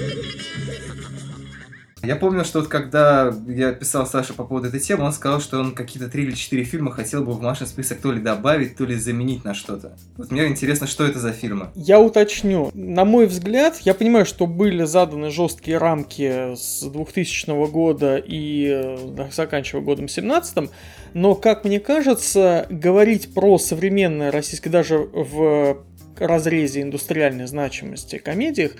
Я 2.06 2.16
помню, 2.16 2.46
что 2.46 2.60
вот 2.60 2.68
когда 2.68 3.34
я 3.48 3.72
писал 3.72 4.06
Саше 4.06 4.34
по 4.34 4.44
поводу 4.44 4.68
этой 4.68 4.80
темы, 4.80 5.04
он 5.06 5.14
сказал, 5.14 5.42
что 5.42 5.60
он 5.60 5.74
какие-то 5.74 6.10
три 6.10 6.24
или 6.24 6.34
четыре 6.34 6.64
фильма 6.64 6.92
хотел 6.92 7.24
бы 7.24 7.34
в 7.34 7.42
Машин 7.42 7.68
список 7.68 8.00
то 8.02 8.12
ли 8.12 8.22
добавить, 8.22 8.78
то 8.78 8.86
ли 8.86 8.96
заменить 8.96 9.44
на 9.44 9.54
что-то. 9.54 9.98
Вот 10.18 10.32
мне 10.32 10.48
интересно, 10.48 10.88
что 10.88 11.06
это 11.06 11.20
за 11.20 11.32
фильмы? 11.32 11.70
Я 11.76 12.00
уточню. 12.00 12.72
На 12.74 13.06
мой 13.06 13.26
взгляд, 13.26 13.80
я 13.82 13.94
понимаю, 13.94 14.26
что 14.26 14.48
были 14.48 14.84
заданы 14.84 15.32
жесткие 15.32 15.78
рамки 15.78 16.56
с 16.56 16.84
2000 16.84 17.70
года 17.70 18.18
и 18.18 18.68
э, 18.70 19.30
заканчивая 19.32 19.82
годом 19.82 20.08
17 20.08 20.70
но, 21.16 21.34
как 21.34 21.64
мне 21.64 21.80
кажется, 21.80 22.68
говорить 22.70 23.34
про 23.34 23.58
современное 23.58 24.34
российское, 24.34 24.70
даже 24.70 24.98
в 24.98 25.78
разрезе 26.20 26.82
индустриальной 26.82 27.48
значимости 27.48 28.18
комедиях, 28.18 28.72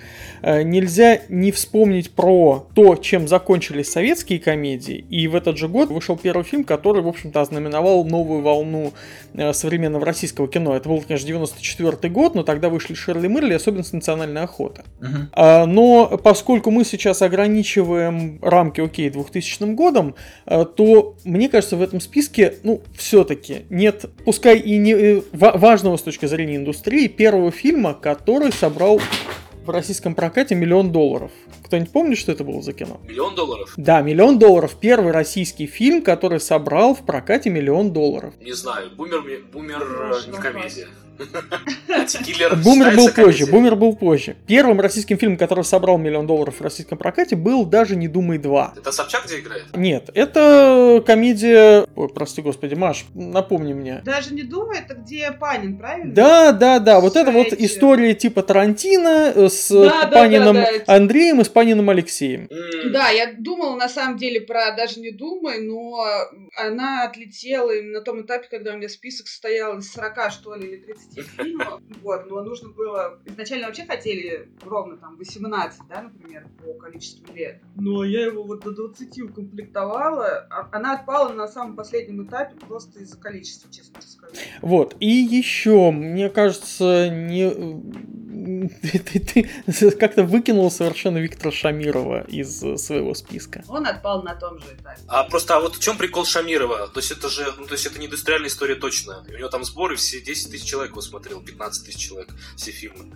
э, 0.42 0.62
нельзя 0.62 1.20
не 1.28 1.52
вспомнить 1.52 2.10
про 2.10 2.66
то, 2.74 2.96
чем 2.96 3.28
закончились 3.28 3.90
советские 3.90 4.38
комедии. 4.38 5.04
И 5.10 5.28
в 5.28 5.34
этот 5.34 5.58
же 5.58 5.68
год 5.68 5.90
вышел 5.90 6.16
первый 6.16 6.44
фильм, 6.44 6.64
который, 6.64 7.02
в 7.02 7.08
общем-то, 7.08 7.40
ознаменовал 7.40 8.04
новую 8.04 8.42
волну 8.42 8.92
э, 9.34 9.52
современного 9.52 10.04
российского 10.04 10.48
кино. 10.48 10.76
Это 10.76 10.88
был, 10.88 11.00
конечно, 11.02 11.26
94 11.26 12.12
год, 12.12 12.34
но 12.34 12.42
тогда 12.42 12.68
вышли 12.68 12.94
Шерли 12.94 13.28
Мырли, 13.28 13.54
особенность 13.54 13.92
национальная 13.92 14.44
охота. 14.44 14.84
Uh-huh. 15.00 15.66
Но 15.66 16.18
поскольку 16.22 16.70
мы 16.70 16.84
сейчас 16.84 17.22
ограничиваем 17.22 18.38
рамки, 18.42 18.80
окей, 18.80 19.10
2000 19.10 19.74
годом, 19.74 20.14
э, 20.46 20.64
то, 20.64 21.16
мне 21.24 21.48
кажется, 21.48 21.76
в 21.76 21.82
этом 21.82 22.00
списке, 22.00 22.54
ну, 22.62 22.82
все-таки 22.96 23.66
нет, 23.70 24.06
пускай 24.24 24.58
и 24.58 24.76
не 24.78 25.22
важного 25.32 25.96
с 25.96 26.02
точки 26.02 26.26
зрения 26.26 26.56
индустрии, 26.56 27.08
первого 27.26 27.50
фильма, 27.50 27.92
который 27.92 28.52
собрал 28.52 29.00
в 29.64 29.70
российском 29.70 30.14
прокате 30.14 30.54
миллион 30.54 30.92
долларов. 30.92 31.32
Кто-нибудь 31.64 31.90
помнит, 31.90 32.18
что 32.18 32.30
это 32.30 32.44
было 32.44 32.62
за 32.62 32.72
кино? 32.72 33.00
Миллион 33.02 33.34
долларов? 33.34 33.74
Да, 33.76 34.00
миллион 34.00 34.38
долларов. 34.38 34.76
Первый 34.80 35.10
российский 35.10 35.66
фильм, 35.66 36.02
который 36.02 36.38
собрал 36.38 36.94
в 36.94 37.04
прокате 37.04 37.50
миллион 37.50 37.92
долларов. 37.92 38.32
Не 38.40 38.52
знаю, 38.52 38.90
бумер, 38.96 39.24
бумер 39.52 39.82
э, 39.82 40.30
не 40.30 40.38
комедия. 40.38 40.86
Бумер 42.64 42.96
был 42.96 43.10
позже, 43.10 43.46
Бумер 43.46 43.76
был 43.76 43.96
позже. 43.96 44.36
Первым 44.46 44.80
российским 44.80 45.18
фильмом, 45.18 45.38
который 45.38 45.64
собрал 45.64 45.98
миллион 45.98 46.26
долларов 46.26 46.56
в 46.58 46.60
российском 46.62 46.98
прокате, 46.98 47.36
был 47.36 47.64
«Даже 47.64 47.96
не 47.96 48.08
думай 48.08 48.38
2». 48.38 48.78
Это 48.78 48.92
Собчак 48.92 49.26
где 49.26 49.40
играет? 49.40 49.64
Нет, 49.76 50.10
это 50.14 51.02
комедия... 51.06 51.86
Ой, 51.96 52.08
прости 52.08 52.42
господи, 52.42 52.74
Маш, 52.74 53.04
напомни 53.14 53.72
мне. 53.72 54.02
«Даже 54.04 54.34
не 54.34 54.42
думай»— 54.42 54.78
это 54.80 54.94
где 54.94 55.32
Панин, 55.32 55.76
правильно? 55.78 56.14
Да, 56.14 56.52
да, 56.52 56.78
да, 56.78 57.00
вот 57.00 57.16
это 57.16 57.30
вот 57.30 57.48
история 57.52 58.14
типа 58.14 58.42
Тарантино 58.42 59.48
с 59.48 59.70
Паниным 60.12 60.58
Андреем 60.86 61.40
и 61.40 61.44
с 61.44 61.48
Паниным 61.48 61.90
Алексеем. 61.90 62.48
Да, 62.92 63.08
я 63.08 63.32
думала 63.36 63.76
на 63.76 63.88
самом 63.88 64.16
деле 64.16 64.40
про 64.40 64.72
«Даже 64.76 65.00
не 65.00 65.10
думай», 65.10 65.60
но 65.60 66.04
она 66.56 67.04
отлетела 67.04 67.72
на 67.82 68.00
том 68.00 68.22
этапе, 68.22 68.48
когда 68.50 68.74
у 68.74 68.76
меня 68.76 68.88
список 68.88 69.26
стоял 69.28 69.78
из 69.78 69.92
40, 69.92 70.30
что 70.30 70.54
ли, 70.54 70.68
или 70.68 70.76
30 70.76 71.05
фильмов. 71.14 71.80
Вот, 72.02 72.26
но 72.28 72.42
нужно 72.42 72.70
было... 72.70 73.20
Изначально 73.24 73.66
вообще 73.66 73.84
хотели 73.86 74.48
ровно 74.64 74.96
там 74.96 75.16
18, 75.16 75.80
да, 75.88 76.02
например, 76.02 76.46
по 76.64 76.74
количеству 76.74 77.34
лет. 77.34 77.62
Но 77.76 78.04
я 78.04 78.26
его 78.26 78.42
вот 78.42 78.60
до 78.60 78.72
20 78.72 79.22
укомплектовала. 79.22 80.46
А 80.50 80.68
она 80.72 80.94
отпала 80.94 81.32
на 81.32 81.48
самом 81.48 81.76
последнем 81.76 82.26
этапе 82.26 82.56
просто 82.66 83.00
из-за 83.00 83.18
количества, 83.18 83.70
честно 83.72 84.00
скажу. 84.02 84.34
Вот, 84.62 84.96
и 85.00 85.08
еще, 85.08 85.90
мне 85.90 86.30
кажется, 86.30 87.08
не... 87.08 87.46
Ты, 88.46 88.98
ты, 88.98 89.50
ты 89.66 89.90
как-то 89.92 90.22
выкинул 90.22 90.70
совершенно 90.70 91.18
Виктора 91.18 91.50
Шамирова 91.50 92.22
из 92.28 92.60
своего 92.60 93.14
списка. 93.14 93.64
Он 93.68 93.86
отпал 93.86 94.22
на 94.22 94.34
том 94.34 94.58
же 94.60 94.66
этапе. 94.66 95.00
А 95.08 95.24
просто, 95.24 95.56
а 95.56 95.60
вот 95.60 95.76
в 95.76 95.80
чем 95.80 95.98
прикол 95.98 96.24
Шамирова? 96.24 96.88
То 96.88 97.00
есть 97.00 97.10
это 97.10 97.28
же, 97.28 97.44
ну, 97.58 97.66
то 97.66 97.72
есть 97.72 97.86
это 97.86 97.98
не 97.98 98.06
индустриальная 98.06 98.48
история 98.48 98.76
точно. 98.76 99.24
У 99.28 99.36
него 99.36 99.48
там 99.48 99.64
сборы 99.64 99.96
все 99.96 100.20
10 100.20 100.50
тысяч 100.50 100.64
человек 100.64 100.92
его 100.92 101.00
смотрел, 101.00 101.40
15 101.40 101.86
тысяч 101.86 102.08
человек, 102.08 102.28
все 102.56 102.70
фильмы. 102.70 103.06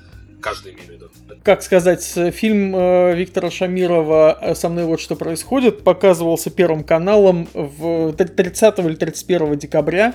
Каждый 0.41 0.73
имею 0.73 0.87
в 0.87 0.91
виду. 0.91 1.11
Как 1.45 1.63
сказать, 1.63 2.03
фильм 2.03 2.75
э, 2.75 3.15
Виктора 3.15 3.51
Шамирова 3.51 4.39
э, 4.41 4.55
«Со 4.55 4.71
мной 4.71 4.85
вот 4.85 4.99
что 4.99 5.15
происходит» 5.15 5.85
показывался 5.85 6.51
Первым 6.51 6.83
каналом 6.83 7.47
в 7.53 8.15
30 8.15 8.79
или 8.79 8.95
31 8.95 9.59
декабря 9.59 10.15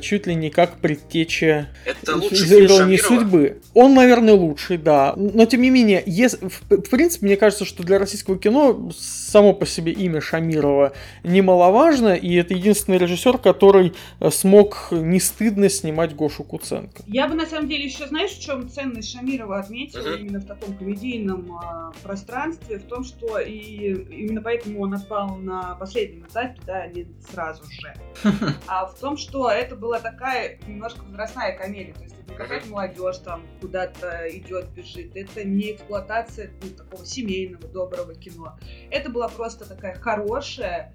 чуть 0.00 0.26
ли 0.26 0.34
не 0.34 0.50
как 0.50 0.78
предтеча 0.78 1.68
Это 1.84 2.12
иронии 2.12 2.96
судьбы. 2.96 3.60
Он, 3.74 3.94
наверное, 3.94 4.34
лучший, 4.34 4.78
да. 4.78 5.14
Но 5.16 5.44
тем 5.46 5.62
не 5.62 5.70
менее, 5.70 6.02
если, 6.06 6.48
в, 6.48 6.62
в 6.70 6.90
принципе, 6.90 7.26
мне 7.26 7.36
кажется, 7.36 7.64
что 7.64 7.82
для 7.82 7.98
российского 7.98 8.38
кино 8.38 8.90
само 8.96 9.52
по 9.52 9.66
себе 9.66 9.92
имя 9.92 10.20
Шамирова 10.20 10.92
немаловажно, 11.24 12.14
и 12.14 12.34
это 12.34 12.54
единственный 12.54 12.98
режиссер, 12.98 13.38
который 13.38 13.92
э, 14.20 14.30
смог 14.30 14.88
не 14.90 15.20
стыдно 15.20 15.68
снимать 15.68 16.14
Гошу 16.14 16.44
Куценко. 16.44 17.02
Я 17.06 17.28
бы 17.28 17.34
на 17.34 17.46
самом 17.46 17.68
деле 17.68 17.84
еще, 17.84 18.06
знаешь, 18.06 18.30
в 18.30 18.40
чем 18.40 18.68
ценность 18.70 19.12
Шамирова 19.12 19.58
отметила 19.58 20.02
uh-huh. 20.02 20.20
именно 20.20 20.40
в 20.40 20.46
таком 20.46 20.74
комедийном 20.76 21.52
э, 21.52 21.92
пространстве, 22.02 22.78
в 22.78 22.84
том, 22.84 23.04
что 23.04 23.38
и 23.38 23.92
именно 23.92 24.40
поэтому 24.40 24.80
он 24.80 24.94
отпал 24.94 25.36
на 25.36 25.74
последнем 25.74 26.26
этапе, 26.26 26.60
да, 26.66 26.82
а 26.82 26.88
не 26.88 27.06
сразу 27.30 27.62
же. 27.64 27.94
А 28.66 28.86
в 28.86 28.98
том, 28.98 29.16
что 29.16 29.50
это 29.50 29.65
это 29.66 29.76
была 29.76 29.98
такая 29.98 30.58
немножко 30.66 31.02
возрастная 31.02 31.56
комедия. 31.56 31.92
То 31.92 32.02
есть 32.02 32.14
это 32.14 32.30
не 32.32 32.36
какая-то 32.36 32.68
молодежь 32.68 33.18
там 33.18 33.42
куда-то 33.60 34.28
идет, 34.30 34.68
бежит. 34.70 35.16
Это 35.16 35.44
не 35.44 35.72
эксплуатация 35.72 36.50
ну, 36.62 36.70
такого 36.70 37.04
семейного, 37.04 37.66
доброго 37.68 38.14
кино. 38.14 38.56
Это 38.90 39.10
была 39.10 39.28
просто 39.28 39.68
такая 39.68 39.94
хорошая, 39.96 40.92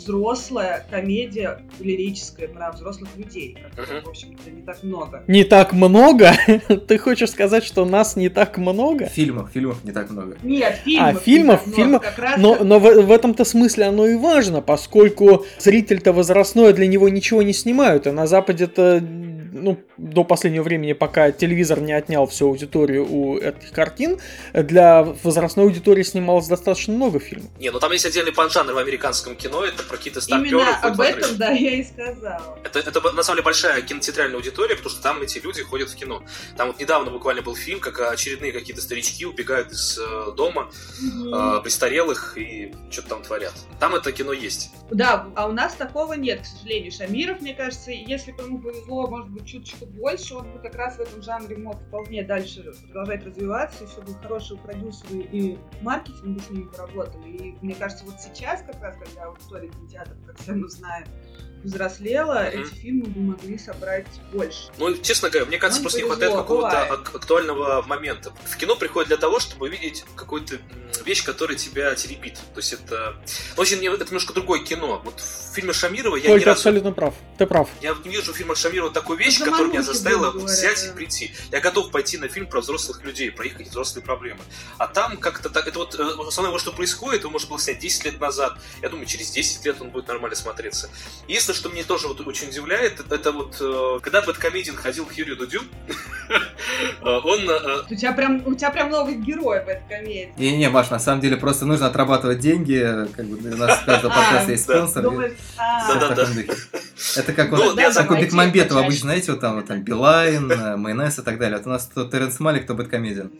взрослая 0.00 0.86
комедия 0.90 1.60
лирическая 1.78 2.48
про 2.48 2.72
взрослых 2.72 3.10
людей, 3.16 3.56
которых, 3.62 4.04
в 4.04 4.08
общем-то, 4.08 4.50
не 4.50 4.62
так 4.62 4.82
много. 4.82 5.22
Не 5.26 5.44
так 5.44 5.72
много? 5.72 6.32
Ты 6.88 6.98
хочешь 6.98 7.30
сказать, 7.30 7.64
что 7.64 7.84
нас 7.84 8.16
не 8.16 8.28
так 8.28 8.56
много? 8.58 9.06
Фильмов, 9.06 9.50
фильмов 9.52 9.84
не 9.84 9.92
так 9.92 10.10
много. 10.10 10.36
Нет, 10.42 10.80
фильмов. 10.84 11.16
А, 11.16 11.20
фильмов, 11.20 11.66
не 11.66 11.72
фильмов. 11.74 12.02
Как 12.02 12.18
раз 12.18 12.40
но 12.40 12.64
но 12.64 12.78
в, 12.78 12.82
в 12.82 13.10
этом-то 13.10 13.44
смысле 13.44 13.86
оно 13.86 14.06
и 14.06 14.16
важно, 14.16 14.62
поскольку 14.62 15.44
зритель-то 15.58 16.12
возрастной 16.12 16.72
для 16.72 16.86
него 16.86 17.08
ничего 17.08 17.42
не 17.42 17.52
снимают, 17.52 18.06
а 18.06 18.12
на 18.12 18.26
Западе-то 18.26 19.00
ну, 19.52 19.78
до 19.96 20.24
последнего 20.24 20.62
времени, 20.62 20.92
пока 20.92 21.32
телевизор 21.32 21.80
не 21.80 21.92
отнял 21.92 22.26
всю 22.26 22.48
аудиторию 22.48 23.06
у 23.10 23.38
этих 23.38 23.72
картин, 23.72 24.18
для 24.52 25.02
возрастной 25.02 25.66
аудитории 25.66 26.02
снималось 26.02 26.46
достаточно 26.46 26.94
много 26.94 27.20
фильмов. 27.20 27.50
Не, 27.58 27.70
ну 27.70 27.78
там 27.78 27.92
есть 27.92 28.06
отдельный 28.06 28.32
панжанр 28.32 28.72
в 28.72 28.78
американском 28.78 29.36
кино, 29.36 29.64
это 29.64 29.82
про 29.82 29.96
какие-то 29.96 30.20
старперов. 30.20 30.62
Именно 30.62 30.76
об 30.78 31.00
этом, 31.00 31.36
да, 31.36 31.50
я 31.50 31.70
и 31.72 31.84
сказала. 31.84 32.58
Это, 32.64 32.78
это 32.80 33.00
на 33.12 33.22
самом 33.22 33.36
деле 33.36 33.44
большая 33.44 33.82
кинотеатральная 33.82 34.36
аудитория, 34.36 34.76
потому 34.76 34.90
что 34.90 35.02
там 35.02 35.22
эти 35.22 35.38
люди 35.38 35.62
ходят 35.62 35.90
в 35.90 35.96
кино. 35.96 36.22
Там 36.56 36.68
вот 36.68 36.80
недавно 36.80 37.10
буквально 37.10 37.42
был 37.42 37.54
фильм, 37.54 37.80
как 37.80 38.00
очередные 38.00 38.52
какие-то 38.52 38.82
старички 38.82 39.26
убегают 39.26 39.72
из 39.72 39.98
э, 39.98 40.32
дома, 40.36 40.70
угу. 41.00 41.34
э, 41.34 41.60
престарелых 41.62 42.36
и 42.36 42.72
что-то 42.90 43.08
там 43.10 43.22
творят. 43.22 43.54
Там 43.78 43.94
это 43.94 44.12
кино 44.12 44.32
есть. 44.32 44.70
Да, 44.90 45.28
а 45.34 45.46
у 45.46 45.52
нас 45.52 45.74
такого 45.74 46.14
нет, 46.14 46.42
к 46.42 46.46
сожалению. 46.46 46.92
Шамиров, 46.92 47.40
мне 47.40 47.54
кажется, 47.54 47.90
если 47.90 48.32
бы 48.32 48.42
ему 48.42 48.58
повезло, 48.58 49.06
может 49.06 49.28
быть, 49.28 49.39
бы 49.40 49.46
чуточку 49.46 49.86
больше, 49.86 50.34
он 50.34 50.52
бы 50.52 50.58
как 50.58 50.74
раз 50.74 50.96
в 50.96 51.00
этом 51.00 51.22
жанре 51.22 51.56
мог 51.56 51.76
вполне 51.80 52.22
дальше 52.22 52.72
продолжать 52.86 53.24
развиваться, 53.24 53.84
еще 53.84 54.00
бы 54.02 54.14
хорошие 54.14 54.58
продюсеры 54.60 55.20
и 55.32 55.58
маркетинг 55.82 56.36
бы 56.36 56.40
с 56.40 56.50
ними 56.50 56.64
поработали. 56.64 57.28
И 57.28 57.58
мне 57.62 57.74
кажется, 57.74 58.04
вот 58.04 58.20
сейчас 58.20 58.62
как 58.62 58.80
раз, 58.82 58.96
когда 58.96 59.24
аудитория 59.24 59.68
кинотеатров, 59.68 60.16
как 60.26 60.38
все 60.38 60.52
мы 60.52 60.68
знаем, 60.68 61.06
взрослела, 61.62 62.46
mm-hmm. 62.46 62.62
эти 62.62 62.74
фильмы 62.74 63.06
бы 63.06 63.20
могли 63.20 63.58
собрать 63.58 64.06
больше. 64.32 64.70
Ну, 64.78 64.96
честно 64.96 65.30
говоря, 65.30 65.46
мне 65.46 65.58
кажется, 65.58 65.82
Нам 65.82 65.84
просто 65.84 66.00
повезло, 66.00 66.14
не 66.14 66.20
хватает 66.20 66.42
какого-то 66.42 66.94
ак- 66.94 67.14
актуального 67.14 67.82
момента. 67.82 68.32
В 68.46 68.56
кино 68.56 68.76
приходит 68.76 69.08
для 69.08 69.16
того, 69.16 69.40
чтобы 69.40 69.66
увидеть 69.66 70.04
какую-то 70.16 70.58
вещь, 71.04 71.24
которая 71.24 71.56
тебя 71.56 71.94
теребит. 71.94 72.34
То 72.34 72.58
есть 72.58 72.72
это... 72.72 73.16
Ну, 73.56 73.62
очень, 73.62 73.86
это 73.86 74.04
немножко 74.04 74.32
другое 74.32 74.60
кино. 74.60 75.00
Вот 75.04 75.20
в 75.20 75.54
фильме 75.54 75.72
Шамирова 75.72 76.16
я 76.16 76.30
Ой, 76.30 76.36
ни 76.36 76.40
ты 76.40 76.46
разу... 76.46 76.58
абсолютно 76.58 76.92
прав. 76.92 77.14
Ты 77.38 77.46
прав. 77.46 77.68
Я 77.80 77.96
не 78.04 78.10
вижу 78.10 78.32
в 78.32 78.36
фильмах 78.36 78.56
Шамирова 78.56 78.92
такую 78.92 79.18
вещь, 79.18 79.36
это 79.36 79.50
которая 79.50 79.68
меня 79.68 79.82
заставила 79.82 80.30
говоря, 80.30 80.46
взять 80.46 80.82
да. 80.82 80.88
и 80.88 80.94
прийти. 80.94 81.32
Я 81.50 81.60
готов 81.60 81.90
пойти 81.90 82.18
на 82.18 82.28
фильм 82.28 82.46
про 82.46 82.60
взрослых 82.60 83.04
людей, 83.04 83.30
про 83.30 83.46
их 83.46 83.58
взрослые 83.58 84.04
проблемы. 84.04 84.40
А 84.78 84.86
там 84.86 85.16
как-то 85.16 85.48
так... 85.50 85.66
Это 85.66 85.78
вот 85.78 85.94
э, 85.98 86.02
основное, 86.26 86.58
что 86.58 86.72
происходит, 86.72 87.22
его 87.22 87.30
можно 87.30 87.48
было 87.48 87.58
снять 87.58 87.78
10 87.78 88.04
лет 88.04 88.20
назад. 88.20 88.58
Я 88.82 88.88
думаю, 88.88 89.06
через 89.06 89.30
10 89.30 89.64
лет 89.64 89.80
он 89.80 89.90
будет 89.90 90.08
нормально 90.08 90.36
смотреться. 90.36 90.90
Единственное, 91.50 91.54
что 91.54 91.68
мне 91.70 91.82
тоже 91.82 92.08
вот 92.08 92.24
очень 92.26 92.48
удивляет, 92.48 93.00
это 93.10 93.32
вот 93.32 93.56
э, 93.60 93.98
когда 94.02 94.22
Бэткомедиан 94.22 94.76
ходил 94.76 95.04
к 95.04 95.12
Юрию 95.14 95.36
Дудю, 95.36 95.62
э, 96.28 97.04
он... 97.04 97.50
У 97.90 97.94
тебя 97.94 98.12
прям 98.12 98.46
у 98.46 98.54
тебя 98.54 98.70
прям 98.70 98.90
новый 98.90 99.16
герой 99.16 99.64
Бэткомедиан. 99.64 100.30
Не-не, 100.36 100.68
Маш, 100.68 100.90
на 100.90 101.00
самом 101.00 101.20
деле 101.20 101.36
просто 101.36 101.66
нужно 101.66 101.88
отрабатывать 101.88 102.38
деньги, 102.38 103.08
как 103.16 103.26
бы 103.26 103.36
у 103.36 103.56
нас 103.56 103.80
каждого 103.84 104.12
подкаста 104.14 104.52
есть 104.52 104.62
спонсор. 104.62 105.02
Да-да-да. 105.56 106.28
Это 107.16 107.32
как 107.32 107.50
вот 107.50 107.76
как 107.76 108.10
у 108.10 108.14
Бекмамбетова 108.14 108.82
обычно, 108.82 109.06
знаете, 109.06 109.32
вот 109.32 109.40
там 109.40 109.56
вот 109.56 109.66
там 109.66 109.82
Билайн, 109.82 110.50
э, 110.52 110.76
майонез 110.76 111.18
и 111.18 111.22
так 111.22 111.38
далее. 111.38 111.58
Вот 111.58 111.66
у 111.66 111.70
нас 111.70 111.90
то 111.92 112.04
Теренс 112.04 112.38
Малик, 112.38 112.66
то 112.66 112.74
Бэткомедиан. 112.74 113.32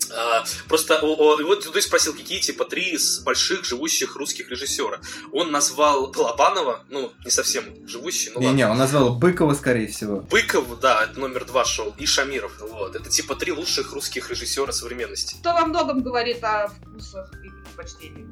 Просто 0.68 0.98
вот 1.02 1.64
Дудой 1.64 1.82
спросил, 1.82 2.12
какие 2.14 2.40
типа 2.40 2.64
три 2.64 2.94
из 2.94 3.20
больших 3.20 3.64
живущих 3.64 4.16
русских 4.16 4.50
режиссера. 4.50 4.98
Он 5.32 5.52
назвал 5.52 6.08
Балабанова, 6.08 6.84
ну, 6.88 7.12
не 7.24 7.30
совсем 7.30 7.64
живущий, 8.00 8.30
но 8.34 8.40
Не-не, 8.40 8.68
он 8.68 8.78
назвал 8.78 9.14
Быкова, 9.14 9.54
скорее 9.54 9.86
всего. 9.88 10.20
Быков, 10.20 10.80
да, 10.80 11.04
это 11.04 11.20
номер 11.20 11.44
два 11.44 11.64
шел, 11.64 11.94
и 11.98 12.06
Шамиров. 12.06 12.52
Вот. 12.60 12.96
Это 12.96 13.08
типа 13.08 13.36
три 13.36 13.52
лучших 13.52 13.92
русских 13.92 14.30
режиссера 14.30 14.72
современности. 14.72 15.36
Что 15.40 15.52
во 15.52 15.66
многом 15.66 16.02
говорит 16.02 16.42
о 16.42 16.68
вкусах 16.68 17.30
и 17.80 18.10
предпочтениях 18.10 18.30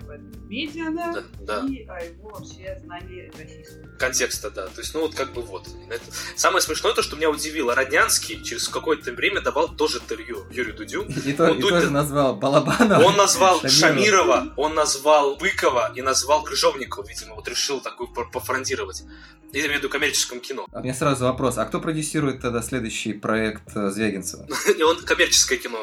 медиана 0.48 1.24
да, 1.40 1.60
да. 1.60 1.66
и 1.68 1.86
о 1.86 1.98
его 2.02 2.30
вообще 2.30 2.80
знании 2.84 3.30
российского. 3.38 3.96
Контекста, 3.98 4.50
да. 4.50 4.66
То 4.66 4.80
есть, 4.80 4.94
ну 4.94 5.00
вот 5.00 5.14
как 5.14 5.32
бы 5.32 5.42
вот. 5.42 5.68
Это... 5.90 6.04
Самое 6.36 6.62
смешное 6.62 6.94
то, 6.94 7.02
что 7.02 7.16
меня 7.16 7.30
удивило. 7.30 7.74
Роднянский 7.74 8.42
через 8.42 8.68
какое-то 8.68 9.12
время 9.12 9.40
давал 9.40 9.68
тоже 9.68 9.98
интервью 9.98 10.44
Юрию 10.50 10.74
Дудю. 10.74 11.04
И, 11.04 11.32
то, 11.32 11.50
он 11.50 11.58
и 11.58 11.60
тоже 11.60 11.90
назвал 11.90 12.36
Балабанова. 12.36 13.02
Он 13.04 13.16
назвал 13.16 13.60
Шамирова. 13.60 13.70
Шамирова, 13.70 14.54
он 14.56 14.74
назвал 14.74 15.36
Быкова 15.36 15.92
и 15.94 16.02
назвал 16.02 16.42
Крыжовникова. 16.42 17.06
Видимо, 17.06 17.34
вот 17.34 17.48
решил 17.48 17.80
такую 17.80 18.08
пофронтировать. 18.08 19.04
Я 19.52 19.60
имею 19.60 19.74
в 19.74 19.76
виду 19.78 19.88
коммерческом 19.88 20.40
кино. 20.40 20.66
А 20.72 20.80
у 20.80 20.82
меня 20.82 20.92
сразу 20.92 21.24
вопрос. 21.24 21.56
А 21.56 21.64
кто 21.64 21.80
продюсирует 21.80 22.42
тогда 22.42 22.60
следующий 22.60 23.14
проект 23.14 23.74
э, 23.74 23.90
Звягинцева? 23.90 24.46
Он 24.84 25.02
коммерческое 25.04 25.58
кино. 25.58 25.78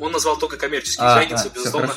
Он 0.00 0.10
назвал 0.10 0.36
только 0.36 0.56
коммерческий. 0.56 1.00
А, 1.00 1.18
Звягинцев, 1.18 1.52
а, 1.52 1.54
безусловно, 1.54 1.88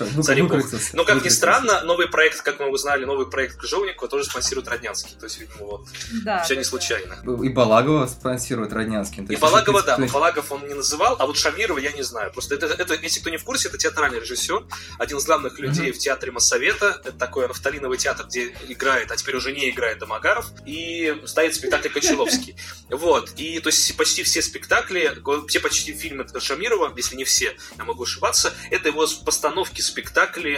Царевых. 0.79 0.93
Но, 0.93 1.05
как 1.05 1.23
ни 1.23 1.29
странно, 1.29 1.81
новый 1.81 2.07
проект, 2.07 2.41
как 2.41 2.59
мы 2.59 2.69
узнали, 2.69 3.05
новый 3.05 3.27
проект 3.27 3.57
Крыжовникова 3.57 4.09
тоже 4.09 4.25
спонсирует 4.25 4.67
Роднянский. 4.67 5.15
То 5.19 5.25
есть, 5.25 5.39
видимо, 5.39 5.65
вот, 5.65 5.87
да, 6.23 6.43
все 6.43 6.55
не 6.55 6.63
случайно. 6.63 7.17
И 7.43 7.49
Балагова 7.49 8.07
спонсирует 8.07 8.73
Роднянский. 8.73 9.23
И 9.25 9.35
Балагова, 9.35 9.83
да, 9.83 9.97
но 9.97 10.07
Балагов 10.07 10.51
он 10.51 10.67
не 10.67 10.73
называл, 10.73 11.15
а 11.19 11.25
вот 11.25 11.37
Шамирова 11.37 11.79
я 11.79 11.91
не 11.91 12.03
знаю. 12.03 12.31
Просто 12.31 12.55
это, 12.55 12.67
это, 12.67 12.95
если 12.95 13.19
кто 13.19 13.29
не 13.29 13.37
в 13.37 13.43
курсе, 13.43 13.69
это 13.69 13.77
театральный 13.77 14.19
режиссер, 14.19 14.65
один 14.99 15.17
из 15.17 15.25
главных 15.25 15.59
людей 15.59 15.91
в 15.91 15.97
театре 15.97 16.31
Моссовета. 16.31 17.01
Это 17.03 17.13
такой 17.13 17.47
нафталиновый 17.47 17.97
театр, 17.97 18.25
где 18.27 18.53
играет, 18.67 19.11
а 19.11 19.17
теперь 19.17 19.35
уже 19.35 19.51
не 19.51 19.69
играет 19.69 19.99
Домогаров. 19.99 20.47
И 20.65 21.21
ставит 21.25 21.55
спектакль 21.55 21.89
Кочеловский. 21.89 22.55
Вот. 22.89 23.31
И 23.37 23.59
то 23.59 23.69
есть 23.69 23.97
почти 23.97 24.23
все 24.23 24.41
спектакли, 24.41 25.11
все 25.47 25.59
почти 25.59 25.93
фильмы 25.93 26.25
Шамирова, 26.39 26.93
если 26.95 27.15
не 27.15 27.23
все, 27.23 27.55
я 27.77 27.83
могу 27.83 28.03
ошибаться, 28.03 28.53
это 28.69 28.89
его 28.89 29.05
постановки 29.25 29.81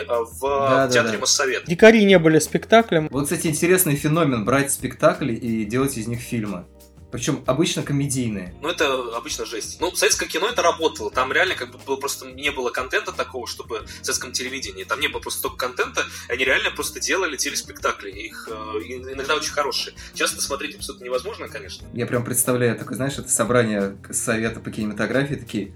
э, 0.07 0.23
в 0.39 0.41
да, 0.41 0.87
театре 0.87 1.03
да, 1.03 1.11
да. 1.13 1.19
Моссовет. 1.19 1.65
Дикари 1.65 2.05
не 2.05 2.19
были 2.19 2.39
спектаклем. 2.39 3.07
Вот, 3.11 3.23
кстати, 3.25 3.47
интересный 3.47 3.95
феномен 3.95 4.45
брать 4.45 4.71
спектакли 4.71 5.33
и 5.33 5.65
делать 5.65 5.97
из 5.97 6.07
них 6.07 6.19
фильмы. 6.19 6.65
Причем 7.11 7.41
обычно 7.45 7.83
комедийные. 7.83 8.53
Ну, 8.61 8.67
это 8.67 9.15
обычно 9.15 9.45
жесть. 9.45 9.79
Ну, 9.79 9.95
советское 9.95 10.27
кино 10.27 10.49
это 10.49 10.61
работало. 10.61 11.09
Там 11.09 11.31
реально 11.31 11.55
как 11.55 11.71
бы 11.71 11.77
было 11.77 11.95
просто 11.95 12.27
не 12.27 12.51
было 12.51 12.69
контента 12.69 13.13
такого, 13.13 13.47
чтобы 13.47 13.79
в 14.01 14.05
советском 14.05 14.33
телевидении. 14.33 14.83
Там 14.83 14.99
не 14.99 15.07
было 15.07 15.21
просто 15.21 15.39
столько 15.39 15.67
контента. 15.67 16.03
Они 16.27 16.43
реально 16.43 16.71
просто 16.71 16.99
делали 16.99 17.37
телеспектакли. 17.37 18.11
Их 18.11 18.49
э, 18.51 18.53
иногда 18.53 19.35
очень 19.35 19.53
хорошие. 19.53 19.95
Часто 20.15 20.41
смотреть 20.41 20.75
абсолютно 20.75 21.05
невозможно, 21.05 21.47
конечно. 21.47 21.87
Я 21.93 22.07
прям 22.07 22.25
представляю 22.25 22.77
такое, 22.77 22.97
знаешь, 22.97 23.17
это 23.17 23.29
собрание 23.29 23.97
совета 24.11 24.59
по 24.59 24.69
кинематографии 24.69 25.35
такие. 25.35 25.71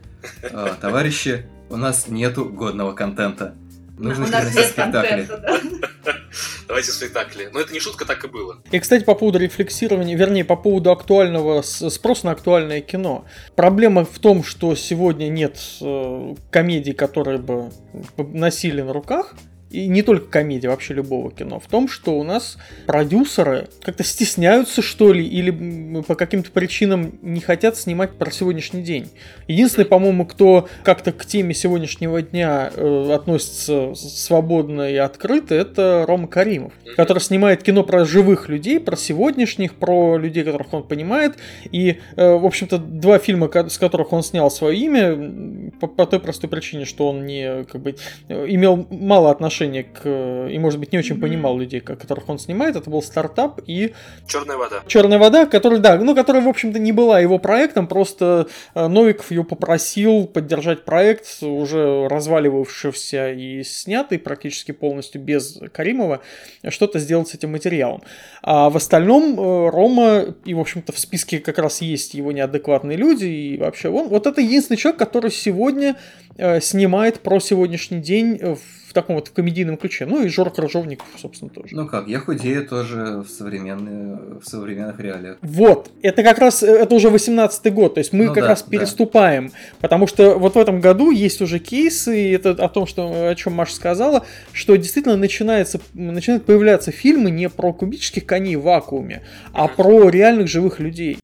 «А, 0.52 0.76
товарищи, 0.76 1.48
у 1.70 1.78
нас 1.78 2.08
нету 2.10 2.46
годного 2.46 2.92
контента. 2.92 3.56
Нужно 4.02 4.26
переносить 4.26 4.72
спектакли. 4.72 5.28
Давайте 6.68 6.92
спектакли. 6.92 7.50
Но 7.54 7.60
это 7.60 7.74
не 7.74 7.80
шутка, 7.80 8.06
так 8.06 8.24
и 8.24 8.28
было. 8.28 8.62
И, 8.72 8.80
кстати, 8.80 9.04
по 9.04 9.14
поводу 9.14 9.40
рефлексирования, 9.40 10.16
вернее, 10.16 10.46
по 10.46 10.56
поводу 10.56 10.92
актуального 10.92 11.62
спроса 11.62 12.28
на 12.28 12.32
актуальное 12.32 12.82
кино. 12.82 13.26
Проблема 13.56 14.06
в 14.06 14.20
том, 14.20 14.44
что 14.44 14.76
сегодня 14.76 15.28
нет 15.28 15.60
э, 15.82 16.36
комедий, 16.50 16.94
которые 16.94 17.38
бы 17.38 17.72
носили 18.18 18.82
на 18.82 18.94
руках 18.94 19.36
и 19.72 19.88
не 19.88 20.02
только 20.02 20.28
комедия, 20.28 20.70
вообще 20.70 20.94
любого 20.94 21.32
кино, 21.32 21.60
в 21.60 21.68
том, 21.68 21.88
что 21.88 22.18
у 22.18 22.24
нас 22.24 22.58
продюсеры 22.86 23.68
как-то 23.82 24.04
стесняются, 24.04 24.82
что 24.82 25.14
ли, 25.14 25.26
или 25.26 26.02
по 26.02 26.16
каким-то 26.16 26.52
причинам 26.52 27.14
не 27.22 27.40
хотят 27.40 27.78
снимать 27.78 28.12
про 28.12 28.32
сегодняшний 28.32 28.82
день. 28.82 29.10
Единственный, 29.48 29.86
по-моему, 29.86 30.26
кто 30.26 30.68
как-то 30.84 31.12
к 31.12 31.26
теме 31.26 31.54
сегодняшнего 31.54 32.22
дня 32.22 32.72
э, 32.76 33.12
относится 33.14 33.94
свободно 33.96 34.92
и 34.92 34.98
открыто, 34.98 35.56
это 35.56 36.06
Рома 36.08 36.28
Каримов, 36.28 36.74
который 36.96 37.20
снимает 37.20 37.64
кино 37.64 37.84
про 37.84 38.06
живых 38.06 38.50
людей, 38.50 38.80
про 38.80 38.98
сегодняшних, 38.98 39.76
про 39.76 40.18
людей, 40.18 40.44
которых 40.44 40.74
он 40.74 40.84
понимает. 40.84 41.38
И, 41.72 42.00
э, 42.16 42.34
в 42.34 42.46
общем-то, 42.46 42.78
два 42.78 43.20
фильма, 43.20 43.50
с 43.70 43.78
которых 43.78 44.12
он 44.12 44.24
снял 44.24 44.52
свое 44.52 44.78
имя, 44.78 45.72
по, 45.80 45.88
по 45.88 46.06
той 46.06 46.20
простой 46.20 46.50
причине, 46.50 46.86
что 46.86 47.08
он 47.10 47.26
не 47.26 47.64
как 47.64 47.82
бы 47.82 47.96
имел 48.28 48.86
мало 48.90 49.32
отношения 49.32 49.61
отношение 49.62 49.84
к... 49.84 50.52
И, 50.52 50.58
может 50.60 50.80
быть, 50.80 50.92
не 50.92 51.00
очень 51.00 51.20
понимал 51.20 51.58
людей, 51.58 51.82
которых 51.82 52.28
он 52.30 52.40
снимает. 52.40 52.76
Это 52.76 52.90
был 52.90 53.02
стартап 53.02 53.62
и... 53.68 53.94
Черная 54.28 54.58
вода. 54.58 54.82
Черная 54.88 55.20
вода, 55.20 55.46
который, 55.46 55.80
да, 55.80 55.98
ну, 55.98 56.16
которая, 56.16 56.42
в 56.44 56.48
общем-то, 56.48 56.80
не 56.80 56.92
была 56.92 57.20
его 57.20 57.38
проектом, 57.38 57.88
просто 57.88 58.48
э, 58.74 58.88
Новиков 58.88 59.32
ее 59.32 59.44
попросил 59.44 60.28
поддержать 60.28 60.84
проект, 60.84 61.42
уже 61.42 62.08
разваливавшийся 62.08 63.32
и 63.32 63.64
снятый 63.64 64.20
практически 64.20 64.72
полностью 64.72 65.22
без 65.22 65.60
Каримова, 65.72 66.22
что-то 66.70 67.00
сделать 67.00 67.28
с 67.30 67.36
этим 67.36 67.52
материалом. 67.52 68.02
А 68.42 68.70
в 68.70 68.78
остальном 68.78 69.40
э, 69.40 69.70
Рома, 69.70 70.26
и, 70.46 70.54
в 70.54 70.60
общем-то, 70.60 70.92
в 70.92 71.00
списке 71.00 71.40
как 71.40 71.60
раз 71.60 71.82
есть 71.82 72.14
его 72.14 72.32
неадекватные 72.32 72.98
люди, 72.98 73.26
и 73.26 73.58
вообще 73.58 73.90
он, 73.90 74.08
вот 74.08 74.26
это 74.28 74.42
единственный 74.42 74.78
человек, 74.78 75.00
который 75.00 75.32
сегодня 75.32 75.96
э, 76.38 76.60
снимает 76.62 77.20
про 77.20 77.40
сегодняшний 77.40 78.00
день 78.00 78.40
в 78.56 78.91
в 78.92 78.94
таком 78.94 79.16
вот 79.16 79.30
комедийном 79.30 79.78
ключе. 79.78 80.06
Ну 80.06 80.22
и 80.22 80.28
Жор 80.28 80.52
Крыжовников, 80.52 81.08
собственно, 81.18 81.50
тоже. 81.50 81.74
Ну 81.74 81.88
как, 81.88 82.08
я 82.08 82.20
худею 82.20 82.68
тоже 82.68 83.24
в, 83.26 83.30
современные, 83.30 84.20
в 84.42 84.46
современных 84.46 85.00
реалиях. 85.00 85.38
Вот, 85.42 85.90
это 86.02 86.24
как 86.24 86.40
раз, 86.40 86.62
это 86.62 86.94
уже 86.94 87.08
18-й 87.08 87.72
год, 87.72 87.94
то 87.94 88.00
есть 88.00 88.12
мы 88.12 88.26
ну, 88.26 88.34
как 88.34 88.44
да, 88.44 88.50
раз 88.50 88.64
переступаем, 88.64 89.48
да. 89.48 89.54
потому 89.80 90.08
что 90.08 90.38
вот 90.38 90.56
в 90.56 90.58
этом 90.58 90.82
году 90.82 91.10
есть 91.10 91.42
уже 91.42 91.60
кейсы, 91.60 92.22
и 92.22 92.32
это 92.32 92.52
о 92.52 92.68
том, 92.68 92.86
что, 92.86 93.30
о 93.30 93.36
чем 93.36 93.54
Маша 93.54 93.76
сказала, 93.76 94.26
что 94.52 94.76
действительно 94.76 95.16
начинается, 95.16 95.80
начинают 95.94 96.46
появляться 96.46 96.92
фильмы 96.92 97.32
не 97.32 97.48
про 97.48 97.72
кубических 97.72 98.26
коней 98.26 98.58
в 98.58 98.64
вакууме, 98.64 99.22
а 99.54 99.70
про 99.70 100.10
реальных 100.10 100.50
живых 100.50 100.82
людей. 100.82 101.21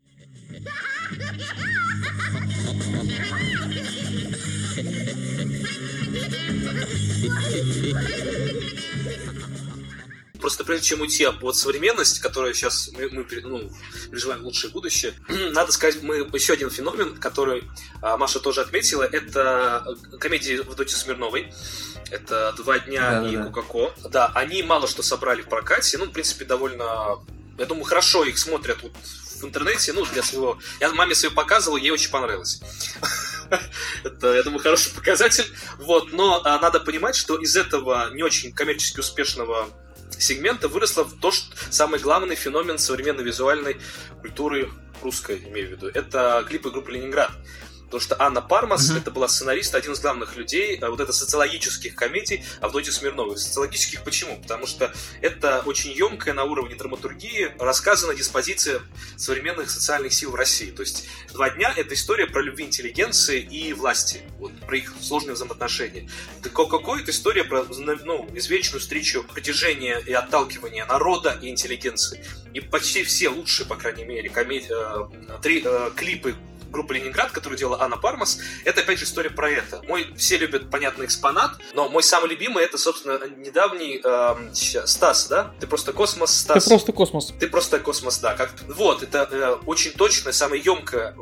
Просто 10.48 10.64
прежде 10.64 10.86
чем 10.86 11.02
уйти 11.02 11.26
от 11.26 11.58
современности, 11.58 12.22
которая 12.22 12.54
сейчас 12.54 12.90
мы, 12.94 13.10
мы 13.10 13.28
ну, 13.44 13.70
переживаем 14.10 14.46
лучшее 14.46 14.72
будущее, 14.72 15.14
надо 15.52 15.74
сказать, 15.74 16.02
мы 16.02 16.20
еще 16.32 16.54
один 16.54 16.70
феномен, 16.70 17.18
который 17.18 17.66
а, 18.02 18.16
Маша 18.16 18.40
тоже 18.40 18.62
отметила, 18.62 19.04
это 19.04 19.86
комедии 20.22 20.56
в 20.56 20.74
Доте 20.74 20.96
Смирновой. 20.96 21.52
Это 22.12 22.54
«Два 22.56 22.80
дня» 22.80 23.20
да, 23.20 23.30
и 23.30 23.36
да. 23.36 23.44
«Кукако». 23.44 23.94
Да, 24.10 24.32
они 24.36 24.64
мало 24.64 24.88
что 24.88 25.04
собрали 25.04 25.42
в 25.42 25.50
прокате, 25.50 25.98
ну, 25.98 26.06
в 26.06 26.14
принципе, 26.14 26.46
довольно 26.46 27.18
я 27.58 27.66
думаю, 27.66 27.84
хорошо 27.84 28.24
их 28.24 28.38
смотрят 28.38 28.82
вот 28.82 28.94
в 29.42 29.44
интернете, 29.44 29.92
ну, 29.92 30.06
для 30.06 30.24
своего... 30.24 30.58
Я 30.80 30.94
маме 30.94 31.14
своей 31.14 31.36
показывал, 31.36 31.76
ей 31.76 31.92
очень 31.92 32.10
понравилось. 32.10 32.62
Это, 34.06 34.34
я 34.34 34.44
думаю, 34.44 34.62
хороший 34.62 34.94
показатель. 34.94 35.46
Вот, 35.78 36.14
но 36.14 36.42
а, 36.46 36.58
надо 36.60 36.80
понимать, 36.80 37.18
что 37.18 37.38
из 37.38 37.58
этого 37.58 38.12
не 38.14 38.24
очень 38.24 38.54
коммерчески 38.54 39.02
успешного 39.02 39.68
сегмента 40.12 40.68
выросло 40.68 41.04
в 41.04 41.20
то, 41.20 41.32
что 41.32 41.56
самый 41.70 42.00
главный 42.00 42.36
феномен 42.36 42.78
современной 42.78 43.24
визуальной 43.24 43.78
культуры 44.22 44.70
русской, 45.02 45.40
имею 45.48 45.70
в 45.70 45.72
виду. 45.72 45.88
Это 45.88 46.44
клипы 46.48 46.72
группы 46.72 46.92
«Ленинград». 46.92 47.32
Потому 47.88 48.02
что 48.02 48.22
Анна 48.22 48.42
Пармас, 48.42 48.92
mm-hmm. 48.92 48.98
это 48.98 49.12
была 49.12 49.30
сценарист, 49.30 49.74
один 49.74 49.94
из 49.94 50.02
главных 50.02 50.36
людей 50.36 50.78
а, 50.82 50.90
вот 50.90 51.00
это 51.00 51.14
социологических 51.14 51.96
комедий 51.96 52.44
Авдотьи 52.60 52.92
Смирновой. 52.92 53.38
Социологических 53.38 54.04
почему? 54.04 54.38
Потому 54.42 54.68
что 54.68 54.94
это 55.22 55.62
очень 55.66 55.92
емкая 55.92 56.34
на 56.34 56.44
уровне 56.44 56.76
драматургии 56.76 57.56
рассказана 57.60 58.14
диспозиция 58.14 58.82
современных 59.16 59.70
социальных 59.70 60.14
сил 60.14 60.32
в 60.32 60.36
России. 60.36 60.72
То 60.72 60.82
есть 60.82 61.08
«Два 61.32 61.50
дня»— 61.50 61.74
это 61.76 61.94
история 61.94 62.28
про 62.28 62.42
любви 62.42 62.66
интеллигенции 62.66 63.42
и 63.42 63.72
власти, 63.72 64.22
вот, 64.38 64.52
про 64.60 64.78
их 64.78 64.94
сложные 65.02 65.36
взаимоотношения. 65.36 66.10
«Ко-ко-ко»— 66.54 66.96
это 67.00 67.12
история 67.12 67.46
про 67.46 67.64
ну, 67.64 68.28
извечную 68.34 68.82
встречу 68.82 69.24
притяжения 69.24 70.00
и 70.00 70.12
отталкивания 70.12 70.86
народа 70.86 71.40
и 71.42 71.48
интеллигенции. 71.48 72.26
И 72.54 72.60
почти 72.60 73.04
все 73.04 73.30
лучшие, 73.30 73.66
по 73.66 73.76
крайней 73.76 74.04
мере, 74.04 74.30
комедии, 74.30 74.72
э, 74.72 75.40
три, 75.42 75.62
э, 75.64 75.92
клипы 75.96 76.36
группа 76.72 76.94
Ленинград, 76.94 77.32
которую 77.32 77.58
делала 77.58 77.82
Анна 77.82 77.98
Пармас, 77.98 78.40
это 78.66 78.82
опять 78.82 79.00
же 79.00 79.06
история 79.06 79.30
про 79.30 79.50
это. 79.50 79.82
Мой 79.88 80.08
все 80.18 80.38
любят, 80.38 80.70
понятно, 80.70 81.04
экспонат, 81.04 81.52
но 81.74 81.90
мой 81.90 82.04
самый 82.04 82.30
любимый 82.30 82.64
это, 82.64 82.78
собственно, 82.78 83.20
недавний 83.38 84.02
э, 84.04 84.36
Стас, 84.54 85.28
да? 85.28 85.54
Ты 85.60 85.68
просто 85.68 85.94
космос, 85.94 86.36
Стас. 86.36 86.64
Ты 86.64 86.70
просто 86.70 86.92
космос. 86.92 87.34
Ты 87.40 87.48
просто 87.48 87.80
космос, 87.80 88.20
да. 88.20 88.36
Как... 88.36 88.52
Вот, 88.68 89.04
это 89.04 89.28
э, 89.32 89.52
очень 89.66 89.92
точное, 89.92 90.34
самое 90.34 90.62
емкое 90.62 91.16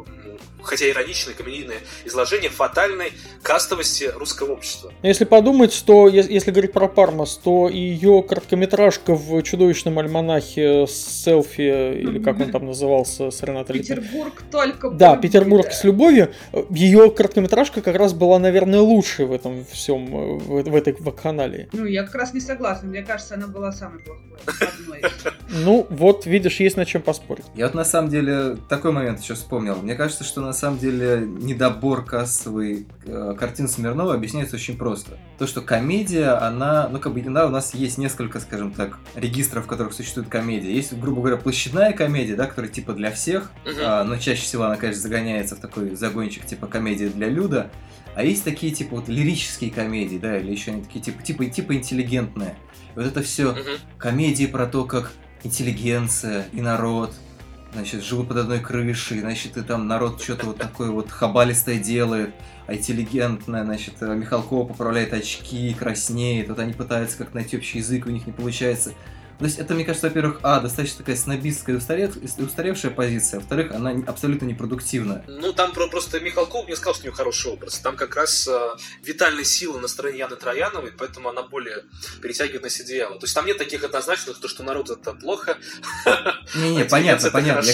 хотя 0.65 0.89
ироничное 0.89 1.33
комедийное 1.33 1.77
изложение 2.05 2.49
фатальной 2.49 3.13
кастовости 3.41 4.11
русского 4.15 4.53
общества. 4.53 4.91
Если 5.03 5.25
подумать, 5.25 5.83
то 5.85 6.07
если 6.07 6.51
говорить 6.51 6.73
про 6.73 6.87
Пармас, 6.87 7.37
то 7.37 7.69
ее 7.69 8.23
короткометражка 8.23 9.15
в 9.15 9.41
чудовищном 9.43 9.97
альманахе 9.99 10.87
селфи, 10.87 11.61
или 11.99 12.19
как 12.19 12.39
он 12.39 12.51
там 12.51 12.65
назывался, 12.67 13.31
с 13.31 13.41
Ренатой 13.43 13.79
Петербург 13.79 14.43
только 14.51 14.89
Да, 14.89 15.15
Петербург 15.17 15.71
с 15.71 15.83
любовью. 15.83 16.31
Ее 16.69 17.11
короткометражка 17.11 17.81
как 17.81 17.95
раз 17.95 18.13
была, 18.13 18.39
наверное, 18.39 18.79
лучшей 18.79 19.25
в 19.25 19.31
этом 19.31 19.65
всем, 19.65 20.37
в, 20.37 20.63
в 20.63 20.75
этой 20.75 20.95
вакханалии. 20.99 21.69
Ну, 21.73 21.85
я 21.85 22.03
как 22.03 22.15
раз 22.15 22.33
не 22.33 22.41
согласна. 22.41 22.87
Мне 22.87 23.03
кажется, 23.03 23.35
она 23.35 23.47
была 23.47 23.71
самой 23.71 23.99
плохой. 24.03 24.25
Ну, 25.49 25.87
вот, 25.89 26.25
видишь, 26.25 26.59
есть 26.59 26.77
на 26.77 26.85
чем 26.85 27.01
поспорить. 27.01 27.45
Я 27.55 27.65
вот 27.65 27.75
на 27.75 27.85
самом 27.85 28.09
деле 28.09 28.57
такой 28.67 28.91
момент 28.91 29.21
еще 29.21 29.35
вспомнил. 29.35 29.75
Мне 29.75 29.95
кажется, 29.95 30.23
что 30.23 30.41
на 30.41 30.53
самом 30.55 30.79
деле 30.79 31.27
недобор 31.27 32.03
кассовый 32.03 32.87
э, 33.05 33.35
картин 33.37 33.67
Смирнова 33.67 34.15
объясняется 34.15 34.55
очень 34.55 34.77
просто. 34.77 35.17
То, 35.37 35.45
что 35.45 35.61
комедия, 35.61 36.31
она, 36.31 36.89
ну 36.89 36.99
как 36.99 37.13
бы, 37.13 37.21
да, 37.21 37.45
у 37.45 37.49
нас 37.49 37.75
есть 37.75 37.97
несколько, 37.97 38.39
скажем 38.39 38.71
так, 38.71 38.97
регистров, 39.13 39.65
в 39.65 39.67
которых 39.67 39.93
существует 39.93 40.29
комедия. 40.29 40.73
Есть, 40.73 40.97
грубо 40.97 41.21
говоря, 41.21 41.37
площадная 41.37 41.93
комедия, 41.93 42.35
да, 42.35 42.47
которая 42.47 42.71
типа 42.71 42.93
для 42.93 43.11
всех, 43.11 43.51
uh-huh. 43.65 43.81
а, 43.83 44.03
но 44.03 44.17
чаще 44.17 44.41
всего 44.41 44.63
она, 44.63 44.77
конечно, 44.77 45.01
загоняется 45.01 45.55
в 45.55 45.59
такой 45.59 45.95
загончик 45.95 46.45
типа 46.45 46.67
комедия 46.67 47.09
для 47.09 47.29
Люда. 47.29 47.69
А 48.15 48.23
есть 48.23 48.43
такие 48.43 48.73
типа 48.73 48.95
вот 48.95 49.09
лирические 49.09 49.71
комедии, 49.71 50.17
да, 50.17 50.39
или 50.39 50.51
еще 50.51 50.71
они 50.71 50.83
такие 50.83 51.03
типа 51.03 51.21
типа 51.21 51.45
типа 51.45 51.75
интеллигентные. 51.75 52.55
И 52.95 52.99
вот 52.99 53.05
это 53.05 53.21
все 53.21 53.51
uh-huh. 53.51 53.79
комедии 53.97 54.45
про 54.45 54.65
то, 54.65 54.85
как 54.85 55.11
интеллигенция 55.43 56.45
и 56.53 56.61
народ 56.61 57.13
значит, 57.75 58.03
живут 58.03 58.29
под 58.29 58.37
одной 58.37 58.59
крышей, 58.59 59.19
значит, 59.19 59.57
и 59.57 59.61
там 59.61 59.87
народ 59.87 60.21
что-то 60.21 60.47
вот 60.47 60.57
такое 60.57 60.89
вот 60.89 61.11
хабалистое 61.11 61.77
делает, 61.77 62.33
а 62.67 62.73
интеллигентное, 62.73 63.63
значит, 63.63 64.01
Михалкова 64.01 64.67
поправляет 64.67 65.13
очки, 65.13 65.73
краснеет, 65.73 66.49
вот 66.49 66.59
они 66.59 66.73
пытаются 66.73 67.17
как 67.17 67.33
найти 67.33 67.57
общий 67.57 67.79
язык, 67.79 68.07
у 68.07 68.09
них 68.09 68.25
не 68.25 68.33
получается. 68.33 68.93
То 69.37 69.45
есть 69.45 69.59
это, 69.59 69.73
мне 69.73 69.83
кажется, 69.83 70.07
во-первых, 70.07 70.39
а, 70.43 70.61
достаточно 70.61 70.99
такая 70.99 71.17
снобистская 71.17 71.77
устарев... 71.77 72.15
устаревшая 72.37 72.91
позиция, 72.91 73.39
во-вторых, 73.39 73.71
она 73.71 73.91
абсолютно 74.07 74.45
непродуктивна. 74.45 75.23
Ну, 75.27 75.51
там 75.51 75.73
просто 75.73 76.19
Михалков 76.21 76.67
не 76.67 76.75
сказал, 76.75 76.93
что 76.93 77.03
у 77.03 77.07
него 77.07 77.15
хороший 77.15 77.51
образ. 77.51 77.79
Там 77.79 77.97
как 77.97 78.15
раз 78.15 78.47
э, 78.47 78.59
витальная 79.03 79.43
сила 79.43 79.79
на 79.79 79.87
стороне 79.87 80.19
Яны 80.19 80.37
Трояновой, 80.37 80.93
поэтому 80.97 81.29
она 81.29 81.43
более 81.43 81.83
перетягивает 82.21 82.63
на 82.63 82.69
себе 82.69 82.85
одеяло. 82.85 83.15
То 83.19 83.25
есть 83.25 83.35
там 83.35 83.45
нет 83.45 83.57
таких 83.57 83.83
однозначных, 83.83 84.39
то, 84.39 84.47
что 84.47 84.63
народ 84.63 84.89
это 84.89 85.13
плохо. 85.13 85.57
Не-не, 86.55 86.83
а 86.83 86.85
понятно, 86.85 87.31
понятно. 87.31 87.71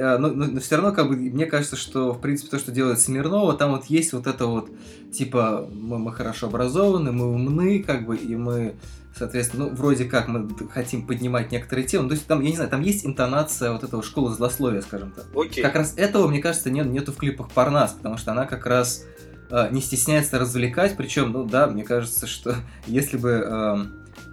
А, 0.00 0.18
но 0.18 0.60
все 0.60 0.76
равно, 0.76 0.92
как 0.92 1.08
бы, 1.08 1.16
мне 1.16 1.46
кажется, 1.46 1.76
что, 1.76 2.12
в 2.12 2.20
принципе, 2.20 2.50
то, 2.50 2.58
что 2.58 2.72
делает 2.72 3.00
Смирнова, 3.00 3.54
там 3.54 3.72
вот 3.72 3.86
есть 3.86 4.12
вот 4.12 4.26
это 4.26 4.46
вот, 4.46 4.70
типа, 5.12 5.68
мы, 5.70 5.98
мы 5.98 6.12
хорошо 6.12 6.46
образованы, 6.46 7.12
мы 7.12 7.30
умны, 7.32 7.82
как 7.82 8.06
бы, 8.06 8.16
и 8.16 8.34
мы 8.36 8.76
Соответственно, 9.16 9.66
ну, 9.66 9.74
вроде 9.74 10.06
как 10.06 10.28
мы 10.28 10.48
хотим 10.70 11.06
поднимать 11.06 11.52
некоторые 11.52 11.86
темы. 11.86 12.08
То 12.08 12.14
есть 12.14 12.26
там, 12.26 12.40
я 12.40 12.50
не 12.50 12.56
знаю, 12.56 12.70
там 12.70 12.80
есть 12.80 13.04
интонация 13.04 13.72
вот 13.72 13.84
этого 13.84 14.02
школы 14.02 14.32
злословия, 14.32 14.80
скажем 14.80 15.12
так. 15.12 15.26
Окей. 15.36 15.62
Как 15.62 15.74
раз 15.74 15.94
этого, 15.96 16.28
мне 16.28 16.40
кажется, 16.40 16.70
нет, 16.70 16.86
нету 16.86 17.12
в 17.12 17.16
клипах 17.16 17.50
Парнас, 17.50 17.92
потому 17.92 18.16
что 18.16 18.32
она 18.32 18.46
как 18.46 18.64
раз 18.66 19.04
э, 19.50 19.68
не 19.70 19.82
стесняется 19.82 20.38
развлекать. 20.38 20.96
Причем, 20.96 21.32
ну 21.32 21.44
да, 21.44 21.66
мне 21.66 21.84
кажется, 21.84 22.26
что 22.26 22.56
если 22.86 23.18
бы 23.18 23.44
э, 23.46 23.76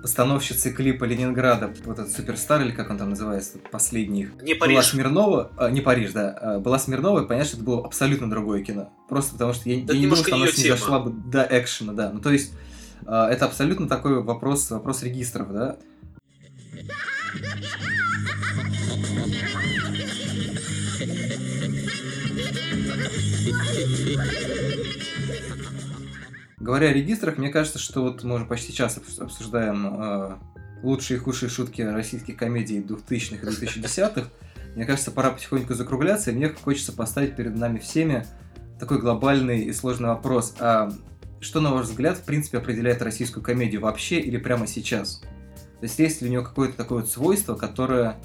постановщицы 0.01 0.71
клипа 0.71 1.03
Ленинграда, 1.03 1.73
вот 1.83 1.99
этот 1.99 2.13
суперстар, 2.13 2.61
или 2.61 2.71
как 2.71 2.89
он 2.89 2.97
там 2.97 3.09
называется, 3.09 3.57
последний, 3.71 4.29
не 4.41 4.53
Париж. 4.53 4.75
была 4.75 4.83
Смирнова, 4.83 5.51
э, 5.57 5.69
не 5.71 5.81
Париж, 5.81 6.11
да, 6.13 6.37
э, 6.41 6.59
была 6.59 6.79
Смирнова, 6.79 7.23
и 7.23 7.27
понятно, 7.27 7.47
что 7.47 7.57
это 7.57 7.65
было 7.65 7.85
абсолютно 7.85 8.29
другое 8.29 8.63
кино. 8.63 8.93
Просто 9.09 9.33
потому 9.33 9.53
что 9.53 9.69
я, 9.69 9.83
да 9.83 9.93
я 9.93 9.99
не 9.99 10.07
думаю, 10.07 10.23
что 10.23 10.35
она 10.35 10.45
не 10.45 10.51
зашла 10.51 10.99
бы 10.99 11.11
до 11.11 11.45
экшена, 11.49 11.93
да. 11.93 12.11
Ну, 12.13 12.21
то 12.21 12.31
есть 12.31 12.53
это 13.05 13.45
абсолютно 13.45 13.87
такой 13.87 14.21
вопрос, 14.21 14.69
вопрос 14.71 15.03
регистров, 15.03 15.51
да? 15.51 15.77
Говоря 26.59 26.89
о 26.89 26.93
регистрах, 26.93 27.37
мне 27.37 27.49
кажется, 27.49 27.79
что 27.79 28.03
вот 28.03 28.23
мы 28.23 28.35
уже 28.35 28.45
почти 28.45 28.73
час 28.73 28.99
обсуждаем 29.19 29.87
э, 29.87 30.35
лучшие 30.83 31.17
и 31.17 31.19
худшие 31.19 31.49
шутки 31.49 31.81
российских 31.81 32.37
комедий 32.37 32.79
2000-х 32.79 33.47
и 33.47 33.65
2010-х. 33.65 34.29
Мне 34.75 34.85
кажется, 34.85 35.11
пора 35.11 35.31
потихоньку 35.31 35.73
закругляться, 35.73 36.31
и 36.31 36.35
мне 36.35 36.49
хочется 36.49 36.91
поставить 36.91 37.35
перед 37.35 37.55
нами 37.55 37.79
всеми 37.79 38.25
такой 38.79 38.99
глобальный 38.99 39.61
и 39.61 39.73
сложный 39.73 40.09
вопрос. 40.09 40.55
А 40.59 40.91
что, 41.39 41.61
на 41.61 41.73
ваш 41.73 41.87
взгляд, 41.87 42.17
в 42.17 42.23
принципе, 42.23 42.57
определяет 42.57 43.01
российскую 43.01 43.43
комедию 43.43 43.81
вообще 43.81 44.19
или 44.19 44.37
прямо 44.37 44.67
сейчас? 44.67 45.21
То 45.79 45.85
есть 45.85 45.97
есть 45.99 46.21
ли 46.21 46.27
у 46.27 46.31
нее 46.31 46.43
какое-то 46.43 46.75
такое 46.75 47.01
вот 47.01 47.09
свойство, 47.09 47.55
которое 47.55 48.17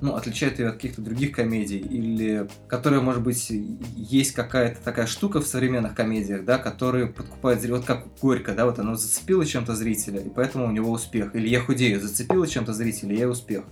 ну, 0.00 0.14
отличает 0.14 0.58
ее 0.58 0.68
от 0.68 0.74
каких-то 0.74 1.00
других 1.00 1.32
комедий, 1.32 1.78
или 1.78 2.48
которая, 2.68 3.00
может 3.00 3.22
быть, 3.22 3.50
есть 3.50 4.32
какая-то 4.32 4.82
такая 4.82 5.06
штука 5.06 5.40
в 5.40 5.46
современных 5.46 5.94
комедиях, 5.94 6.44
да, 6.44 6.58
которая 6.58 7.06
подкупает 7.06 7.60
зрителя, 7.60 7.76
вот 7.76 7.86
как 7.86 8.06
Горько, 8.20 8.52
да, 8.52 8.66
вот 8.66 8.78
оно 8.78 8.96
зацепило 8.96 9.46
чем-то 9.46 9.74
зрителя, 9.74 10.20
и 10.20 10.28
поэтому 10.28 10.66
у 10.66 10.70
него 10.70 10.90
успех. 10.90 11.34
Или 11.34 11.48
Я 11.48 11.60
худею 11.60 12.00
зацепило 12.00 12.46
чем-то 12.46 12.74
зрителя, 12.74 13.14
и 13.14 13.18
я 13.18 13.28
успех. 13.28 13.64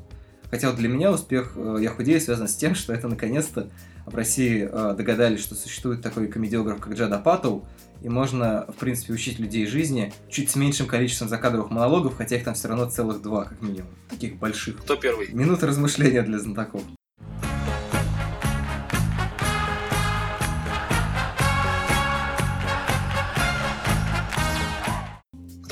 Хотя 0.50 0.70
вот 0.70 0.78
для 0.78 0.88
меня 0.88 1.10
успех 1.10 1.54
э, 1.56 1.78
«Я 1.80 1.90
худею» 1.90 2.20
связан 2.20 2.46
с 2.46 2.54
тем, 2.54 2.74
что 2.76 2.92
это 2.92 3.08
наконец-то 3.08 3.70
в 4.06 4.14
России 4.14 4.68
э, 4.70 4.94
догадались, 4.96 5.40
что 5.40 5.54
существует 5.54 6.00
такой 6.00 6.28
комедиограф, 6.28 6.80
как 6.80 6.94
Джада 6.94 7.18
Паттл, 7.18 7.60
и 8.02 8.08
можно, 8.08 8.66
в 8.68 8.74
принципе, 8.74 9.12
учить 9.12 9.38
людей 9.38 9.66
жизни 9.66 10.12
чуть 10.28 10.50
с 10.50 10.56
меньшим 10.56 10.86
количеством 10.86 11.28
закадровых 11.28 11.70
монологов, 11.70 12.16
хотя 12.16 12.36
их 12.36 12.44
там 12.44 12.54
все 12.54 12.68
равно 12.68 12.88
целых 12.88 13.22
два, 13.22 13.44
как 13.44 13.60
минимум, 13.62 13.90
таких 14.08 14.36
больших. 14.36 14.78
Кто 14.78 14.96
первый? 14.96 15.32
Минута 15.32 15.66
размышления 15.66 16.22
для 16.22 16.38
знатоков. 16.38 16.82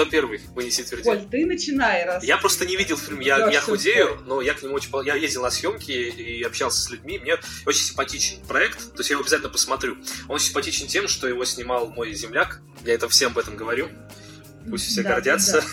Кто 0.03 0.11
первый 0.11 0.41
вынесет 0.55 0.91
вердикт? 0.91 1.07
Коль, 1.07 1.25
ты 1.31 1.47
начинай 1.47 2.05
раз. 2.05 2.25
Я 2.25 2.37
просто 2.37 2.67
не 2.67 2.77
видел 2.77 2.97
фильм 2.97 3.21
«Я, 3.21 3.49
я 3.51 3.61
худею», 3.61 4.21
но 4.27 4.41
я 4.41 4.53
к 4.53 4.63
нему 4.63 4.75
очень... 4.75 4.91
Я 5.05 5.15
ездил 5.15 5.43
на 5.43 5.51
съемки 5.51 5.93
и 5.93 6.43
общался 6.43 6.81
с 6.81 6.91
людьми. 6.91 7.21
Мне 7.21 7.37
очень 7.67 7.83
симпатичен 7.83 8.45
проект, 8.47 8.79
то 8.93 8.99
есть 8.99 9.11
я 9.11 9.15
его 9.15 9.21
обязательно 9.21 9.49
посмотрю. 9.49 9.97
Он 10.29 10.41
симпатичен 10.41 10.89
тем, 10.89 11.07
что 11.07 11.29
его 11.29 11.45
снимал 11.45 11.89
мой 11.89 12.13
земляк. 12.15 12.61
Я 12.85 12.95
это 12.95 13.09
всем 13.09 13.31
об 13.31 13.39
этом 13.39 13.57
говорю. 13.57 13.91
Пусть 14.69 14.87
все 14.87 15.03
да, 15.03 15.11
гордятся. 15.11 15.65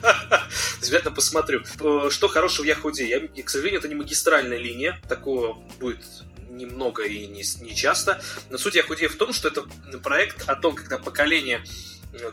Да. 0.00 0.48
Обязательно 0.78 1.14
посмотрю. 1.14 1.62
Э, 1.80 2.08
что 2.10 2.26
хорошего 2.26 2.66
я 2.66 2.74
худею? 2.74 3.30
Я, 3.32 3.42
к 3.44 3.48
сожалению, 3.48 3.78
это 3.78 3.88
не 3.88 3.94
магистральная 3.94 4.58
линия. 4.58 5.00
Такого 5.08 5.54
будет 5.78 6.04
немного 6.50 7.04
и 7.04 7.26
не, 7.26 7.44
не 7.62 7.76
часто. 7.76 8.20
Но 8.50 8.58
суть 8.58 8.74
я 8.74 8.82
худею 8.82 9.10
в 9.10 9.16
том, 9.16 9.32
что 9.32 9.48
это 9.48 9.62
проект 10.02 10.48
о 10.48 10.56
том, 10.56 10.74
когда 10.74 10.98
поколение 10.98 11.64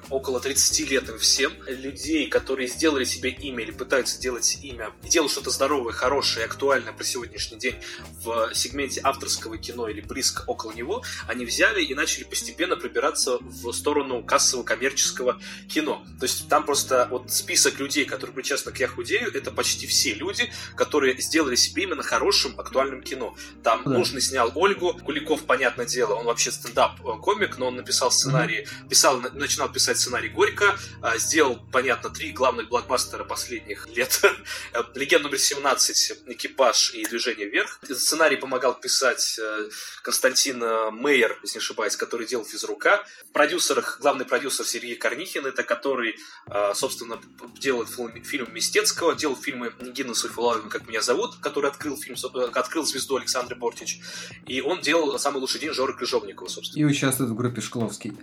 около 0.09 0.39
30 0.39 0.89
лет 0.89 1.09
им 1.09 1.17
всем. 1.17 1.53
Людей, 1.67 2.27
которые 2.27 2.67
сделали 2.67 3.03
себе 3.03 3.29
имя 3.29 3.63
или 3.63 3.71
пытаются 3.71 4.15
сделать 4.15 4.59
имя, 4.61 4.91
и 5.03 5.09
делают 5.09 5.31
что-то 5.31 5.49
здоровое, 5.49 5.93
хорошее, 5.93 6.45
актуальное 6.45 6.93
про 6.93 7.03
сегодняшний 7.03 7.57
день 7.57 7.75
в 8.23 8.51
сегменте 8.53 9.01
авторского 9.03 9.57
кино 9.57 9.87
или 9.87 10.01
близко 10.01 10.43
около 10.47 10.71
него, 10.73 11.03
они 11.27 11.45
взяли 11.45 11.83
и 11.83 11.93
начали 11.93 12.23
постепенно 12.23 12.75
пробираться 12.75 13.37
в 13.39 13.71
сторону 13.71 14.23
кассового 14.23 14.65
коммерческого 14.65 15.39
кино. 15.67 16.05
То 16.19 16.25
есть 16.25 16.47
там 16.49 16.65
просто 16.65 17.07
вот 17.09 17.31
список 17.31 17.79
людей, 17.79 18.05
которые 18.05 18.33
причастны 18.33 18.71
к 18.71 18.79
Я 18.79 18.87
худею, 18.87 19.31
это 19.33 19.51
почти 19.51 19.87
все 19.87 20.13
люди, 20.13 20.51
которые 20.75 21.19
сделали 21.21 21.55
себе 21.55 21.83
именно 21.83 22.03
хорошим, 22.03 22.59
актуальным 22.59 23.01
кино. 23.01 23.35
Там 23.63 23.83
да. 23.85 23.91
нужный 23.91 24.21
снял 24.21 24.51
Ольгу, 24.55 24.93
Куликов, 24.93 25.43
понятное 25.43 25.85
дело, 25.85 26.15
он 26.15 26.25
вообще 26.25 26.51
стендап-комик, 26.51 27.57
но 27.57 27.67
он 27.67 27.75
написал 27.77 28.11
сценарий, 28.11 28.67
писал, 28.89 29.21
начинал 29.33 29.68
писать 29.71 29.99
сценарий 29.99 30.29
Горько, 30.29 30.77
а, 31.01 31.17
сделал, 31.17 31.59
понятно, 31.71 32.09
три 32.09 32.31
главных 32.31 32.69
блокбастера 32.69 33.23
последних 33.23 33.87
лет. 33.87 34.21
Легенда 34.95 35.29
номер 35.29 35.39
17, 35.39 36.13
Экипаж 36.27 36.93
и 36.95 37.05
Движение 37.05 37.47
вверх. 37.47 37.79
Сценарий 37.83 38.37
помогал 38.37 38.79
писать 38.79 39.39
э, 39.39 39.69
Константин 40.03 40.61
э, 40.63 40.91
Мейер, 40.91 41.37
если 41.43 41.59
не 41.59 41.63
ошибаюсь, 41.63 41.95
который 41.95 42.25
делал 42.25 42.45
физрука. 42.45 43.03
В 43.29 43.31
продюсерах, 43.31 43.99
главный 44.01 44.25
продюсер 44.25 44.65
Сергей 44.65 44.95
Корнихин, 44.95 45.45
это 45.45 45.63
который, 45.63 46.15
э, 46.47 46.71
собственно, 46.73 47.19
делает 47.59 47.89
фильм 48.25 48.53
Мистецкого, 48.53 49.15
делал 49.15 49.35
фильмы 49.35 49.73
Нигина 49.79 50.13
Суфулавина 50.13 50.69
«Как 50.69 50.87
меня 50.87 51.01
зовут», 51.01 51.35
который 51.41 51.69
открыл 51.69 51.95
фильм, 51.95 52.15
открыл 52.53 52.85
звезду 52.85 53.17
Александр 53.17 53.55
Бортич. 53.55 53.99
И 54.47 54.61
он 54.61 54.81
делал 54.81 55.17
«Самый 55.19 55.39
лучший 55.39 55.59
день» 55.59 55.73
Жоры 55.73 55.93
Крыжовникова, 55.93 56.47
собственно. 56.47 56.81
И 56.81 56.85
участвует 56.85 57.29
в 57.29 57.35
группе 57.35 57.61
Шкловский. 57.61 58.13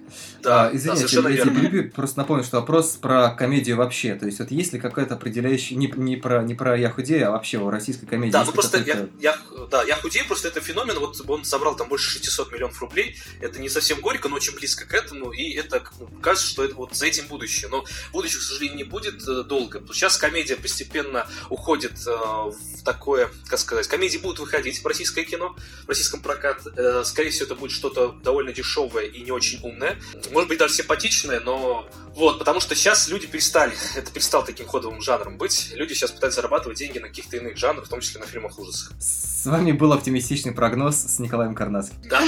Да, 0.42 0.66
а, 0.66 0.70
извините, 0.74 1.02
да, 1.02 1.08
совершенно 1.08 1.28
верно. 1.36 1.76
Я 1.76 1.82
просто 1.90 2.18
напомню, 2.18 2.44
что 2.44 2.60
вопрос 2.60 2.96
про 2.96 3.30
комедию 3.30 3.76
вообще. 3.76 4.14
То 4.14 4.26
есть, 4.26 4.38
вот 4.38 4.50
есть 4.50 4.72
ли 4.72 4.78
какой-то 4.78 5.14
определяющий, 5.14 5.76
не, 5.76 5.92
не, 5.96 6.16
про, 6.16 6.42
не 6.42 6.54
про 6.54 6.76
«Я 6.76 6.90
худею», 6.90 7.28
а 7.28 7.30
вообще 7.32 7.58
о 7.58 7.70
российской 7.70 8.06
комедии? 8.06 8.32
Да, 8.32 8.44
ну 8.44 8.52
просто 8.52 8.78
я, 8.78 9.08
я, 9.20 9.36
да, 9.70 9.82
«Я 9.84 9.96
худею» 9.96 10.26
просто 10.26 10.48
это 10.48 10.60
феномен, 10.60 10.98
вот 10.98 11.20
он 11.28 11.44
собрал 11.44 11.76
там 11.76 11.88
больше 11.88 12.10
600 12.10 12.52
миллионов 12.52 12.80
рублей, 12.80 13.16
это 13.40 13.60
не 13.60 13.68
совсем 13.68 14.00
горько, 14.00 14.28
но 14.28 14.36
очень 14.36 14.54
близко 14.54 14.86
к 14.86 14.94
этому, 14.94 15.32
и 15.32 15.52
это 15.52 15.82
кажется, 16.20 16.48
что 16.48 16.64
это, 16.64 16.74
вот 16.74 16.94
за 16.94 17.06
этим 17.06 17.26
будущее. 17.26 17.68
Но 17.68 17.84
будущее, 18.12 18.40
к 18.40 18.42
сожалению, 18.42 18.76
не 18.78 18.84
будет 18.84 19.26
э, 19.26 19.42
долго. 19.44 19.82
Сейчас 19.92 20.16
комедия 20.16 20.56
постепенно 20.56 21.26
уходит 21.50 21.92
э, 22.06 22.10
в 22.10 22.82
такое, 22.84 23.30
как 23.48 23.58
сказать, 23.58 23.88
комедии 23.88 24.18
будут 24.18 24.38
выходить 24.38 24.82
в 24.82 24.86
российское 24.86 25.24
кино, 25.24 25.56
в 25.84 25.88
российском 25.88 26.20
прокат. 26.20 26.62
Э, 26.76 27.02
скорее 27.04 27.30
всего, 27.30 27.46
это 27.46 27.54
будет 27.54 27.72
что-то 27.72 28.12
довольно 28.22 28.52
дешевое 28.52 29.06
и 29.06 29.22
не 29.22 29.32
очень 29.32 29.60
умное. 29.62 30.00
Может 30.30 30.48
быть, 30.48 30.58
даже 30.58 30.74
симпатичное, 30.74 31.25
но 31.44 31.88
вот, 32.16 32.38
потому 32.38 32.60
что 32.60 32.74
сейчас 32.74 33.08
люди 33.08 33.26
перестали, 33.26 33.74
это 33.96 34.10
перестал 34.10 34.44
таким 34.44 34.66
ходовым 34.66 35.02
жанром 35.02 35.36
быть. 35.36 35.72
Люди 35.74 35.92
сейчас 35.92 36.10
пытаются 36.10 36.40
зарабатывать 36.40 36.78
деньги 36.78 36.98
на 36.98 37.08
каких-то 37.08 37.36
иных 37.36 37.58
жанрах, 37.58 37.86
в 37.86 37.88
том 37.88 38.00
числе 38.00 38.20
на 38.20 38.26
фильмах 38.26 38.58
ужасов. 38.58 38.92
С 38.98 39.44
вами 39.44 39.72
был 39.72 39.92
оптимистичный 39.92 40.52
прогноз 40.52 40.96
с 40.96 41.18
Николаем 41.18 41.54
Карнацким. 41.54 41.96
Да. 42.08 42.22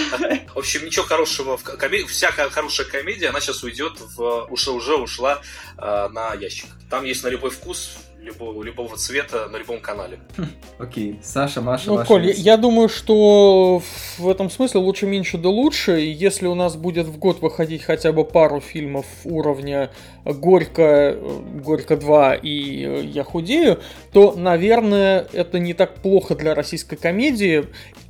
В 0.54 0.58
общем, 0.58 0.84
ничего 0.84 1.04
хорошего 1.06 1.56
в 1.56 1.62
комедии. 1.62 2.06
Вся 2.06 2.30
хорошая 2.30 2.86
комедия, 2.86 3.28
она 3.28 3.40
сейчас 3.40 3.62
уйдет 3.62 3.98
в... 3.98 4.46
Уже, 4.50 4.70
уже 4.72 4.96
ушла 4.96 5.40
э, 5.78 6.08
на 6.08 6.34
ящик. 6.34 6.66
Там 6.90 7.04
есть 7.04 7.24
на 7.24 7.28
любой 7.28 7.50
вкус, 7.50 7.96
любого, 8.28 8.62
любого 8.62 8.96
цвета 8.96 9.48
на 9.48 9.56
любом 9.56 9.80
канале. 9.80 10.18
Хм, 10.36 10.46
окей. 10.78 11.18
Саша, 11.22 11.60
Маша, 11.60 11.90
Ну. 11.90 12.04
Коль, 12.04 12.30
я 12.30 12.56
думаю, 12.56 12.88
что 12.88 13.82
в 14.18 14.28
этом 14.28 14.50
смысле 14.50 14.80
лучше 14.80 15.06
меньше 15.06 15.38
да 15.38 15.48
лучше. 15.48 16.00
И 16.00 16.10
если 16.10 16.46
у 16.46 16.54
нас 16.54 16.76
будет 16.76 17.06
в 17.06 17.18
год 17.18 17.40
выходить 17.40 17.82
хотя 17.82 18.12
бы 18.12 18.24
пару 18.24 18.60
фильмов 18.60 19.06
уровня 19.24 19.90
Горько, 20.24 21.16
Горько 21.64 21.96
2 21.96 22.34
и 22.34 23.06
Я 23.08 23.24
худею, 23.24 23.80
то, 24.12 24.34
наверное, 24.36 25.26
это 25.32 25.58
не 25.58 25.74
так 25.74 25.94
плохо 25.96 26.34
для 26.34 26.54
российской 26.54 26.96
комедии. 26.96 27.66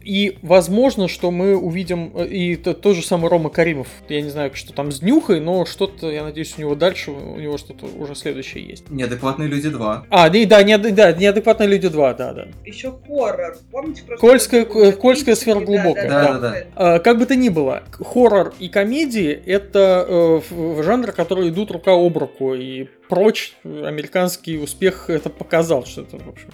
И 0.09 0.39
возможно, 0.41 1.07
что 1.07 1.31
мы 1.31 1.55
увидим 1.55 2.13
э, 2.15 2.27
и 2.29 2.57
то, 2.57 2.73
тот 2.73 2.97
же 2.97 3.05
самый 3.05 3.29
Рома 3.29 3.51
Каримов. 3.51 3.89
Я 4.09 4.23
не 4.23 4.31
знаю, 4.31 4.51
что 4.55 4.73
там 4.73 4.91
с 4.91 5.03
Нюхой, 5.03 5.39
но 5.39 5.67
что-то, 5.67 6.11
я 6.11 6.25
надеюсь, 6.25 6.55
у 6.57 6.63
него 6.63 6.75
дальше, 6.75 7.11
у 7.11 7.39
него 7.39 7.59
что-то 7.59 7.85
уже 7.85 8.15
следующее 8.15 8.65
есть. 8.65 8.89
Неадекватные 8.89 9.49
люди 9.49 9.69
2. 9.69 10.07
А, 10.09 10.31
да, 10.31 10.47
да, 10.47 10.63
не, 10.63 10.79
да 10.79 11.13
неадекватные 11.13 11.69
люди 11.69 11.89
2, 11.89 12.15
да, 12.15 12.33
да. 12.33 12.49
Еще 12.65 12.95
хоррор. 13.07 13.59
Помните 13.71 14.03
просто... 14.07 14.27
Кольская, 14.27 14.93
Кольская 14.93 15.35
сфера 15.35 15.61
глубокая. 15.61 16.09
Да, 16.09 16.23
да, 16.23 16.39
да. 16.39 16.51
да. 16.53 16.65
А, 16.75 16.99
как 17.01 17.19
бы 17.19 17.27
то 17.27 17.37
ни 17.37 17.51
было, 17.51 17.83
хоррор 17.91 18.55
и 18.59 18.71
комедии 18.71 19.31
это 19.45 20.07
э, 20.09 20.83
жанры, 20.83 21.13
которые 21.13 21.51
идут 21.51 21.71
рука 21.71 21.93
об 21.93 22.17
руку. 22.17 22.55
И 22.55 22.89
прочь 23.11 23.59
американский 23.63 24.57
успех 24.57 25.11
это 25.11 25.29
показал, 25.29 25.85
что 25.85 26.01
это, 26.01 26.17
в 26.17 26.29
общем, 26.31 26.49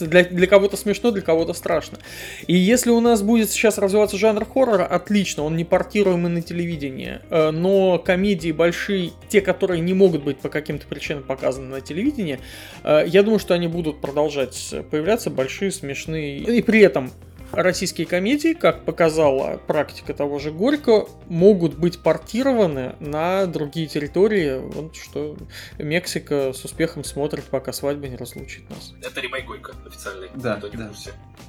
для, 0.00 0.24
для 0.24 0.46
кого-то 0.46 0.76
смешно, 0.76 1.10
для 1.10 1.22
кого-то 1.22 1.52
страшно. 1.52 1.98
И 2.46 2.54
если 2.54 2.90
у 2.90 3.00
нас 3.00 3.22
будет 3.22 3.50
сейчас 3.50 3.78
развиваться 3.78 4.16
жанр 4.16 4.44
хоррора, 4.44 4.84
отлично, 4.84 5.44
он 5.44 5.56
не 5.56 5.64
портируемый 5.64 6.30
на 6.30 6.42
телевидение. 6.42 7.22
Э, 7.30 7.50
но 7.50 7.98
комедии 7.98 8.52
большие, 8.52 9.10
те, 9.28 9.40
которые 9.40 9.80
не 9.80 9.94
могут 9.94 10.24
быть 10.24 10.38
по 10.38 10.48
каким-то 10.48 10.86
причинам 10.86 11.22
показаны 11.22 11.68
на 11.68 11.80
телевидении, 11.80 12.40
э, 12.82 13.04
я 13.06 13.22
думаю, 13.22 13.38
что 13.38 13.54
они 13.54 13.68
будут 13.68 14.00
продолжать 14.00 14.74
появляться, 14.90 15.30
большие, 15.30 15.70
смешные. 15.70 16.38
И 16.38 16.62
при 16.62 16.80
этом 16.80 17.10
российские 17.54 18.06
комедии, 18.06 18.52
как 18.54 18.84
показала 18.84 19.58
практика 19.58 20.14
того 20.14 20.38
же 20.38 20.50
Горько, 20.50 21.06
могут 21.28 21.74
быть 21.76 22.00
портированы 22.00 22.96
на 23.00 23.46
другие 23.46 23.86
территории, 23.86 24.58
вот 24.58 24.96
что 24.96 25.36
Мексика 25.78 26.52
с 26.52 26.64
успехом 26.64 27.04
смотрит, 27.04 27.44
пока 27.44 27.72
свадьба 27.72 28.08
не 28.08 28.16
разлучит 28.16 28.68
нас. 28.70 28.94
Это 29.02 29.20
ремейк 29.20 29.46
Горько 29.46 29.72
официальный. 29.86 30.28
Да, 30.34 30.56
Никто 30.56 30.68
не 30.68 30.76
да. 30.76 30.90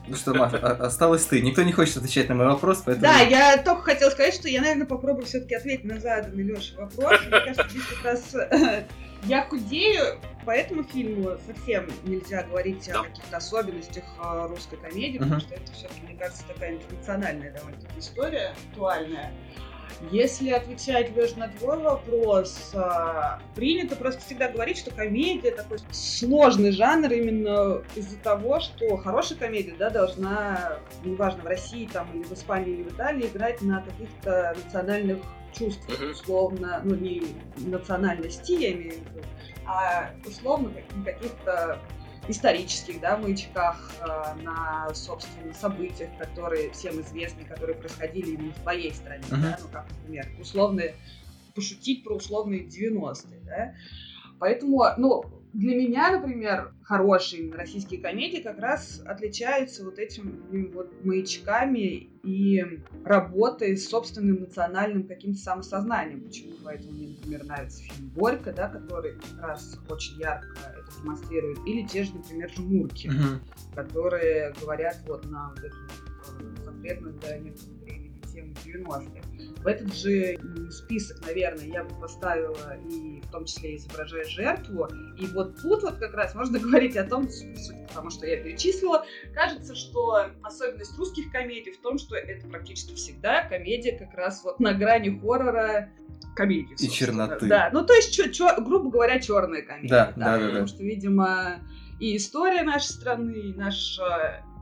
Ну 0.08 0.16
что, 0.16 0.34
Маша, 0.34 0.58
осталось 0.58 1.26
ты. 1.26 1.41
Никто 1.41 1.64
не 1.64 1.72
хочет 1.72 1.97
отвечать 1.97 2.30
на 2.30 2.36
мой 2.36 2.45
вопрос, 2.45 2.84
поэтому... 2.86 3.06
Да, 3.08 3.20
я 3.22 3.58
только 3.58 3.82
хотела 3.82 4.10
сказать, 4.12 4.34
что 4.34 4.47
я, 4.47 4.62
наверное, 4.62 4.86
попробую 4.86 5.26
все-таки 5.26 5.56
ответить 5.56 5.86
на 5.86 5.99
заданный 5.99 6.43
Леша 6.43 6.76
вопрос. 6.78 7.20
Мне 7.22 7.39
кажется, 7.39 7.68
здесь 7.70 7.84
как 7.86 8.03
раз 8.03 8.36
я 9.24 9.43
худею, 9.43 10.20
по 10.45 10.51
этому 10.51 10.84
фильму 10.84 11.32
совсем 11.47 11.88
нельзя 12.03 12.43
говорить 12.43 12.88
да. 12.88 13.01
о 13.01 13.03
каких-то 13.03 13.38
особенностях 13.38 14.03
а, 14.20 14.47
русской 14.47 14.78
комедии, 14.78 15.18
uh-huh. 15.18 15.24
потому 15.24 15.41
что 15.41 15.55
это 15.55 15.72
все-таки, 15.72 16.01
мне 16.03 16.16
кажется, 16.16 16.43
такая 16.47 16.74
интернациональная 16.74 17.51
довольно-таки 17.51 17.99
история, 17.99 18.53
актуальная. 18.70 19.32
Если 20.11 20.49
отвечать, 20.49 21.16
Леш, 21.16 21.36
на 21.36 21.47
твой 21.47 21.78
вопрос, 21.78 22.72
а, 22.74 23.39
принято 23.55 23.95
просто 23.95 24.22
всегда 24.22 24.49
говорить, 24.49 24.78
что 24.78 24.91
комедия 24.91 25.51
такой 25.51 25.80
сложный 25.91 26.72
жанр 26.72 27.11
именно 27.11 27.82
из-за 27.95 28.18
того, 28.18 28.59
что 28.59 28.97
хорошая 28.97 29.38
комедия 29.38 29.74
да, 29.78 29.89
должна, 29.89 30.80
неважно, 31.03 31.43
в 31.43 31.47
России 31.47 31.89
там, 31.91 32.07
или 32.13 32.24
в 32.24 32.32
Испании, 32.34 32.74
или 32.74 32.84
в 32.84 32.93
Италии, 32.93 33.28
играть 33.28 33.61
на 33.61 33.82
каких-то 33.82 34.55
национальных 34.63 35.20
чувств, 35.58 35.88
uh-huh. 35.88 36.12
условно, 36.12 36.82
ну 36.84 36.95
не 36.95 37.24
национальности, 37.58 38.53
я 38.53 38.74
имею 38.74 38.93
в 38.93 38.97
виду, 38.97 39.26
а 39.66 40.12
условно 40.26 40.72
каких-то 41.03 41.80
исторических 42.28 42.99
да, 43.01 43.18
маячках, 43.18 43.91
э, 44.01 44.41
на, 44.41 44.89
собственно, 44.93 45.53
событиях, 45.53 46.10
которые 46.18 46.72
всем 46.72 46.99
известны, 47.01 47.45
которые 47.45 47.76
происходили 47.76 48.32
именно 48.32 48.53
в 48.53 48.60
твоей 48.62 48.93
стране, 48.93 49.24
uh-huh. 49.30 49.41
да, 49.41 49.60
ну, 49.62 49.68
как, 49.72 49.86
например, 50.01 50.28
условные, 50.39 50.95
пошутить 51.53 52.03
про 52.03 52.16
условные 52.16 52.66
90-е, 52.66 53.39
да. 53.45 53.74
Поэтому, 54.39 54.84
ну, 54.97 55.24
для 55.56 55.76
меня, 55.76 56.12
например, 56.12 56.74
хорошие 56.84 57.49
российские 57.53 58.01
комедии 58.01 58.41
как 58.41 58.60
раз 58.60 59.01
отличаются 59.06 59.86
вот 59.86 59.97
этими 59.99 60.68
вот 60.74 60.93
маячками 61.06 62.10
и 62.24 62.82
работой 63.06 63.78
с 63.78 63.88
собственным 63.88 64.41
национальным 64.41 65.08
каким-то 65.08 65.39
самосознанием. 65.39 66.22
Почему 66.22 66.56
поэтому 66.62 66.91
мне, 66.91 67.08
например, 67.08 67.45
нравится 67.45 67.84
фильм 67.84 68.10
«Горько», 68.14 68.51
да, 68.51 68.68
который 68.68 69.14
как 69.14 69.47
раз 69.47 69.80
очень 69.89 70.20
ярко 70.20 70.47
это 70.78 71.01
демонстрирует. 71.01 71.60
Или 71.66 71.88
те 71.88 72.03
же, 72.03 72.16
например, 72.16 72.51
«Жмурки», 72.51 73.08
uh-huh. 73.08 73.76
которые 73.76 74.53
говорят 74.60 74.97
вот 75.08 75.24
на 75.26 75.51
вот 75.51 75.60
эту 75.60 75.78
э, 75.78 76.66
запретную 76.66 77.14
для 77.14 77.38
некоторого 77.38 77.78
времени 77.78 77.95
тему 78.36 78.53
90-х. 78.65 79.63
В 79.63 79.67
этот 79.67 79.93
же 79.95 80.38
список, 80.69 81.25
наверное, 81.25 81.65
я 81.65 81.83
бы 81.83 81.99
поставила 81.99 82.77
и 82.89 83.21
в 83.21 83.31
том 83.31 83.45
числе 83.45 83.75
изображая 83.77 84.25
жертву. 84.25 84.88
И 85.17 85.25
вот 85.27 85.59
тут 85.61 85.83
вот 85.83 85.95
как 85.95 86.13
раз 86.13 86.36
можно 86.36 86.59
говорить 86.65 86.95
о 86.97 87.03
том, 87.03 87.27
потому 87.88 88.09
что 88.09 88.27
я 88.27 88.38
перечислила, 88.38 89.05
кажется, 89.33 89.75
что 89.75 90.27
особенность 90.43 90.97
русских 90.97 91.31
комедий 91.31 91.71
в 91.71 91.81
том, 91.81 91.97
что 91.97 92.15
это 92.15 92.47
практически 92.47 92.93
всегда 92.95 93.47
комедия 93.47 93.97
как 93.97 94.13
раз 94.13 94.43
вот 94.43 94.59
на 94.59 94.73
грани 94.73 95.17
хоррора 95.19 95.89
комедии. 96.36 96.75
И 96.77 96.89
черноты. 96.89 97.47
Да, 97.47 97.69
ну 97.71 97.86
то 97.86 97.93
есть, 97.93 98.13
чё, 98.13 98.29
чё, 98.29 98.61
грубо 98.61 98.89
говоря, 98.89 99.19
черная 99.19 99.61
комедия. 99.61 99.89
Да, 99.89 100.13
да, 100.15 100.38
да. 100.38 100.39
да, 100.39 100.47
потому 100.47 100.67
что, 100.67 100.83
видимо, 100.83 101.59
и 101.99 102.17
история 102.17 102.63
нашей 102.63 102.91
страны, 102.91 103.31
и 103.31 103.53
наш 103.53 103.99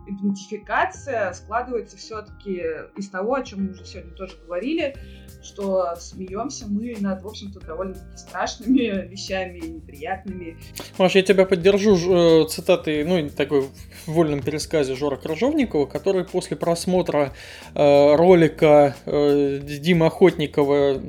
идентификация 0.08 1.34
складывается 1.34 1.98
все-таки 1.98 2.62
из 2.98 3.10
того, 3.10 3.36
о 3.36 3.44
чем 3.44 3.66
мы 3.66 3.72
уже 3.72 3.86
сегодня 3.86 4.12
тоже 4.12 4.38
говорили, 4.46 4.96
что 5.42 5.96
смеемся 5.98 6.66
мы 6.68 6.96
над, 7.00 7.22
в 7.22 7.28
общем-то, 7.28 7.60
довольно-таки 7.60 8.18
страшными 8.18 9.08
вещами, 9.10 9.60
неприятными. 9.60 10.58
Маш, 10.98 11.16
я 11.16 11.22
тебя 11.22 11.46
поддержу 11.46 12.44
э, 12.44 12.48
цитатой, 12.48 13.04
ну, 13.04 13.30
такой 13.30 13.62
в 13.62 14.12
вольном 14.12 14.42
пересказе 14.42 14.96
Жора 14.96 15.18
Крыжовникова, 15.18 15.86
который 15.86 16.24
после 16.24 16.58
просмотра 16.58 17.34
э, 17.76 18.16
ролика 18.16 18.96
э, 19.06 19.60
Димы 19.62 20.08
Охотникова 20.08 21.02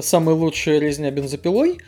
«Самая 0.00 0.34
лучшая 0.34 0.78
резня 0.78 1.10
бензопилой», 1.10 1.78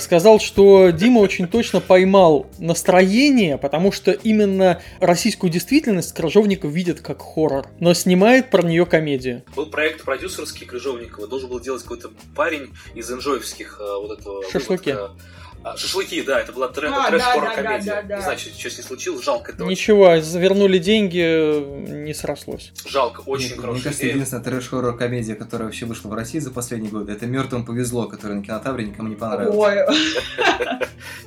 сказал, 0.00 0.40
что 0.40 0.90
Дима 0.90 1.18
очень 1.18 1.46
точно 1.46 1.80
поймал 1.80 2.46
настроение, 2.58 3.58
потому 3.58 3.92
что 3.92 4.12
именно 4.12 4.80
российскую 5.00 5.50
действительность 5.50 6.14
Крыжовников 6.14 6.72
видит 6.72 7.00
как 7.00 7.20
хоррор, 7.22 7.66
но 7.80 7.94
снимает 7.94 8.50
про 8.50 8.62
нее 8.62 8.86
комедию. 8.86 9.42
Был 9.54 9.66
проект 9.66 10.04
продюсерский 10.04 10.66
Крыжовникова, 10.66 11.28
должен 11.28 11.50
был 11.50 11.60
делать 11.60 11.82
какой-то 11.82 12.10
парень 12.34 12.72
из 12.94 13.10
энжоевских 13.10 13.78
э, 13.80 13.98
вот 14.00 14.18
этого... 14.18 14.42
Шашлыки. 14.50 14.92
Выводка 14.92 15.16
а, 15.64 15.76
шашлыки, 15.78 16.22
да, 16.22 16.40
это 16.40 16.52
была 16.52 16.68
трэш, 16.68 16.92
а, 16.94 17.10
трэш-хоррор-комедия. 17.10 17.84
Да, 17.86 18.02
да, 18.02 18.08
да, 18.08 18.16
да. 18.16 18.22
Значит, 18.22 18.54
что 18.58 18.68
с 18.68 18.76
ней 18.76 18.84
случилось, 18.84 19.24
жалко 19.24 19.52
этого. 19.52 19.68
Ничего, 19.68 20.20
завернули 20.20 20.78
деньги, 20.78 21.88
не 21.90 22.12
срослось. 22.12 22.72
Жалко, 22.86 23.20
очень 23.20 23.52
мне, 23.52 23.56
хорошая 23.56 23.72
Мне 23.72 23.82
кажется, 23.82 24.06
единственная 24.06 24.44
трэш-хоррор-комедия, 24.44 25.34
которая 25.34 25.68
вообще 25.68 25.86
вышла 25.86 26.10
в 26.10 26.14
России 26.14 26.38
за 26.38 26.50
последние 26.50 26.90
годы, 26.90 27.12
это 27.12 27.26
«Мертвым 27.26 27.64
повезло», 27.64 28.06
которая 28.06 28.38
на 28.38 28.44
кинотавре 28.44 28.84
никому 28.84 29.08
не 29.08 29.16
понравилась. 29.16 29.56
Ой. 29.56 29.76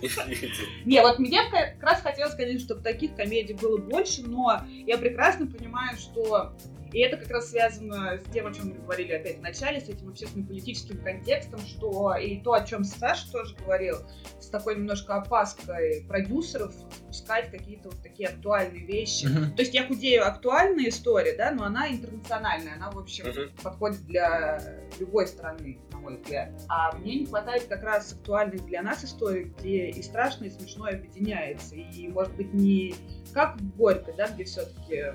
Не, 0.86 1.02
вот 1.02 1.20
мне 1.20 1.42
как 1.50 1.82
раз 1.82 2.02
хотелось, 2.02 2.36
конечно, 2.36 2.60
чтобы 2.60 2.82
таких 2.82 3.16
комедий 3.16 3.54
было 3.54 3.78
больше, 3.78 4.22
но 4.22 4.62
я 4.86 4.98
прекрасно 4.98 5.48
понимаю, 5.48 5.98
что 5.98 6.54
и 6.92 7.00
это 7.00 7.18
как 7.18 7.30
раз 7.30 7.50
связано 7.50 8.18
с 8.18 8.32
тем, 8.32 8.48
о 8.48 8.54
чем 8.54 8.70
мы 8.70 8.76
говорили 8.76 9.14
опять 9.14 9.38
в 9.40 9.42
начале, 9.42 9.80
с 9.80 9.90
этим 9.90 10.10
общественно-политическим 10.10 11.04
контекстом, 11.04 11.60
что 11.60 12.16
и 12.16 12.40
то, 12.42 12.54
о 12.54 12.66
чем 12.66 12.84
Саша 12.84 13.32
тоже 13.32 13.56
говорил, 13.56 13.98
с 14.40 14.48
такой 14.48 14.76
немножко 14.76 15.16
опаской 15.16 16.06
продюсеров 16.08 16.74
пускать 17.08 17.52
какие-то 17.52 17.90
вот 17.90 18.02
такие 18.02 18.30
актуальные 18.30 18.86
вещи. 18.86 19.26
Uh-huh. 19.26 19.56
То 19.56 19.62
есть 19.62 19.74
я 19.74 19.86
худею 19.86 20.26
актуальная 20.26 20.90
история, 20.90 21.36
да, 21.36 21.52
но 21.52 21.66
она 21.66 21.90
интернациональная, 21.90 22.76
она, 22.76 22.92
в 22.92 23.00
общем, 23.00 23.26
uh-huh. 23.26 23.62
подходит 23.62 24.06
для 24.06 24.60
любой 25.00 25.28
страны, 25.28 25.80
на 25.92 26.00
мой 26.00 26.18
взгляд. 26.18 26.52
А 26.70 26.96
мне 26.98 27.20
не 27.20 27.26
хватает 27.26 27.66
как 27.66 27.84
раз 27.84 28.14
актуальных 28.14 28.66
для 28.66 28.82
нас 28.82 29.04
историй, 29.04 29.54
где 29.60 29.90
и 29.90 30.02
страшное, 30.02 30.48
и 30.48 30.52
смешное 30.52 30.94
объединяется. 30.94 31.76
И, 31.76 32.08
может 32.08 32.36
быть, 32.36 32.54
не 32.54 32.96
как 33.34 33.58
в 33.58 33.78
Горько, 33.78 34.14
да, 34.14 34.28
где 34.28 34.46
все-таки 34.46 35.14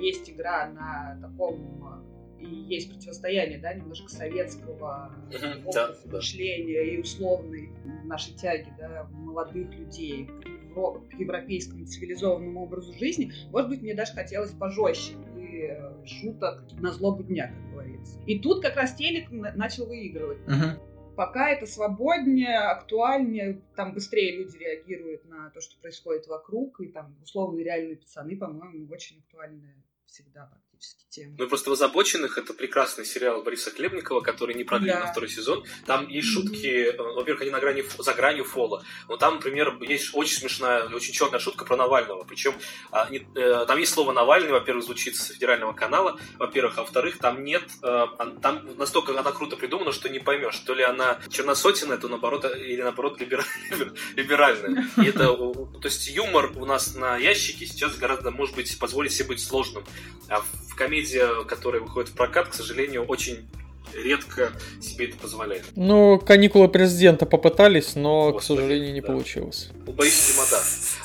есть 0.00 0.30
игра 0.30 0.66
на 0.68 1.18
таком 1.20 1.82
и 2.42 2.46
есть 2.46 2.90
противостояние, 2.90 3.58
да, 3.58 3.72
немножко 3.72 4.08
советского 4.08 5.12
да, 5.72 5.94
мышления 6.06 6.84
да. 6.84 6.90
и 6.90 7.00
условной 7.00 7.70
нашей 8.04 8.34
тяги, 8.34 8.72
да, 8.78 9.08
молодых 9.12 9.72
людей 9.74 10.28
к 10.74 11.14
европейскому 11.18 11.84
цивилизованному 11.84 12.62
образу 12.62 12.92
жизни. 12.94 13.32
Может 13.50 13.70
быть, 13.70 13.82
мне 13.82 13.94
даже 13.94 14.12
хотелось 14.14 14.52
пожестче 14.52 15.12
и 15.36 15.68
э, 15.70 16.06
шуток 16.06 16.64
на 16.80 16.92
злобу 16.92 17.22
дня, 17.22 17.48
как 17.48 17.72
говорится. 17.72 18.18
И 18.26 18.38
тут 18.38 18.62
как 18.62 18.76
раз 18.76 18.94
телек 18.94 19.30
начал 19.30 19.86
выигрывать. 19.86 20.38
Uh-huh 20.46 20.78
пока 21.16 21.50
это 21.50 21.66
свободнее, 21.66 22.58
актуальнее, 22.58 23.62
там 23.76 23.94
быстрее 23.94 24.36
люди 24.36 24.56
реагируют 24.56 25.24
на 25.24 25.50
то, 25.50 25.60
что 25.60 25.80
происходит 25.80 26.26
вокруг, 26.26 26.80
и 26.80 26.88
там 26.88 27.16
условные 27.22 27.64
реальные 27.64 27.96
пацаны, 27.96 28.36
по-моему, 28.36 28.90
очень 28.90 29.18
актуальные 29.18 29.82
всегда 30.06 30.46
практически 30.82 31.04
тема. 31.10 31.34
Ну, 31.38 31.48
просто 31.48 31.70
в 31.70 31.72
«Озабоченных» 31.72 32.38
это 32.38 32.54
прекрасный 32.54 33.04
сериал 33.04 33.42
Бориса 33.42 33.70
Хлебникова, 33.70 34.20
который 34.20 34.54
не 34.54 34.64
продлили 34.64 34.92
да. 34.92 35.00
на 35.00 35.06
второй 35.06 35.28
сезон. 35.28 35.64
Там 35.86 36.08
есть 36.08 36.28
шутки, 36.28 36.90
mm-hmm. 36.90 37.14
во-первых, 37.14 37.42
они 37.42 37.50
на 37.50 37.60
грани, 37.60 37.84
за 37.98 38.14
гранью 38.14 38.44
фола. 38.44 38.84
Но 39.08 39.16
там, 39.16 39.34
например, 39.34 39.78
есть 39.80 40.10
очень 40.14 40.38
смешная, 40.38 40.84
очень 40.88 41.12
черная 41.12 41.38
шутка 41.38 41.64
про 41.64 41.76
Навального. 41.76 42.24
Причем 42.24 42.54
а, 42.90 43.08
э, 43.10 43.64
там 43.66 43.78
есть 43.78 43.92
слово 43.92 44.12
«Навальный», 44.12 44.52
во-первых, 44.52 44.84
звучит 44.84 45.16
с 45.16 45.28
федерального 45.28 45.72
канала, 45.72 46.18
во-первых, 46.38 46.78
а 46.78 46.82
во-вторых, 46.82 47.18
там 47.18 47.44
нет, 47.44 47.62
э, 47.82 48.06
там 48.40 48.76
настолько 48.76 49.18
она 49.18 49.30
круто 49.32 49.56
придумана, 49.56 49.92
что 49.92 50.08
не 50.08 50.18
поймешь, 50.18 50.58
то 50.60 50.74
ли 50.74 50.82
она 50.82 51.20
черносотенная, 51.30 51.98
то 51.98 52.08
наоборот, 52.08 52.44
или 52.44 52.82
наоборот 52.82 53.20
либер... 53.20 53.44
либеральная. 54.16 54.88
И 54.96 55.06
это, 55.06 55.26
то 55.26 55.84
есть 55.84 56.08
юмор 56.08 56.52
у 56.56 56.64
нас 56.64 56.94
на 56.94 57.16
ящике 57.16 57.66
сейчас 57.66 57.96
гораздо, 57.96 58.30
может 58.30 58.56
быть, 58.56 58.78
позволить 58.78 59.12
себе 59.12 59.28
быть 59.28 59.44
сложным. 59.44 59.84
А 60.28 60.40
в 60.40 60.71
комедия, 60.74 61.44
которая 61.44 61.80
выходит 61.80 62.10
в 62.10 62.14
прокат, 62.14 62.48
к 62.48 62.54
сожалению, 62.54 63.04
очень 63.04 63.48
редко 63.94 64.52
себе 64.80 65.06
это 65.06 65.16
позволяет. 65.16 65.64
Ну, 65.76 66.18
каникулы 66.18 66.68
президента 66.68 67.26
попытались, 67.26 67.94
но, 67.94 68.32
Господи, 68.32 68.40
к 68.40 68.46
сожалению, 68.46 68.92
не 68.92 69.00
да. 69.00 69.06
получилось. 69.08 69.70
Ну, 69.86 69.92
боюсь, 69.92 70.28
видимо, 70.28 70.46
да. 70.50 70.60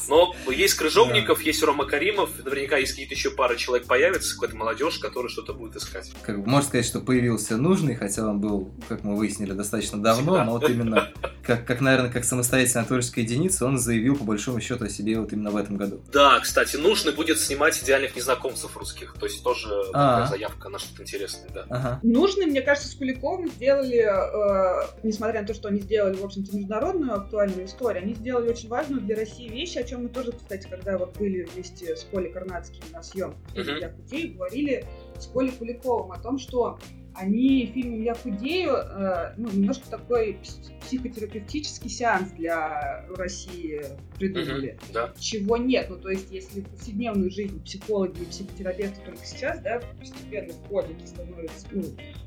Но 0.07 0.51
есть 0.51 0.75
Крыжовников, 0.75 1.39
да. 1.39 1.43
есть 1.43 1.63
Рома 1.63 1.85
Каримов, 1.85 2.29
наверняка 2.43 2.77
есть 2.77 2.91
какие-то 2.91 3.13
еще 3.13 3.31
пара 3.31 3.55
человек 3.55 3.87
появится, 3.87 4.35
какая-то 4.35 4.55
молодежь, 4.55 4.99
которая 4.99 5.29
что-то 5.29 5.53
будет 5.53 5.75
искать. 5.75 6.11
Как 6.21 6.41
бы, 6.41 6.49
можно 6.49 6.67
сказать, 6.67 6.85
что 6.85 6.99
появился 6.99 7.57
нужный, 7.57 7.95
хотя 7.95 8.27
он 8.27 8.39
был, 8.39 8.71
как 8.87 9.03
мы 9.03 9.15
выяснили, 9.17 9.51
достаточно 9.51 10.01
давно, 10.01 10.33
Всегда. 10.33 10.45
но 10.45 10.51
вот 10.51 10.69
именно, 10.69 11.11
как, 11.43 11.65
как, 11.65 11.81
наверное, 11.81 12.11
как 12.11 12.23
самостоятельная 12.23 12.85
творческая 12.85 13.21
единица, 13.21 13.65
он 13.65 13.77
заявил, 13.77 14.15
по 14.15 14.23
большому 14.23 14.61
счету, 14.61 14.85
о 14.85 14.89
себе 14.89 15.19
вот 15.19 15.33
именно 15.33 15.51
в 15.51 15.57
этом 15.57 15.77
году. 15.77 16.01
Да, 16.11 16.39
кстати, 16.39 16.77
нужный 16.77 17.13
будет 17.13 17.39
снимать 17.39 17.81
идеальных 17.83 18.15
незнакомцев 18.15 18.75
русских, 18.77 19.15
то 19.19 19.25
есть 19.25 19.43
тоже 19.43 19.67
А-а-а. 19.93 20.21
такая 20.21 20.27
заявка 20.27 20.69
на 20.69 20.79
что-то 20.79 21.03
интересное, 21.03 21.49
да. 21.53 21.65
Ага. 21.69 21.99
Нужный, 22.03 22.45
мне 22.45 22.61
кажется, 22.61 22.76
с 22.83 22.95
Куликовым 22.95 23.49
сделали, 23.49 23.97
э, 23.97 24.87
несмотря 25.03 25.41
на 25.41 25.47
то, 25.47 25.53
что 25.53 25.69
они 25.69 25.79
сделали, 25.79 26.15
в 26.15 26.25
общем-то, 26.25 26.55
международную 26.55 27.13
актуальную 27.15 27.65
историю, 27.65 28.03
они 28.03 28.13
сделали 28.13 28.49
очень 28.49 28.69
важную 28.69 29.01
для 29.01 29.15
России 29.15 29.47
вещь, 29.47 29.77
о 29.77 29.83
чем 29.83 30.03
мы 30.03 30.09
тоже, 30.09 30.31
кстати, 30.31 30.67
когда 30.67 30.97
вот 30.97 31.17
были 31.17 31.43
вместе 31.43 31.95
с 31.95 32.03
Колей 32.03 32.31
Карнацким 32.31 32.83
на 32.91 33.01
съемках 33.01 33.39
uh-huh. 33.55 33.79
«Я 33.79 33.89
худею», 33.89 34.35
говорили 34.35 34.85
с 35.19 35.27
Колей 35.27 35.51
Куликовым 35.51 36.11
о 36.11 36.19
том, 36.19 36.37
что 36.37 36.79
они 37.17 37.65
фильмом 37.73 38.01
«Я 38.01 38.13
худею» 38.13 38.73
э, 38.75 39.33
ну, 39.37 39.49
немножко 39.49 39.89
такой 39.89 40.39
психотерапевтический 40.81 41.89
сеанс 41.89 42.31
для 42.31 43.05
России 43.15 43.81
придумали. 44.17 44.77
Uh-huh, 44.79 44.93
да. 44.93 45.13
Чего 45.19 45.57
нет. 45.57 45.87
Ну, 45.89 45.97
то 45.97 46.09
есть, 46.09 46.31
если 46.31 46.61
в 46.61 46.69
повседневную 46.69 47.31
жизнь 47.31 47.61
психологи 47.63 48.21
и 48.21 48.25
психотерапевты 48.25 49.01
только 49.03 49.25
сейчас, 49.25 49.59
да, 49.61 49.81
постепенно 49.99 50.53
входят 50.53 51.01
и 51.01 51.07
становятся, 51.07 51.67
ну, 51.71 51.83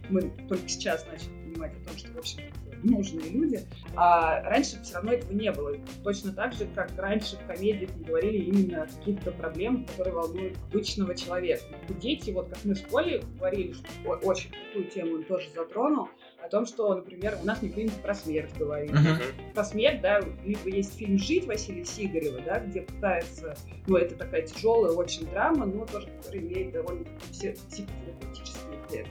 мы 0.08 0.22
только 0.48 0.68
сейчас 0.68 1.06
начали 1.06 1.30
понимать 1.44 1.72
о 1.82 1.88
том, 1.88 1.96
что, 1.96 2.12
в 2.12 2.18
общем 2.18 2.40
нужные 2.82 3.30
люди. 3.30 3.60
А 3.96 4.42
раньше 4.42 4.80
все 4.82 4.94
равно 4.94 5.12
этого 5.12 5.32
не 5.32 5.50
было. 5.52 5.76
Точно 6.02 6.32
так 6.32 6.52
же, 6.52 6.66
как 6.74 6.90
раньше 6.96 7.36
в 7.36 7.46
комедиях 7.46 7.90
мы 7.98 8.04
говорили 8.04 8.38
именно 8.38 8.82
о 8.82 8.86
каких-то 8.86 9.32
проблемах, 9.32 9.86
которые 9.86 10.14
волнуют 10.14 10.56
обычного 10.70 11.14
человека. 11.14 11.64
Дети, 12.00 12.30
вот 12.30 12.48
как 12.48 12.58
мы 12.64 12.74
с 12.74 12.80
Колей 12.82 13.22
говорили, 13.38 13.72
что 13.72 14.10
очень 14.22 14.50
крутую 14.50 14.90
тему 14.90 15.16
он 15.16 15.24
тоже 15.24 15.48
затронул, 15.54 16.08
о 16.42 16.48
том, 16.48 16.66
что, 16.66 16.94
например, 16.94 17.38
у 17.42 17.46
нас 17.46 17.62
не 17.62 17.70
про 18.02 18.14
смерть 18.14 18.56
говорит. 18.58 18.90
Uh-huh. 18.90 19.52
Про 19.54 19.64
смерть, 19.64 20.00
да, 20.00 20.20
либо 20.44 20.68
есть 20.68 20.96
фильм 20.96 21.18
«Жить» 21.18 21.46
Василия 21.46 21.84
Сигарева, 21.84 22.40
да, 22.40 22.60
где 22.60 22.82
пытается, 22.82 23.54
ну, 23.86 23.96
это 23.96 24.14
такая 24.16 24.42
тяжелая 24.42 24.92
очень 24.92 25.26
драма, 25.26 25.66
но 25.66 25.86
тоже, 25.86 26.08
которая 26.18 26.42
имеет 26.42 26.72
довольно 26.72 27.04
психотерапевтический 27.30 28.76
эффект 28.88 29.10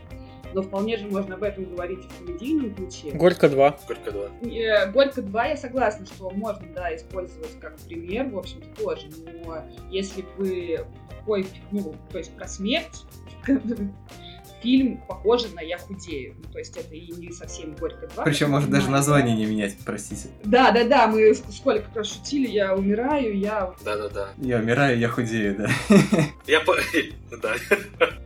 но 0.53 0.61
вполне 0.61 0.97
же 0.97 1.07
можно 1.07 1.35
об 1.35 1.43
этом 1.43 1.65
говорить 1.65 2.03
в 2.05 2.17
комедийном 2.25 2.73
ключе. 2.75 3.11
Горько 3.11 3.49
2. 3.49 3.77
Горько 3.87 4.11
2. 4.11 4.49
Э, 4.51 4.91
Горько 4.91 5.21
2, 5.21 5.45
я 5.45 5.57
согласна, 5.57 6.05
что 6.05 6.29
можно, 6.31 6.67
да, 6.73 6.95
использовать 6.95 7.59
как 7.59 7.77
пример, 7.79 8.29
в 8.29 8.37
общем-то, 8.37 8.67
тоже, 8.81 9.07
но 9.45 9.63
если 9.89 10.23
бы 10.37 10.85
такой, 11.09 11.47
ну, 11.71 11.93
то 12.11 12.17
есть 12.17 12.35
про 12.35 12.47
смерть, 12.47 13.03
фильм 14.61 14.97
похожий 15.07 15.51
на 15.51 15.61
«Я 15.61 15.77
худею». 15.77 16.35
Ну, 16.43 16.51
то 16.51 16.59
есть 16.59 16.75
это 16.77 16.95
и 16.95 17.11
не 17.11 17.31
совсем 17.31 17.75
«Горько 17.75 18.05
2». 18.05 18.23
Причем 18.23 18.51
может 18.51 18.69
даже 18.69 18.89
название 18.89 19.35
не 19.35 19.45
менять, 19.45 19.77
простите. 19.85 20.29
Да, 20.43 20.71
да, 20.71 20.83
да, 20.83 21.07
мы 21.07 21.33
в 21.33 21.53
школе 21.53 21.79
как 21.79 21.95
раз 21.95 22.13
шутили, 22.13 22.47
я 22.47 22.75
умираю, 22.75 23.37
я... 23.37 23.73
Да, 23.83 23.97
да, 23.97 24.09
да. 24.09 24.29
Я 24.37 24.57
умираю, 24.57 24.97
я 24.97 25.09
худею, 25.09 25.55
да. 25.57 25.69
Я 26.47 26.61
по... 26.61 26.75
Да. 27.29 27.55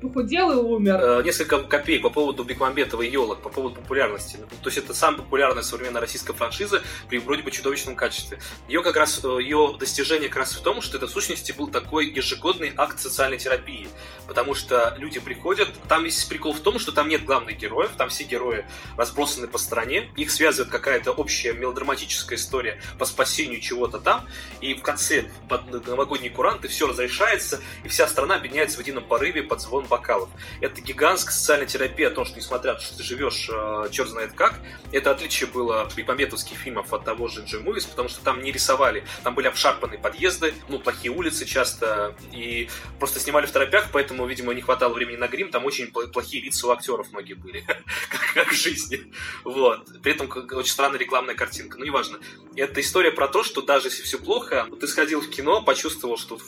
Похудел 0.02 0.52
и 0.52 0.56
умер. 0.56 0.96
Э, 0.96 1.24
несколько 1.24 1.60
копеек 1.60 2.04
по 2.04 2.10
поводу 2.10 2.46
Бекмамбетова 2.46 3.02
и 3.02 3.12
елок, 3.12 3.42
по 3.42 3.50
поводу 3.50 3.76
популярности. 3.76 4.38
То 4.62 4.70
есть 4.70 4.78
это 4.78 4.94
самая 4.94 5.20
популярная 5.20 5.62
современная 5.62 6.00
российская 6.00 6.34
франшиза 6.34 6.82
при 7.10 7.20
вроде 7.20 7.44
бы 7.44 7.52
чудовищном 7.52 7.98
качестве. 7.98 8.40
Ее 8.70 8.82
как 8.82 8.96
раз, 8.96 9.20
э, 9.24 9.28
ее 9.42 9.76
достижение 9.78 10.30
как 10.30 10.40
раз 10.40 10.54
в 10.54 10.62
том, 10.62 10.82
что 10.82 10.98
это 10.98 11.08
в 11.08 11.10
сущности 11.10 11.52
был 11.52 11.68
такой 11.68 12.08
ежегодный 12.08 12.72
акт 12.78 13.00
социальной 13.00 13.38
терапии. 13.38 13.88
Потому 14.26 14.56
что 14.56 14.96
люди 14.98 15.20
приходят, 15.20 15.70
там 15.90 16.06
есть 16.06 16.20
Здесь 16.24 16.30
прикол 16.30 16.54
в 16.54 16.62
том, 16.62 16.80
что 16.80 16.94
там 16.94 17.10
нет 17.10 17.26
главных 17.26 17.58
героев, 17.58 17.92
там 17.98 18.08
все 18.08 18.24
герои 18.24 18.66
разбросаны 18.96 19.46
по 19.48 19.58
стране, 19.58 20.10
их 20.16 20.32
связывает 20.32 20.72
какая-то 20.72 21.12
общая 21.12 21.52
мелодраматическая 21.52 22.38
история 22.38 22.82
по 22.98 23.04
спасению 23.04 23.60
чего-то 23.60 24.00
там, 24.00 24.26
и 24.62 24.74
в 24.74 24.82
конце 24.82 25.26
под 25.50 25.86
новогодний 25.86 26.30
курант 26.30 26.64
и 26.64 26.70
все 26.70 26.88
разрешается, 26.88 27.60
и 27.84 27.90
вся 27.90 28.08
страна 28.08 28.36
объединяется 28.36 28.78
в 28.78 28.80
едином 28.80 29.04
порыве 29.04 29.44
под 29.44 29.60
звон 29.60 29.84
бокалов. 29.86 30.30
Это 30.62 30.80
гигантская 30.80 31.34
социальная 31.34 31.68
терапия 31.68 32.08
о 32.08 32.12
том, 32.12 32.24
что 32.24 32.38
несмотря 32.38 32.72
на 32.72 32.80
то, 32.80 32.86
что 32.86 32.96
ты 32.96 33.04
живешь 33.04 33.50
э, 33.52 33.90
черт 33.92 34.08
знает 34.08 34.32
как, 34.32 34.62
это 34.94 35.12
отличие 35.12 35.50
было 35.50 35.90
при 35.94 36.04
пометовских 36.04 36.58
фильмов 36.58 36.94
от 36.94 37.04
того 37.04 37.28
же 37.28 37.44
Джим 37.44 37.64
Мувис, 37.64 37.86
потому 37.86 38.08
что 38.08 38.24
там 38.24 38.42
не 38.42 38.54
рисовали, 38.54 39.04
там 39.24 39.36
были 39.36 39.48
обшарпанные 39.48 40.00
подъезды, 40.00 40.54
ну, 40.70 40.80
плохие 40.80 41.12
улицы 41.12 41.44
часто, 41.44 42.16
и 42.32 42.70
просто 42.98 43.20
снимали 43.20 43.46
в 43.46 43.52
торопях, 43.52 43.90
поэтому, 43.92 44.26
видимо, 44.26 44.54
не 44.54 44.62
хватало 44.62 44.94
времени 44.94 45.18
на 45.18 45.28
грим, 45.28 45.52
там 45.52 45.66
очень 45.66 45.92
плохие 46.14 46.44
лица 46.44 46.68
у 46.68 46.72
актеров 46.72 47.12
многие 47.12 47.34
были, 47.34 47.62
как, 48.10 48.34
как 48.34 48.48
в 48.52 48.56
жизни. 48.56 49.12
Вот. 49.44 50.02
При 50.02 50.14
этом 50.14 50.30
очень 50.58 50.72
странная 50.72 51.00
рекламная 51.00 51.36
картинка. 51.36 51.78
Ну, 51.78 51.86
неважно. 51.86 52.20
Это 52.56 52.80
история 52.82 53.12
про 53.12 53.28
то, 53.28 53.44
что 53.44 53.62
даже 53.62 53.88
если 53.88 54.04
все 54.04 54.20
плохо, 54.20 54.68
ты 54.80 54.88
сходил 54.88 55.22
в 55.22 55.30
кино, 55.30 55.64
почувствовал, 55.64 56.18
что 56.18 56.40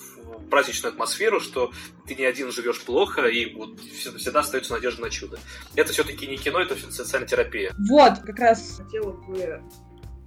праздничную 0.50 0.94
атмосферу, 0.94 1.40
что 1.40 1.72
ты 2.08 2.16
не 2.16 2.24
один 2.24 2.52
живешь 2.52 2.82
плохо, 2.82 3.26
и 3.26 3.54
вот 3.54 3.80
всегда 3.80 4.42
остается 4.42 4.74
надежда 4.74 5.02
на 5.02 5.10
чудо. 5.10 5.40
Это 5.76 5.92
все-таки 5.92 6.28
не 6.28 6.38
кино, 6.38 6.62
это 6.62 6.76
социальная 6.92 7.28
терапия. 7.28 7.74
Вот, 7.90 8.20
как 8.20 8.40
раз 8.40 8.80
хотела 8.84 9.12
бы 9.12 9.62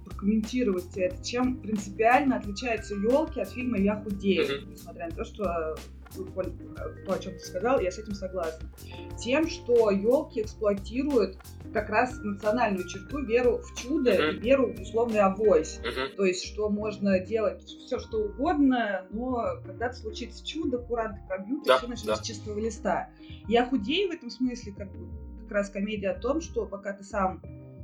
прокомментировать 0.05 0.97
это, 0.97 1.23
чем 1.23 1.61
принципиально 1.61 2.37
отличаются 2.37 2.95
елки 2.95 3.39
от 3.39 3.49
фильма 3.49 3.77
Я 3.77 3.95
худею, 3.95 4.45
mm-hmm. 4.45 4.71
несмотря 4.71 5.07
на 5.07 5.15
то, 5.15 5.23
что 5.23 5.75
то, 6.15 7.13
о 7.13 7.19
чем 7.19 7.33
ты 7.33 7.39
сказал, 7.39 7.79
я 7.79 7.91
с 7.91 7.99
этим 7.99 8.13
согласна. 8.13 8.69
Тем, 9.17 9.47
что 9.47 9.91
елки 9.91 10.41
эксплуатируют 10.41 11.37
как 11.73 11.89
раз 11.89 12.17
национальную 12.23 12.87
черту 12.87 13.23
веру 13.23 13.59
в 13.59 13.79
чудо 13.79 14.11
uh-huh. 14.11 14.35
и 14.35 14.39
веру 14.39 14.73
в 14.73 14.81
условный 14.81 15.19
авось. 15.19 15.79
Uh-huh. 15.83 16.15
То 16.15 16.25
есть, 16.25 16.45
что 16.45 16.69
можно 16.69 17.19
делать 17.19 17.63
все, 17.63 17.99
что 17.99 18.23
угодно, 18.23 19.05
но 19.11 19.61
когда-то 19.65 19.95
случится 19.95 20.45
чудо, 20.45 20.79
куранты 20.79 21.21
пробьют, 21.27 21.65
да, 21.65 21.75
и 21.75 21.77
все 21.77 21.87
начнется 21.87 22.17
да. 22.17 22.23
с 22.23 22.27
чистого 22.27 22.59
листа. 22.59 23.09
Я 23.47 23.65
худею 23.65 24.09
в 24.09 24.13
этом 24.13 24.29
смысле, 24.29 24.73
как, 24.73 24.91
бы, 24.91 25.07
как 25.43 25.51
раз 25.51 25.69
комедия 25.69 26.09
о 26.09 26.19
том, 26.19 26.41
что 26.41 26.65
пока 26.65 26.93
ты 26.93 27.03
сам 27.03 27.41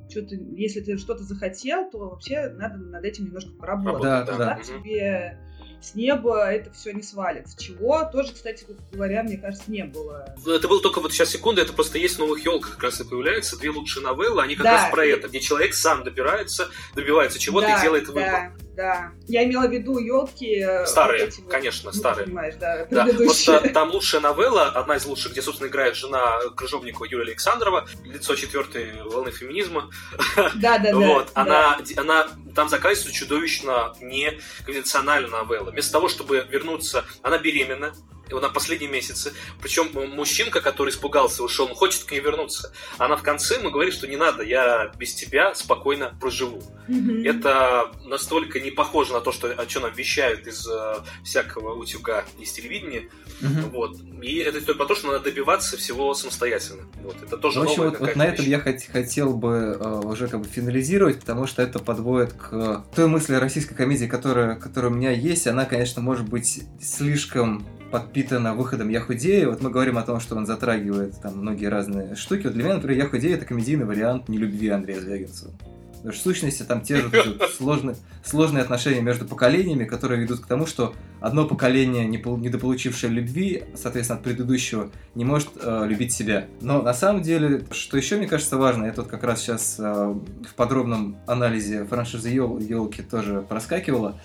что-то, 0.09 0.35
если 0.35 0.81
ты 0.81 0.97
что-то 0.97 1.23
захотел, 1.23 1.89
то 1.89 1.97
вообще 1.97 2.49
надо 2.49 2.77
над 2.77 3.03
этим 3.03 3.25
немножко 3.25 3.51
поработать. 3.53 4.03
Да, 4.03 4.23
да, 4.23 4.37
да. 4.37 4.59
Тебе 4.61 5.39
с 5.81 5.95
неба 5.95 6.51
это 6.51 6.71
все 6.71 6.91
не 6.91 7.03
свалится. 7.03 7.57
Чего 7.61 8.03
тоже, 8.11 8.33
кстати 8.33 8.65
говоря, 8.91 9.23
мне 9.23 9.37
кажется, 9.37 9.69
не 9.69 9.83
было. 9.83 10.35
Это 10.45 10.67
было 10.67 10.81
только 10.81 10.99
вот 10.99 11.11
сейчас 11.13 11.29
секунда, 11.29 11.61
это 11.61 11.73
просто 11.73 11.97
есть 11.97 12.15
в 12.15 12.19
новых 12.19 12.43
елках 12.45 12.73
как 12.73 12.83
раз 12.83 13.01
и 13.01 13.03
появляются 13.03 13.57
две 13.57 13.69
лучшие 13.69 14.03
новеллы, 14.03 14.41
они 14.41 14.55
как 14.55 14.65
да. 14.65 14.71
раз 14.73 14.91
про 14.91 15.05
это, 15.05 15.27
где 15.27 15.39
человек 15.39 15.73
сам 15.73 16.03
добирается, 16.03 16.69
добивается 16.93 17.39
чего-то 17.39 17.67
да, 17.67 17.77
и 17.77 17.81
делает 17.81 18.07
выбор. 18.07 18.23
Да, 18.23 18.51
да. 18.75 19.11
Я 19.27 19.43
имела 19.45 19.67
в 19.67 19.71
виду 19.71 19.97
елки. 19.97 20.59
Э, 20.59 20.85
Старые, 20.85 21.25
вот 21.25 21.49
конечно, 21.49 21.89
вот, 21.89 21.95
ну, 21.95 21.99
старые. 21.99 22.25
Понимаешь, 22.25 22.55
да, 22.59 22.85
да. 22.89 23.05
Вот, 23.05 23.73
там 23.73 23.91
лучшая 23.91 24.21
новелла, 24.21 24.67
одна 24.67 24.97
из 24.97 25.05
лучших, 25.05 25.31
где, 25.31 25.41
собственно, 25.41 25.69
играет 25.69 25.95
жена 25.95 26.39
Крыжовникова 26.55 27.05
Юлия 27.05 27.31
Александрова, 27.31 27.87
лицо 28.03 28.35
четвертой 28.35 29.01
волны 29.03 29.31
феминизма. 29.31 29.89
Да, 30.55 30.77
да, 30.77 30.91
да. 30.91 30.95
Вот, 30.95 31.31
она, 31.33 31.79
она 31.97 32.27
там 32.55 32.69
заканчивается 32.69 33.11
чудовищно 33.11 33.93
неконвенциональная 34.01 35.29
новелла. 35.29 35.71
Вместо 35.71 35.91
того, 35.91 36.07
чтобы 36.07 36.45
вернуться, 36.49 37.05
она 37.21 37.37
беременна, 37.37 37.93
на 38.29 38.49
последние 38.49 38.89
месяцы. 38.89 39.33
Причем 39.61 39.89
мужчинка, 40.15 40.61
который 40.61 40.89
испугался, 40.89 41.43
ушел, 41.43 41.67
он 41.67 41.75
хочет 41.75 42.03
к 42.03 42.11
ней 42.11 42.19
вернуться. 42.19 42.71
Она 42.97 43.15
в 43.15 43.23
конце 43.23 43.55
ему 43.59 43.71
говорит, 43.71 43.93
что 43.93 44.07
не 44.07 44.17
надо, 44.17 44.43
я 44.43 44.91
без 44.97 45.13
тебя 45.13 45.53
спокойно 45.55 46.15
проживу. 46.19 46.61
Mm-hmm. 46.87 47.27
Это 47.27 47.91
настолько 48.05 48.59
не 48.59 48.71
похоже 48.71 49.13
на 49.13 49.21
то, 49.21 49.31
что, 49.31 49.51
о 49.51 49.65
чем 49.65 49.83
нам 49.83 49.93
вещают 49.93 50.47
из 50.47 50.67
э, 50.67 50.95
всякого 51.23 51.73
утюга 51.73 52.25
из 52.39 52.51
телевидения. 52.51 53.09
Mm-hmm. 53.41 53.69
Вот. 53.71 53.97
И 54.21 54.37
это 54.37 54.59
история 54.59 54.77
про 54.77 54.85
то, 54.85 54.95
что 54.95 55.07
надо 55.07 55.19
добиваться 55.19 55.77
всего 55.77 56.13
самостоятельно. 56.13 56.83
Вот. 57.03 57.15
Это 57.23 57.37
тоже 57.37 57.59
в 57.59 57.63
общем, 57.63 57.83
вот, 57.83 57.99
вот 57.99 58.15
на 58.15 58.25
этом 58.25 58.45
я 58.45 58.59
хот- 58.59 58.91
хотел 58.91 59.33
бы 59.33 59.77
э, 59.79 60.01
уже 60.03 60.27
как 60.27 60.41
бы 60.41 60.47
финализировать, 60.47 61.19
потому 61.19 61.47
что 61.47 61.61
это 61.61 61.79
подводит 61.79 62.33
к 62.33 62.85
той 62.95 63.07
мысли 63.07 63.35
российской 63.35 63.75
комедии, 63.75 64.05
которая, 64.05 64.55
которая 64.55 64.91
у 64.91 64.95
меня 64.95 65.11
есть. 65.11 65.47
Она, 65.47 65.65
конечно, 65.65 66.01
может 66.01 66.27
быть 66.27 66.63
слишком 66.81 67.65
подпитана 67.95 68.53
выходом 68.53 68.89
«Я 68.89 68.99
худею». 68.99 69.51
Вот 69.51 69.61
мы 69.61 69.69
говорим 69.69 69.97
о 69.97 70.01
том, 70.01 70.19
что 70.19 70.35
он 70.35 70.45
затрагивает 70.45 71.15
там 71.21 71.37
многие 71.37 71.67
разные 71.67 72.17
штуки. 72.17 72.43
Вот 72.43 72.53
для 72.53 72.63
меня, 72.65 72.73
например, 72.75 72.97
«Я 72.97 73.09
худею»— 73.09 73.35
это 73.37 73.45
комедийный 73.45 73.85
вариант 73.85 74.27
нелюбви 74.27 74.67
Андрея 74.67 74.99
Звягинцева. 74.99 75.53
Потому 75.93 76.11
что 76.11 76.19
в 76.19 76.33
сущности 76.33 76.63
там 76.63 76.81
те 76.81 76.97
же 76.97 77.09
сложные, 77.55 77.95
сложные 78.21 78.63
отношения 78.63 78.99
между 78.99 79.25
поколениями, 79.25 79.85
которые 79.85 80.21
ведут 80.21 80.41
к 80.41 80.45
тому, 80.45 80.65
что 80.65 80.93
одно 81.21 81.47
поколение, 81.47 82.05
не 82.05 82.17
недополучившее 82.17 83.13
любви, 83.13 83.63
соответственно, 83.75 84.19
от 84.19 84.25
предыдущего, 84.25 84.91
не 85.15 85.23
может 85.23 85.51
э, 85.55 85.85
любить 85.87 86.11
себя. 86.11 86.47
Но 86.59 86.81
на 86.81 86.93
самом 86.93 87.21
деле, 87.21 87.65
что 87.71 87.95
еще 87.95 88.17
мне 88.17 88.27
кажется 88.27 88.57
важно, 88.57 88.85
это 88.85 89.03
вот 89.03 89.09
как 89.09 89.23
раз 89.23 89.39
сейчас 89.39 89.77
э, 89.79 89.83
в 89.83 90.53
подробном 90.55 91.15
анализе 91.27 91.85
франшизы 91.85 92.27
елки 92.27 93.01
тоже 93.01 93.43
проскакивало, 93.47 94.19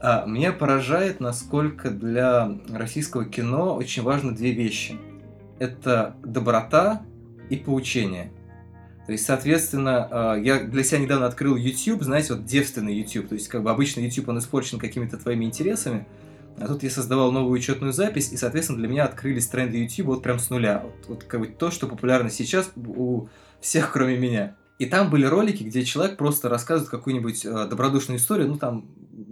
а, 0.00 0.26
меня 0.26 0.52
поражает, 0.52 1.20
насколько 1.20 1.90
для 1.90 2.50
российского 2.70 3.24
кино 3.24 3.74
очень 3.74 4.02
важны 4.02 4.32
две 4.32 4.52
вещи. 4.52 4.98
Это 5.58 6.16
доброта 6.22 7.02
и 7.48 7.56
поучение. 7.56 8.32
То 9.06 9.12
есть, 9.12 9.24
соответственно, 9.24 10.08
а, 10.10 10.34
я 10.36 10.60
для 10.60 10.82
себя 10.82 10.98
недавно 10.98 11.26
открыл 11.26 11.56
YouTube, 11.56 12.02
знаете, 12.02 12.34
вот 12.34 12.44
девственный 12.44 12.94
YouTube. 12.94 13.28
То 13.28 13.34
есть, 13.34 13.48
как 13.48 13.62
бы 13.62 13.70
обычно 13.70 14.00
YouTube, 14.00 14.28
он 14.28 14.38
испорчен 14.38 14.78
какими-то 14.78 15.16
твоими 15.16 15.44
интересами. 15.44 16.06
А 16.58 16.66
тут 16.66 16.82
я 16.82 16.90
создавал 16.90 17.32
новую 17.32 17.52
учетную 17.52 17.92
запись, 17.92 18.32
и, 18.32 18.36
соответственно, 18.36 18.78
для 18.78 18.88
меня 18.88 19.04
открылись 19.04 19.46
тренды 19.46 19.76
YouTube 19.78 20.06
вот 20.06 20.22
прям 20.22 20.38
с 20.38 20.50
нуля. 20.50 20.82
Вот, 20.84 21.08
вот 21.08 21.24
как 21.24 21.40
бы 21.40 21.46
то, 21.48 21.70
что 21.70 21.86
популярно 21.86 22.30
сейчас 22.30 22.70
у 22.76 23.28
всех, 23.60 23.92
кроме 23.92 24.16
меня. 24.16 24.56
И 24.78 24.86
там 24.86 25.10
были 25.10 25.24
ролики, 25.24 25.62
где 25.62 25.84
человек 25.84 26.16
просто 26.16 26.48
рассказывает 26.48 26.90
какую-нибудь 26.90 27.44
э, 27.44 27.66
добродушную 27.66 28.18
историю, 28.18 28.48
ну 28.48 28.56
там 28.56 28.86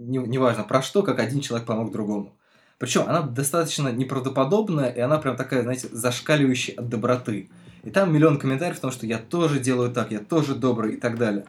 неважно 0.05 0.61
не 0.61 0.67
про 0.67 0.81
что, 0.81 1.03
как 1.03 1.19
один 1.19 1.41
человек 1.41 1.67
помог 1.67 1.91
другому. 1.91 2.37
Причем 2.77 3.03
она 3.07 3.21
достаточно 3.21 3.89
неправдоподобная, 3.89 4.89
и 4.89 4.99
она 4.99 5.17
прям 5.17 5.37
такая, 5.37 5.63
знаете, 5.63 5.87
зашкаливающая 5.91 6.75
от 6.75 6.89
доброты. 6.89 7.49
И 7.83 7.89
там 7.89 8.13
миллион 8.13 8.37
комментариев 8.37 8.77
в 8.77 8.81
том, 8.81 8.91
что 8.91 9.05
я 9.05 9.17
тоже 9.17 9.59
делаю 9.59 9.91
так, 9.91 10.11
я 10.11 10.19
тоже 10.19 10.55
добрый 10.55 10.95
и 10.95 10.97
так 10.97 11.17
далее. 11.17 11.45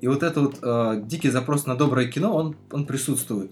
И 0.00 0.06
вот 0.06 0.22
этот 0.22 0.36
вот 0.36 0.58
э, 0.62 1.02
дикий 1.04 1.30
запрос 1.30 1.66
на 1.66 1.74
доброе 1.74 2.06
кино, 2.06 2.32
он, 2.34 2.56
он 2.70 2.86
присутствует. 2.86 3.50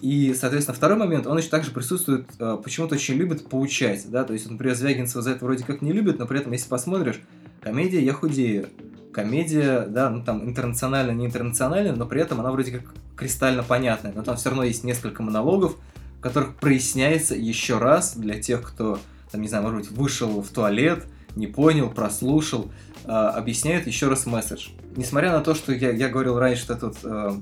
И, 0.00 0.34
соответственно, 0.34 0.76
второй 0.76 0.98
момент, 0.98 1.26
он 1.26 1.38
еще 1.38 1.48
также 1.48 1.70
присутствует, 1.70 2.26
э, 2.38 2.58
почему-то 2.62 2.94
очень 2.94 3.14
любит 3.14 3.48
поучать, 3.48 4.08
да, 4.10 4.24
то 4.24 4.32
есть, 4.32 4.48
например, 4.48 4.76
Звягинцева 4.76 5.22
за 5.22 5.30
это 5.30 5.44
вроде 5.44 5.64
как 5.64 5.82
не 5.82 5.92
любит, 5.92 6.18
но 6.18 6.26
при 6.26 6.40
этом, 6.40 6.52
если 6.52 6.68
посмотришь, 6.68 7.20
комедия 7.60 8.04
«Я 8.04 8.12
худею», 8.12 8.68
комедия, 9.14 9.86
да, 9.88 10.10
ну 10.10 10.22
там 10.22 10.44
интернациональная, 10.44 11.14
не 11.14 11.26
интернациональная, 11.26 11.94
но 11.94 12.04
при 12.06 12.20
этом 12.20 12.40
она 12.40 12.50
вроде 12.50 12.72
как 12.72 12.94
кристально 13.16 13.62
понятная. 13.62 14.12
Но 14.12 14.22
там 14.22 14.36
все 14.36 14.50
равно 14.50 14.64
есть 14.64 14.84
несколько 14.84 15.22
монологов, 15.22 15.76
в 16.18 16.20
которых 16.20 16.56
проясняется 16.56 17.34
еще 17.34 17.78
раз 17.78 18.16
для 18.16 18.40
тех, 18.40 18.62
кто, 18.62 18.98
там, 19.30 19.40
не 19.40 19.48
знаю, 19.48 19.62
может 19.62 19.80
быть, 19.80 19.90
вышел 19.90 20.42
в 20.42 20.48
туалет, 20.48 21.04
не 21.36 21.46
понял, 21.46 21.90
прослушал, 21.90 22.70
э, 23.04 23.10
объясняет 23.10 23.86
еще 23.86 24.08
раз 24.08 24.26
месседж. 24.26 24.68
Несмотря 24.96 25.32
на 25.32 25.40
то, 25.40 25.54
что 25.54 25.72
я, 25.72 25.90
я 25.90 26.08
говорил 26.08 26.38
раньше, 26.38 26.62
что 26.62 26.76
тут 26.76 26.96
э, 27.04 27.32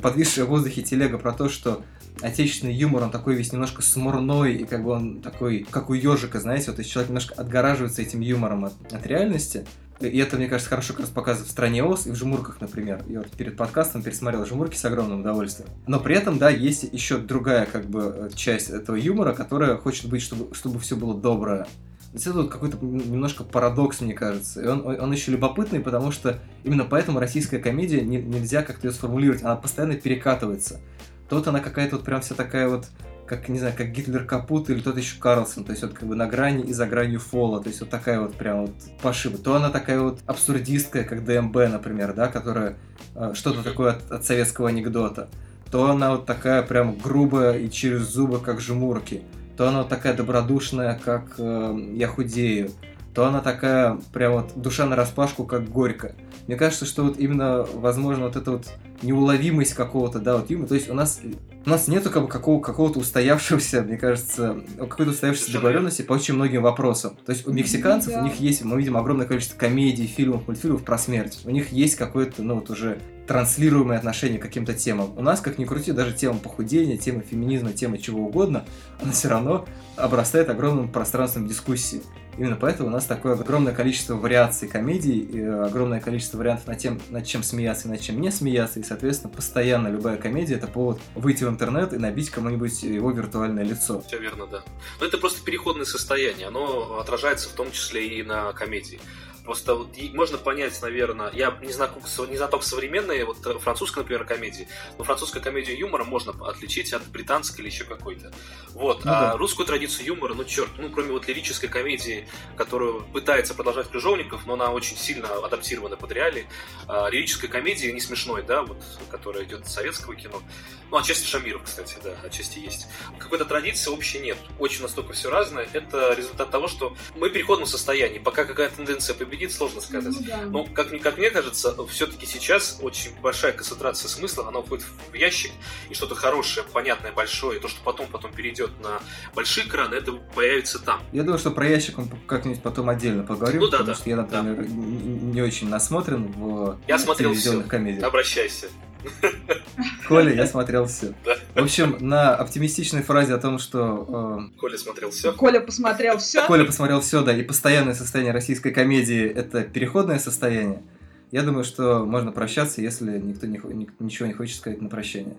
подвисшая 0.00 0.44
в 0.44 0.48
воздухе 0.48 0.82
телега 0.82 1.18
про 1.18 1.32
то, 1.32 1.48
что 1.48 1.82
отечественный 2.20 2.74
юмор, 2.74 3.04
он 3.04 3.10
такой 3.10 3.34
весь 3.34 3.52
немножко 3.52 3.82
смурной, 3.82 4.54
и 4.54 4.64
как 4.64 4.82
бы 4.82 4.90
он 4.90 5.20
такой, 5.20 5.66
как 5.70 5.90
у 5.90 5.94
ежика, 5.94 6.40
знаете, 6.40 6.70
вот 6.70 6.78
если 6.78 6.90
человек 6.90 7.10
немножко 7.10 7.34
отгораживается 7.34 8.02
этим 8.02 8.20
юмором 8.20 8.64
от, 8.64 8.74
от 8.92 9.06
реальности, 9.06 9.64
и 10.00 10.18
это, 10.18 10.36
мне 10.36 10.46
кажется, 10.46 10.70
хорошо 10.70 10.92
как 10.92 11.00
раз 11.00 11.10
показывает 11.10 11.48
в 11.48 11.50
«Стране 11.50 11.82
Оз» 11.82 12.06
и 12.06 12.10
в 12.10 12.14
«Жмурках», 12.14 12.60
например. 12.60 13.02
Я 13.08 13.18
вот 13.18 13.30
перед 13.30 13.56
подкастом 13.56 14.02
пересмотрел 14.02 14.46
«Жмурки» 14.46 14.76
с 14.76 14.84
огромным 14.84 15.20
удовольствием. 15.20 15.68
Но 15.86 15.98
при 15.98 16.16
этом, 16.16 16.38
да, 16.38 16.50
есть 16.50 16.84
еще 16.92 17.18
другая 17.18 17.66
как 17.66 17.86
бы 17.86 18.30
часть 18.34 18.70
этого 18.70 18.96
юмора, 18.96 19.32
которая 19.32 19.76
хочет 19.76 20.08
быть, 20.08 20.22
чтобы, 20.22 20.54
чтобы 20.54 20.78
все 20.78 20.96
было 20.96 21.14
доброе. 21.14 21.66
То 22.12 22.30
это 22.30 22.32
вот 22.32 22.50
какой-то 22.50 22.78
немножко 22.82 23.44
парадокс, 23.44 24.00
мне 24.00 24.14
кажется. 24.14 24.62
И 24.62 24.66
он, 24.66 24.86
он 24.86 25.12
еще 25.12 25.30
любопытный, 25.30 25.80
потому 25.80 26.10
что 26.10 26.38
именно 26.64 26.84
поэтому 26.84 27.20
российская 27.20 27.58
комедия 27.58 28.00
не, 28.00 28.16
нельзя 28.16 28.62
как-то 28.62 28.86
ее 28.86 28.92
сформулировать. 28.92 29.42
Она 29.42 29.56
постоянно 29.56 29.94
перекатывается. 29.94 30.80
Тут 31.28 31.46
она 31.48 31.60
какая-то 31.60 31.96
вот 31.96 32.04
прям 32.04 32.22
вся 32.22 32.34
такая 32.34 32.68
вот 32.68 32.88
как, 33.28 33.48
не 33.48 33.58
знаю, 33.58 33.74
как 33.76 33.92
Гитлер 33.92 34.24
Капут 34.24 34.70
или 34.70 34.80
тот 34.80 34.96
еще 34.96 35.18
Карлсон, 35.20 35.64
то 35.64 35.70
есть 35.70 35.82
вот 35.82 35.92
как 35.92 36.08
бы 36.08 36.14
на 36.14 36.26
грани 36.26 36.64
и 36.64 36.72
за 36.72 36.86
гранью 36.86 37.20
фола, 37.20 37.62
то 37.62 37.68
есть 37.68 37.80
вот 37.80 37.90
такая 37.90 38.20
вот 38.20 38.34
прям 38.34 38.62
вот 38.62 38.74
пошиба. 39.02 39.38
То 39.38 39.54
она 39.54 39.70
такая 39.70 40.00
вот 40.00 40.20
абсурдистская, 40.26 41.04
как 41.04 41.24
ДМБ, 41.24 41.54
например, 41.54 42.14
да, 42.14 42.28
которая 42.28 42.76
э, 43.14 43.32
что-то 43.34 43.62
такое 43.62 43.92
от, 43.92 44.10
от 44.10 44.24
советского 44.24 44.68
анекдота. 44.68 45.28
То 45.70 45.90
она 45.90 46.12
вот 46.12 46.26
такая 46.26 46.62
прям 46.62 46.96
грубая 46.96 47.58
и 47.58 47.70
через 47.70 48.02
зубы, 48.02 48.40
как 48.40 48.60
жмурки. 48.60 49.22
То 49.56 49.68
она 49.68 49.80
вот 49.80 49.88
такая 49.88 50.14
добродушная, 50.14 50.98
как 51.04 51.34
э, 51.38 51.92
Я 51.94 52.08
худею 52.08 52.70
то 53.18 53.26
она 53.26 53.40
такая 53.40 53.98
прям 54.12 54.34
вот 54.34 54.52
душа 54.54 54.86
на 54.86 54.94
распашку, 54.94 55.42
как 55.42 55.68
горько. 55.68 56.14
Мне 56.48 56.56
кажется, 56.56 56.86
что 56.86 57.04
вот 57.04 57.18
именно, 57.18 57.66
возможно, 57.74 58.24
вот 58.24 58.36
эта 58.36 58.50
вот 58.50 58.66
неуловимость 59.02 59.74
какого-то, 59.74 60.18
да, 60.18 60.38
вот 60.38 60.50
юмора, 60.50 60.68
то 60.68 60.74
есть 60.74 60.88
у 60.88 60.94
нас 60.94 61.20
у 61.66 61.70
нас 61.70 61.88
нету 61.88 62.08
как 62.08 62.22
бы 62.22 62.28
какого, 62.28 62.62
какого-то 62.62 63.00
устоявшегося, 63.00 63.82
мне 63.82 63.98
кажется, 63.98 64.56
какой-то 64.78 65.10
устоявшейся 65.10 65.52
договоренности 65.52 66.00
по 66.00 66.14
очень 66.14 66.32
многим 66.32 66.62
вопросам. 66.62 67.18
То 67.26 67.32
есть 67.32 67.46
у 67.46 67.52
мексиканцев, 67.52 68.16
у 68.16 68.22
них 68.22 68.40
есть, 68.40 68.64
мы 68.64 68.78
видим 68.78 68.96
огромное 68.96 69.26
количество 69.26 69.58
комедий, 69.58 70.06
фильмов, 70.06 70.46
мультфильмов 70.46 70.82
про 70.82 70.96
смерть. 70.96 71.40
У 71.44 71.50
них 71.50 71.70
есть 71.70 71.96
какое-то, 71.96 72.42
ну 72.42 72.54
вот 72.54 72.70
уже 72.70 72.98
транслируемое 73.26 73.98
отношение 73.98 74.38
к 74.38 74.42
каким-то 74.42 74.72
темам. 74.72 75.12
У 75.18 75.22
нас, 75.22 75.42
как 75.42 75.58
ни 75.58 75.66
крути, 75.66 75.92
даже 75.92 76.14
тема 76.14 76.38
похудения, 76.38 76.96
тема 76.96 77.20
феминизма, 77.20 77.74
тема 77.74 77.98
чего 77.98 78.24
угодно, 78.24 78.64
она 79.02 79.12
все 79.12 79.28
равно 79.28 79.66
обрастает 79.96 80.48
огромным 80.48 80.88
пространством 80.90 81.46
дискуссии. 81.46 82.00
Именно 82.38 82.54
поэтому 82.54 82.88
у 82.88 82.92
нас 82.92 83.04
такое 83.04 83.34
огромное 83.34 83.74
количество 83.74 84.14
вариаций 84.14 84.68
комедий, 84.68 85.18
и 85.18 85.42
огромное 85.42 86.00
количество 86.00 86.38
вариантов 86.38 86.68
над 86.68 86.78
тем, 86.78 87.00
над 87.10 87.26
чем 87.26 87.42
смеяться 87.42 87.88
и 87.88 87.90
над 87.90 88.00
чем 88.00 88.20
не 88.20 88.30
смеяться, 88.30 88.78
и, 88.78 88.84
соответственно, 88.84 89.32
постоянно 89.34 89.88
любая 89.88 90.16
комедия— 90.18 90.54
это 90.56 90.68
повод 90.68 91.00
выйти 91.16 91.42
в 91.42 91.48
интернет 91.48 91.92
и 91.92 91.98
набить 91.98 92.30
кому-нибудь 92.30 92.82
его 92.84 93.10
виртуальное 93.10 93.64
лицо. 93.64 94.02
Все 94.06 94.18
верно, 94.18 94.46
да. 94.46 94.62
Но 95.00 95.06
это 95.06 95.18
просто 95.18 95.44
переходное 95.44 95.84
состояние, 95.84 96.46
оно 96.46 97.00
отражается 97.00 97.48
в 97.48 97.52
том 97.52 97.72
числе 97.72 98.06
и 98.06 98.22
на 98.22 98.52
комедии. 98.52 99.00
Просто 99.48 99.74
вот 99.74 99.96
можно 100.12 100.36
понять, 100.36 100.78
наверное, 100.82 101.30
я 101.32 101.56
не 101.62 101.72
знаком, 101.72 102.02
не 102.28 102.36
знаток 102.36 102.62
современной, 102.62 103.24
вот 103.24 103.46
э, 103.46 103.58
французской, 103.58 104.00
например, 104.00 104.26
комедии, 104.26 104.68
но 104.98 105.04
французскую 105.04 105.42
комедию 105.42 105.78
юмора 105.78 106.04
можно 106.04 106.34
отличить 106.46 106.92
от 106.92 107.06
британской 107.06 107.62
или 107.62 107.70
еще 107.70 107.84
какой-то. 107.84 108.30
Вот. 108.74 109.06
Ну, 109.06 109.10
а 109.10 109.20
да. 109.20 109.36
русскую 109.38 109.64
традицию 109.64 110.04
юмора, 110.04 110.34
ну 110.34 110.44
черт, 110.44 110.68
ну 110.76 110.90
кроме 110.90 111.12
вот 111.12 111.26
лирической 111.28 111.70
комедии, 111.70 112.28
которую 112.56 113.04
пытается 113.04 113.54
продолжать 113.54 113.88
Крыжовников, 113.88 114.44
но 114.44 114.52
она 114.52 114.70
очень 114.70 114.98
сильно 114.98 115.28
адаптирована 115.42 115.96
под 115.96 116.12
реалии. 116.12 116.46
А, 116.86 117.08
лирической 117.08 117.48
комедии 117.48 117.88
не 117.88 118.00
смешной, 118.00 118.42
да, 118.42 118.64
вот, 118.64 118.84
которая 119.10 119.44
идет 119.44 119.64
из 119.64 119.72
советского 119.72 120.14
кино. 120.14 120.42
Ну, 120.90 120.96
отчасти 120.96 121.26
Шамиров, 121.26 121.62
кстати, 121.64 121.96
да, 122.02 122.16
отчасти 122.24 122.58
есть. 122.60 122.86
Какой-то 123.18 123.44
традиции 123.44 123.90
общей 123.90 124.20
нет. 124.20 124.38
Очень 124.58 124.82
настолько 124.82 125.12
все 125.12 125.30
разное. 125.30 125.68
Это 125.72 126.14
результат 126.14 126.50
того, 126.50 126.66
что 126.66 126.96
мы 127.14 127.28
в 127.28 127.32
переходном 127.32 127.66
состоянии. 127.66 128.18
Пока 128.18 128.44
какая 128.44 128.70
тенденция 128.70 129.14
победит, 129.14 129.37
победит, 129.38 129.52
сложно 129.52 129.80
сказать. 129.80 130.14
Ну, 130.14 130.26
да. 130.26 130.42
Но, 130.42 130.64
как, 130.64 130.90
как 131.00 131.18
мне 131.18 131.30
кажется, 131.30 131.74
все-таки 131.86 132.26
сейчас 132.26 132.78
очень 132.82 133.12
большая 133.20 133.52
концентрация 133.52 134.08
смысла, 134.08 134.48
она 134.48 134.60
уходит 134.60 134.84
в 135.10 135.14
ящик, 135.14 135.52
и 135.88 135.94
что-то 135.94 136.14
хорошее, 136.14 136.66
понятное, 136.72 137.12
большое, 137.12 137.58
и 137.58 137.60
то, 137.60 137.68
что 137.68 137.80
потом 137.82 138.06
потом 138.08 138.32
перейдет 138.32 138.70
на 138.80 139.00
большие 139.34 139.66
экраны, 139.66 139.94
это 139.94 140.12
появится 140.12 140.78
там. 140.78 141.00
Я 141.12 141.22
думаю, 141.22 141.38
что 141.38 141.50
про 141.50 141.66
ящик 141.66 141.98
он 141.98 142.08
как-нибудь 142.26 142.62
потом 142.62 142.88
отдельно 142.88 143.22
поговорим, 143.22 143.60
ну, 143.60 143.68
да, 143.68 143.78
потому 143.78 143.94
да, 143.94 144.00
что 144.00 144.10
я, 144.10 144.16
например, 144.16 144.56
да. 144.56 144.64
не 144.66 145.42
очень 145.42 145.68
насмотрен 145.68 146.32
в 146.32 146.78
я 146.86 146.98
смотрел 146.98 147.34
все. 147.34 147.62
комедиях. 147.62 148.04
Обращайся. 148.04 148.68
Коля, 150.08 150.32
я 150.34 150.46
смотрел 150.46 150.86
все. 150.86 151.12
В 151.54 151.62
общем, 151.62 151.96
на 152.00 152.34
оптимистичной 152.34 153.02
фразе 153.02 153.34
о 153.34 153.38
том, 153.38 153.58
что... 153.58 154.48
Э, 154.54 154.58
Коля 154.58 154.78
смотрел 154.78 155.10
все. 155.10 155.32
Коля 155.32 155.60
посмотрел 155.60 156.18
все. 156.18 156.46
Коля 156.46 156.64
посмотрел 156.64 157.00
все, 157.00 157.22
да, 157.22 157.32
и 157.32 157.42
постоянное 157.42 157.94
состояние 157.94 158.32
российской 158.32 158.70
комедии– 158.70 159.26
это 159.34 159.62
переходное 159.62 160.18
состояние. 160.18 160.82
Я 161.30 161.42
думаю, 161.42 161.64
что 161.64 162.04
можно 162.06 162.32
прощаться, 162.32 162.80
если 162.80 163.18
никто 163.18 163.46
не, 163.46 163.60
ничего 163.98 164.26
не 164.26 164.32
хочет 164.32 164.56
сказать 164.56 164.80
на 164.80 164.88
прощание. 164.88 165.36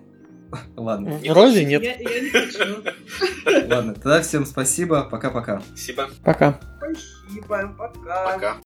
Ладно. 0.76 1.20
Вроде 1.28 1.64
нет. 1.64 1.82
Я, 1.82 1.96
я 1.96 2.20
не 2.20 2.30
хочу. 2.30 2.82
Ладно, 3.68 3.94
тогда 3.94 4.22
всем 4.22 4.46
спасибо. 4.46 5.02
Пока-пока. 5.02 5.62
Спасибо. 5.68 6.10
Пока. 6.24 6.60
Спасибо. 6.78 7.74
Пока. 7.76 8.32
Пока. 8.32 8.56